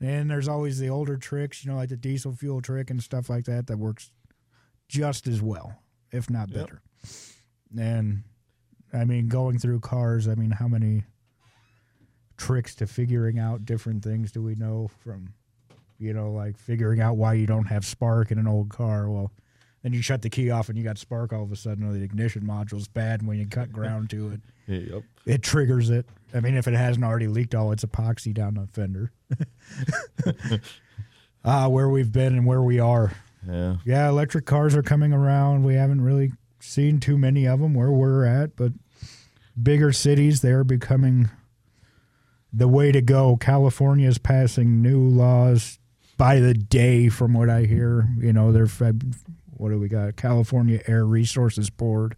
And 0.00 0.30
there's 0.30 0.46
always 0.46 0.78
the 0.78 0.88
older 0.90 1.16
tricks, 1.16 1.64
you 1.64 1.72
know, 1.72 1.76
like 1.76 1.88
the 1.88 1.96
diesel 1.96 2.32
fuel 2.32 2.62
trick 2.62 2.88
and 2.90 3.02
stuff 3.02 3.28
like 3.28 3.46
that, 3.46 3.66
that 3.66 3.78
works 3.78 4.12
just 4.88 5.26
as 5.26 5.42
well, 5.42 5.74
if 6.12 6.30
not 6.30 6.48
Yep. 6.50 6.56
better. 6.60 6.82
And 7.76 8.22
I 8.92 9.04
mean, 9.04 9.26
going 9.26 9.58
through 9.58 9.80
cars, 9.80 10.28
I 10.28 10.36
mean, 10.36 10.52
how 10.52 10.68
many 10.68 11.02
tricks 12.36 12.74
to 12.76 12.86
figuring 12.86 13.38
out 13.40 13.64
different 13.64 14.04
things 14.04 14.30
do 14.30 14.40
we 14.42 14.54
know 14.54 14.88
from, 15.02 15.34
you 15.98 16.12
know, 16.12 16.30
like 16.32 16.56
figuring 16.56 17.00
out 17.00 17.16
why 17.16 17.34
you 17.34 17.46
don't 17.46 17.66
have 17.66 17.84
spark 17.84 18.30
in 18.30 18.38
an 18.38 18.46
old 18.46 18.68
car? 18.70 19.08
Well, 19.10 19.32
then 19.82 19.92
you 19.92 20.02
shut 20.02 20.22
the 20.22 20.30
key 20.30 20.50
off 20.50 20.68
and 20.68 20.76
you 20.78 20.84
got 20.84 20.98
spark 20.98 21.32
all 21.32 21.42
of 21.44 21.52
a 21.52 21.56
sudden, 21.56 21.84
or 21.88 21.92
the 21.92 22.02
ignition 22.02 22.44
module's 22.44 22.88
bad. 22.88 23.20
And 23.20 23.28
when 23.28 23.38
you 23.38 23.46
cut 23.46 23.72
ground 23.72 24.10
to 24.10 24.30
it, 24.32 24.40
Yep. 24.92 25.02
it 25.26 25.42
triggers 25.42 25.88
it. 25.90 26.04
I 26.34 26.40
mean, 26.40 26.56
if 26.56 26.68
it 26.68 26.74
hasn't 26.74 27.04
already 27.04 27.26
leaked 27.26 27.54
all 27.54 27.72
its 27.72 27.84
epoxy 27.84 28.34
down 28.34 28.54
the 28.54 28.66
fender. 28.66 29.12
Ah, 31.44 31.68
where 31.68 31.88
we've 31.88 32.12
been 32.12 32.34
and 32.34 32.44
where 32.44 32.60
we 32.62 32.78
are. 32.80 33.12
Yeah. 33.48 33.76
Yeah, 33.84 34.08
electric 34.08 34.44
cars 34.44 34.74
are 34.74 34.82
coming 34.82 35.12
around. 35.12 35.62
We 35.62 35.74
haven't 35.74 36.00
really 36.00 36.32
seen 36.60 36.98
too 37.00 37.16
many 37.16 37.46
of 37.46 37.60
them 37.60 37.74
where 37.74 37.92
we're 37.92 38.24
at, 38.24 38.56
but 38.56 38.72
bigger 39.60 39.92
cities, 39.92 40.40
they're 40.42 40.64
becoming 40.64 41.30
the 42.52 42.68
way 42.68 42.90
to 42.92 43.00
go. 43.00 43.36
California 43.36 44.08
is 44.08 44.18
passing 44.18 44.82
new 44.82 45.00
laws 45.00 45.78
by 46.18 46.40
the 46.40 46.52
day, 46.52 47.08
from 47.08 47.32
what 47.32 47.48
I 47.48 47.62
hear. 47.62 48.06
You 48.20 48.32
know, 48.34 48.52
they're, 48.52 48.66
what 49.46 49.70
do 49.70 49.78
we 49.78 49.88
got? 49.88 50.16
California 50.16 50.82
Air 50.86 51.06
Resources 51.06 51.70
Board 51.70 52.16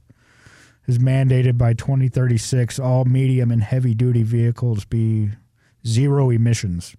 is 0.86 0.98
mandated 0.98 1.56
by 1.56 1.74
2036 1.74 2.80
all 2.80 3.04
medium 3.04 3.50
and 3.52 3.62
heavy 3.62 3.94
duty 3.94 4.24
vehicles 4.24 4.84
be 4.84 5.30
zero 5.86 6.30
emissions. 6.30 6.96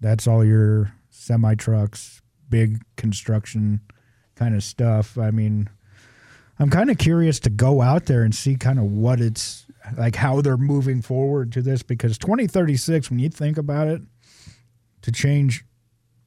That's 0.00 0.26
all 0.26 0.44
your 0.44 0.94
semi 1.10 1.54
trucks, 1.54 2.22
big 2.48 2.80
construction 2.96 3.80
kind 4.36 4.54
of 4.54 4.62
stuff. 4.62 5.18
I 5.18 5.30
mean, 5.30 5.68
I'm 6.58 6.70
kind 6.70 6.90
of 6.90 6.98
curious 6.98 7.40
to 7.40 7.50
go 7.50 7.82
out 7.82 8.06
there 8.06 8.22
and 8.22 8.34
see 8.34 8.56
kind 8.56 8.78
of 8.78 8.84
what 8.84 9.20
it's 9.20 9.66
like, 9.96 10.16
how 10.16 10.40
they're 10.40 10.56
moving 10.56 11.02
forward 11.02 11.52
to 11.52 11.62
this 11.62 11.82
because 11.82 12.18
2036, 12.18 13.10
when 13.10 13.18
you 13.18 13.28
think 13.28 13.58
about 13.58 13.88
it, 13.88 14.02
to 15.02 15.12
change 15.12 15.64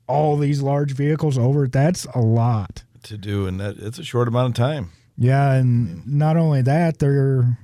all 0.09 0.35
these 0.37 0.61
large 0.61 0.91
vehicles 0.93 1.37
over, 1.37 1.67
that's 1.67 2.05
a 2.15 2.19
lot. 2.19 2.83
To 3.03 3.17
do, 3.17 3.47
and 3.47 3.59
that 3.59 3.77
it's 3.77 3.99
a 3.99 4.03
short 4.03 4.27
amount 4.27 4.49
of 4.49 4.53
time. 4.55 4.91
Yeah, 5.17 5.53
and 5.53 6.05
not 6.07 6.35
only 6.37 6.61
that, 6.63 6.99
they're 6.99 7.57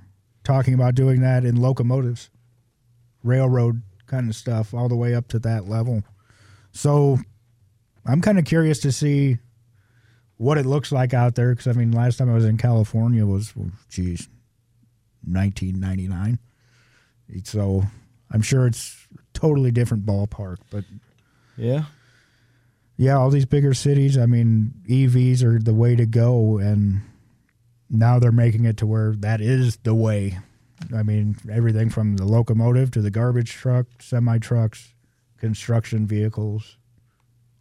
talking 0.43 0.73
about 0.73 0.95
doing 0.95 1.21
that 1.21 1.43
in 1.43 1.55
locomotives. 1.55 2.29
railroad 3.23 3.81
kind 4.05 4.29
of 4.29 4.35
stuff 4.35 4.73
all 4.73 4.87
the 4.87 4.95
way 4.95 5.15
up 5.15 5.27
to 5.29 5.39
that 5.39 5.67
level. 5.67 6.03
So 6.71 7.17
I'm 8.05 8.21
kind 8.21 8.37
of 8.37 8.45
curious 8.45 8.79
to 8.81 8.91
see 8.91 9.39
what 10.37 10.57
it 10.59 10.65
looks 10.65 10.91
like 10.91 11.13
out 11.13 11.33
there 11.35 11.51
because 11.55 11.67
I 11.67 11.71
mean, 11.73 11.91
last 11.91 12.17
time 12.17 12.29
I 12.29 12.35
was 12.35 12.45
in 12.45 12.57
California 12.57 13.25
was, 13.25 13.51
oh, 13.59 13.71
geez, 13.89 14.29
1999. 15.27 16.37
So 17.43 17.83
I'm 18.31 18.41
sure 18.41 18.67
it's 18.67 19.07
totally 19.33 19.71
different 19.71 20.05
ballpark, 20.05 20.57
but 20.69 20.83
Yeah. 21.57 21.85
Yeah, 22.97 23.17
all 23.17 23.29
these 23.29 23.45
bigger 23.45 23.73
cities, 23.73 24.17
I 24.17 24.25
mean, 24.25 24.73
EVs 24.87 25.43
are 25.43 25.59
the 25.59 25.73
way 25.73 25.95
to 25.95 26.05
go, 26.05 26.57
and 26.57 27.01
now 27.89 28.19
they're 28.19 28.31
making 28.31 28.65
it 28.65 28.77
to 28.77 28.85
where 28.85 29.13
that 29.17 29.41
is 29.41 29.77
the 29.77 29.93
way. 29.93 30.39
I 30.95 31.03
mean, 31.03 31.35
everything 31.51 31.89
from 31.89 32.15
the 32.17 32.25
locomotive 32.25 32.91
to 32.91 33.01
the 33.01 33.11
garbage 33.11 33.51
truck, 33.51 33.87
semi 33.99 34.37
trucks, 34.37 34.93
construction 35.37 36.05
vehicles, 36.07 36.77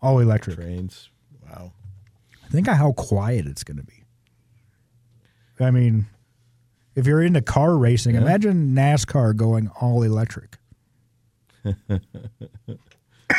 all 0.00 0.20
electric. 0.20 0.56
Trains. 0.56 1.10
Wow. 1.44 1.72
Think 2.50 2.68
of 2.68 2.76
how 2.76 2.92
quiet 2.92 3.46
it's 3.46 3.64
going 3.64 3.78
to 3.78 3.82
be. 3.84 4.04
I 5.58 5.70
mean, 5.70 6.06
if 6.94 7.06
you're 7.06 7.22
into 7.22 7.40
car 7.40 7.76
racing, 7.76 8.14
Yeah. 8.14 8.22
imagine 8.22 8.74
NASCAR 8.74 9.34
going 9.34 9.68
all 9.80 10.02
electric. 10.02 10.58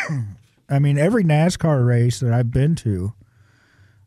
I 0.69 0.79
mean, 0.79 0.97
every 0.97 1.23
NASCAR 1.23 1.85
race 1.85 2.19
that 2.21 2.33
I've 2.33 2.51
been 2.51 2.75
to, 2.75 3.13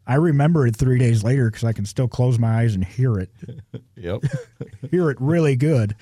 I 0.07 0.15
remember 0.15 0.67
it 0.67 0.75
three 0.77 0.99
days 0.99 1.23
later 1.23 1.51
because 1.51 1.65
I 1.65 1.73
can 1.73 1.85
still 1.85 2.09
close 2.09 2.39
my 2.39 2.61
eyes 2.61 2.75
and 2.75 2.85
hear 2.85 3.19
it, 3.19 3.31
Yep. 3.97 4.23
hear 4.91 5.11
it 5.11 5.21
really 5.21 5.55
good. 5.57 5.95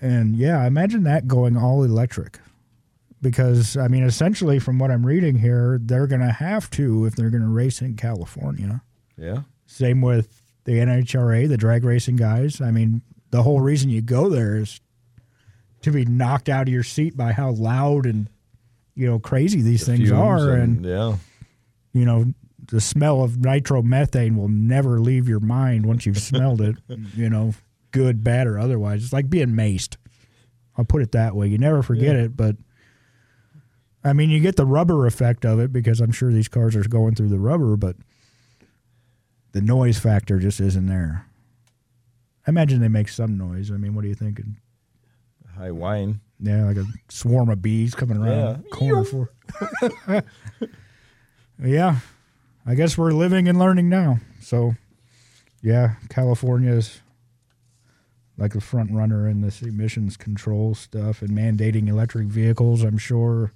And 0.00 0.36
yeah, 0.36 0.66
imagine 0.66 1.04
that 1.04 1.26
going 1.26 1.56
all 1.56 1.82
electric. 1.82 2.38
Because, 3.22 3.76
I 3.76 3.88
mean, 3.88 4.04
essentially, 4.04 4.58
from 4.58 4.78
what 4.78 4.90
I'm 4.90 5.04
reading 5.04 5.38
here, 5.38 5.80
they're 5.82 6.06
going 6.06 6.20
to 6.20 6.32
have 6.32 6.70
to 6.72 7.06
if 7.06 7.16
they're 7.16 7.30
going 7.30 7.42
to 7.42 7.48
race 7.48 7.80
in 7.80 7.96
California. 7.96 8.82
yeah. 9.16 9.42
Same 9.68 10.00
with 10.00 10.42
the 10.64 10.72
NHRA, 10.74 11.48
the 11.48 11.56
drag 11.56 11.82
racing 11.82 12.16
guys. 12.16 12.60
I 12.60 12.70
mean, 12.70 13.02
the 13.30 13.42
whole 13.42 13.60
reason 13.60 13.90
you 13.90 14.00
go 14.02 14.28
there 14.28 14.56
is 14.56 14.80
to 15.82 15.90
be 15.90 16.04
knocked 16.04 16.48
out 16.48 16.68
of 16.68 16.72
your 16.72 16.82
seat 16.84 17.16
by 17.16 17.32
how 17.32 17.50
loud 17.50 18.06
and 18.06 18.28
you 18.96 19.06
know 19.06 19.18
crazy 19.20 19.62
these 19.62 19.80
The 19.86 19.92
things 19.96 20.08
fumes 20.08 20.12
are, 20.20 20.50
and, 20.54 20.84
yeah. 20.84 21.16
you 21.92 22.04
know 22.04 22.32
the 22.68 22.80
smell 22.80 23.22
of 23.22 23.32
nitromethane 23.32 24.34
will 24.36 24.48
never 24.48 24.98
leave 25.00 25.28
your 25.28 25.38
mind 25.38 25.86
once 25.86 26.04
you've 26.06 26.18
smelled 26.18 26.60
it. 26.60 26.74
Mm. 26.88 27.16
You 27.16 27.30
know, 27.30 27.54
good, 27.92 28.24
bad, 28.24 28.46
or 28.48 28.58
otherwise. 28.58 29.04
It's 29.04 29.12
like 29.12 29.30
being 29.30 29.50
maced. 29.50 29.96
I'll 30.76 30.84
put 30.84 31.02
it 31.02 31.12
that 31.12 31.36
way. 31.36 31.46
You 31.46 31.58
never 31.58 31.82
forget 31.82 32.16
Yeah. 32.16 32.22
it, 32.24 32.36
but 32.36 32.56
I 34.02 34.12
mean, 34.12 34.30
you 34.30 34.40
get 34.40 34.56
the 34.56 34.66
rubber 34.66 35.06
effect 35.06 35.44
of 35.44 35.58
it 35.60 35.72
because 35.72 36.00
I'm 36.00 36.12
sure 36.12 36.32
these 36.32 36.48
cars 36.48 36.74
are 36.76 36.82
going 36.82 37.14
through 37.14 37.28
the 37.28 37.38
rubber, 37.38 37.76
but 37.76 37.96
the 39.52 39.60
noise 39.60 39.98
factor 39.98 40.38
just 40.38 40.60
isn't 40.60 40.86
there. 40.86 41.26
I 42.46 42.50
imagine 42.50 42.80
they 42.80 42.88
make 42.88 43.08
some 43.08 43.36
noise. 43.38 43.70
I 43.72 43.76
mean, 43.76 43.94
what 43.94 44.04
are 44.04 44.08
you 44.08 44.14
thinking? 44.14 44.56
High 45.56 45.70
whine. 45.70 46.20
Yeah, 46.38 46.66
like 46.66 46.76
a 46.76 46.84
swarm 47.08 47.48
of 47.48 47.62
bees 47.62 47.94
coming 47.94 48.18
around 48.18 48.36
Yeah. 48.38 48.52
the 48.62 48.68
corner 48.70 49.04
for. 49.04 49.30
yeah, 51.62 52.00
I 52.66 52.74
guess 52.74 52.98
we're 52.98 53.12
living 53.12 53.48
and 53.48 53.58
learning 53.58 53.88
now. 53.88 54.18
So, 54.40 54.74
yeah, 55.62 55.94
California 56.10 56.72
is 56.72 57.00
like 58.36 58.54
a 58.54 58.60
front 58.60 58.92
runner 58.92 59.26
in 59.28 59.40
this 59.40 59.62
emissions 59.62 60.16
control 60.18 60.74
stuff 60.74 61.22
and 61.22 61.30
mandating 61.30 61.88
electric 61.88 62.26
vehicles. 62.26 62.82
I'm 62.82 62.98
sure. 62.98 63.52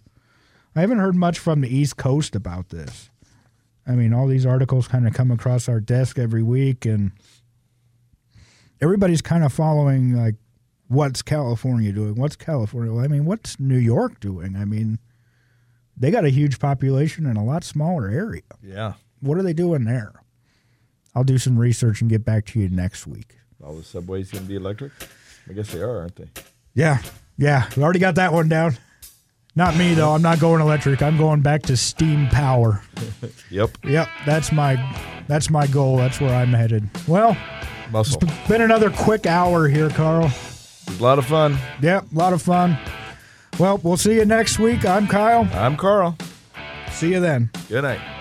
I 0.74 0.80
haven't 0.80 0.98
heard 1.00 1.16
much 1.16 1.38
from 1.38 1.60
the 1.60 1.74
East 1.74 1.96
Coast 1.98 2.34
about 2.34 2.70
this. 2.70 3.10
I 3.86 3.92
mean, 3.92 4.14
all 4.14 4.26
these 4.26 4.46
articles 4.46 4.86
kind 4.88 5.06
of 5.06 5.12
come 5.12 5.30
across 5.30 5.68
our 5.68 5.80
desk 5.80 6.18
every 6.18 6.42
week, 6.42 6.86
and 6.86 7.10
everybody's 8.80 9.20
kind 9.20 9.44
of 9.44 9.52
following 9.52 10.14
like 10.14 10.36
what's 10.90 11.22
California 11.22 11.92
doing? 11.92 12.16
What's 12.16 12.36
California? 12.36 12.94
I 12.98 13.06
mean, 13.08 13.24
what's 13.24 13.58
New 13.58 13.78
York 13.78 14.20
doing? 14.20 14.56
I 14.56 14.64
mean, 14.64 14.98
they 15.96 16.10
got 16.10 16.24
a 16.24 16.30
huge 16.30 16.58
population 16.58 17.24
in 17.26 17.36
a 17.36 17.44
lot 17.44 17.64
smaller 17.64 18.08
area. 18.08 18.42
Yeah. 18.62 18.94
What 19.20 19.38
are 19.38 19.42
they 19.42 19.52
doing 19.52 19.84
there? 19.84 20.12
I'll 21.14 21.24
do 21.24 21.38
some 21.38 21.58
research 21.58 22.00
and 22.00 22.10
get 22.10 22.24
back 22.24 22.44
to 22.46 22.60
you 22.60 22.68
next 22.68 23.06
week. 23.06 23.36
All 23.64 23.74
the 23.74 23.84
subways 23.84 24.30
going 24.30 24.44
to 24.44 24.48
be 24.48 24.56
electric? 24.56 24.92
I 25.48 25.52
guess 25.52 25.72
they 25.72 25.80
are, 25.80 26.00
aren't 26.00 26.16
they? 26.16 26.28
Yeah, 26.74 26.98
yeah, 27.36 27.68
we 27.76 27.82
already 27.82 27.98
got 27.98 28.14
that 28.16 28.32
one 28.32 28.48
down. 28.48 28.76
Not 29.56 29.76
me 29.76 29.94
though. 29.94 30.12
I'm 30.12 30.22
not 30.22 30.38
going 30.38 30.60
electric. 30.60 31.02
I'm 31.02 31.18
going 31.18 31.40
back 31.40 31.62
to 31.62 31.76
steam 31.76 32.28
power. 32.28 32.82
Yep. 33.50 33.78
Yep, 33.84 34.08
that's 34.24 34.52
my 34.52 34.76
that's 35.26 35.50
my 35.50 35.66
goal. 35.66 35.96
That's 35.96 36.20
where 36.20 36.32
I'm 36.32 36.52
headed. 36.52 36.88
Well, 37.08 37.36
Muscle. 37.90 38.20
it's 38.22 38.48
been 38.48 38.62
another 38.62 38.90
quick 38.90 39.26
hour 39.26 39.66
here, 39.66 39.90
Carl. 39.90 40.30
A 40.98 41.02
lot 41.02 41.18
of 41.18 41.26
fun. 41.26 41.56
Yep, 41.80 42.06
a 42.12 42.14
lot 42.14 42.32
of 42.32 42.42
fun. 42.42 42.78
Well, 43.58 43.78
we'll 43.82 43.96
see 43.96 44.14
you 44.14 44.24
next 44.24 44.58
week. 44.58 44.84
I'm 44.84 45.06
Kyle. 45.06 45.48
I'm 45.52 45.76
Carl. 45.76 46.16
See 46.90 47.12
you 47.12 47.20
then. 47.20 47.50
Good 47.68 47.82
night. 47.82 48.19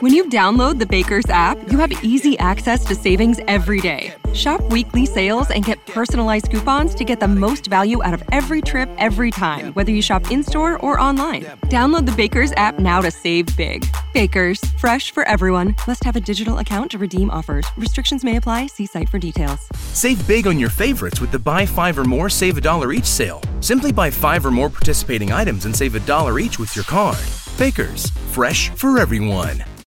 When 0.00 0.14
you 0.14 0.24
download 0.24 0.78
the 0.78 0.86
Baker's 0.86 1.28
app, 1.28 1.58
you 1.70 1.76
have 1.76 1.92
easy 2.02 2.38
access 2.38 2.86
to 2.86 2.94
savings 2.94 3.38
every 3.46 3.82
day. 3.82 4.14
Shop 4.32 4.62
weekly 4.70 5.04
sales 5.04 5.50
and 5.50 5.62
get 5.62 5.84
personalized 5.84 6.50
coupons 6.50 6.94
to 6.94 7.04
get 7.04 7.20
the 7.20 7.28
most 7.28 7.66
value 7.66 8.02
out 8.02 8.14
of 8.14 8.22
every 8.32 8.62
trip 8.62 8.88
every 8.96 9.30
time, 9.30 9.74
whether 9.74 9.92
you 9.92 10.00
shop 10.00 10.30
in 10.30 10.42
store 10.42 10.78
or 10.78 10.98
online. 10.98 11.44
Download 11.68 12.06
the 12.06 12.12
Baker's 12.12 12.50
app 12.52 12.78
now 12.78 13.02
to 13.02 13.10
save 13.10 13.54
big. 13.58 13.84
Baker's, 14.14 14.58
fresh 14.78 15.10
for 15.10 15.24
everyone. 15.24 15.76
Must 15.86 16.02
have 16.04 16.16
a 16.16 16.20
digital 16.20 16.56
account 16.60 16.90
to 16.92 16.98
redeem 16.98 17.30
offers. 17.30 17.66
Restrictions 17.76 18.24
may 18.24 18.36
apply. 18.36 18.68
See 18.68 18.86
site 18.86 19.10
for 19.10 19.18
details. 19.18 19.68
Save 19.92 20.26
big 20.26 20.46
on 20.46 20.58
your 20.58 20.70
favorites 20.70 21.20
with 21.20 21.30
the 21.30 21.38
buy 21.38 21.66
five 21.66 21.98
or 21.98 22.04
more, 22.04 22.30
save 22.30 22.56
a 22.56 22.62
dollar 22.62 22.92
each 22.92 23.04
sale. 23.04 23.42
Simply 23.60 23.92
buy 23.92 24.08
five 24.10 24.46
or 24.46 24.50
more 24.50 24.70
participating 24.70 25.30
items 25.30 25.66
and 25.66 25.76
save 25.76 25.94
a 25.94 26.00
dollar 26.00 26.38
each 26.38 26.58
with 26.58 26.74
your 26.74 26.86
card. 26.86 27.18
Baker's, 27.58 28.08
fresh 28.32 28.70
for 28.70 28.98
everyone. 28.98 29.62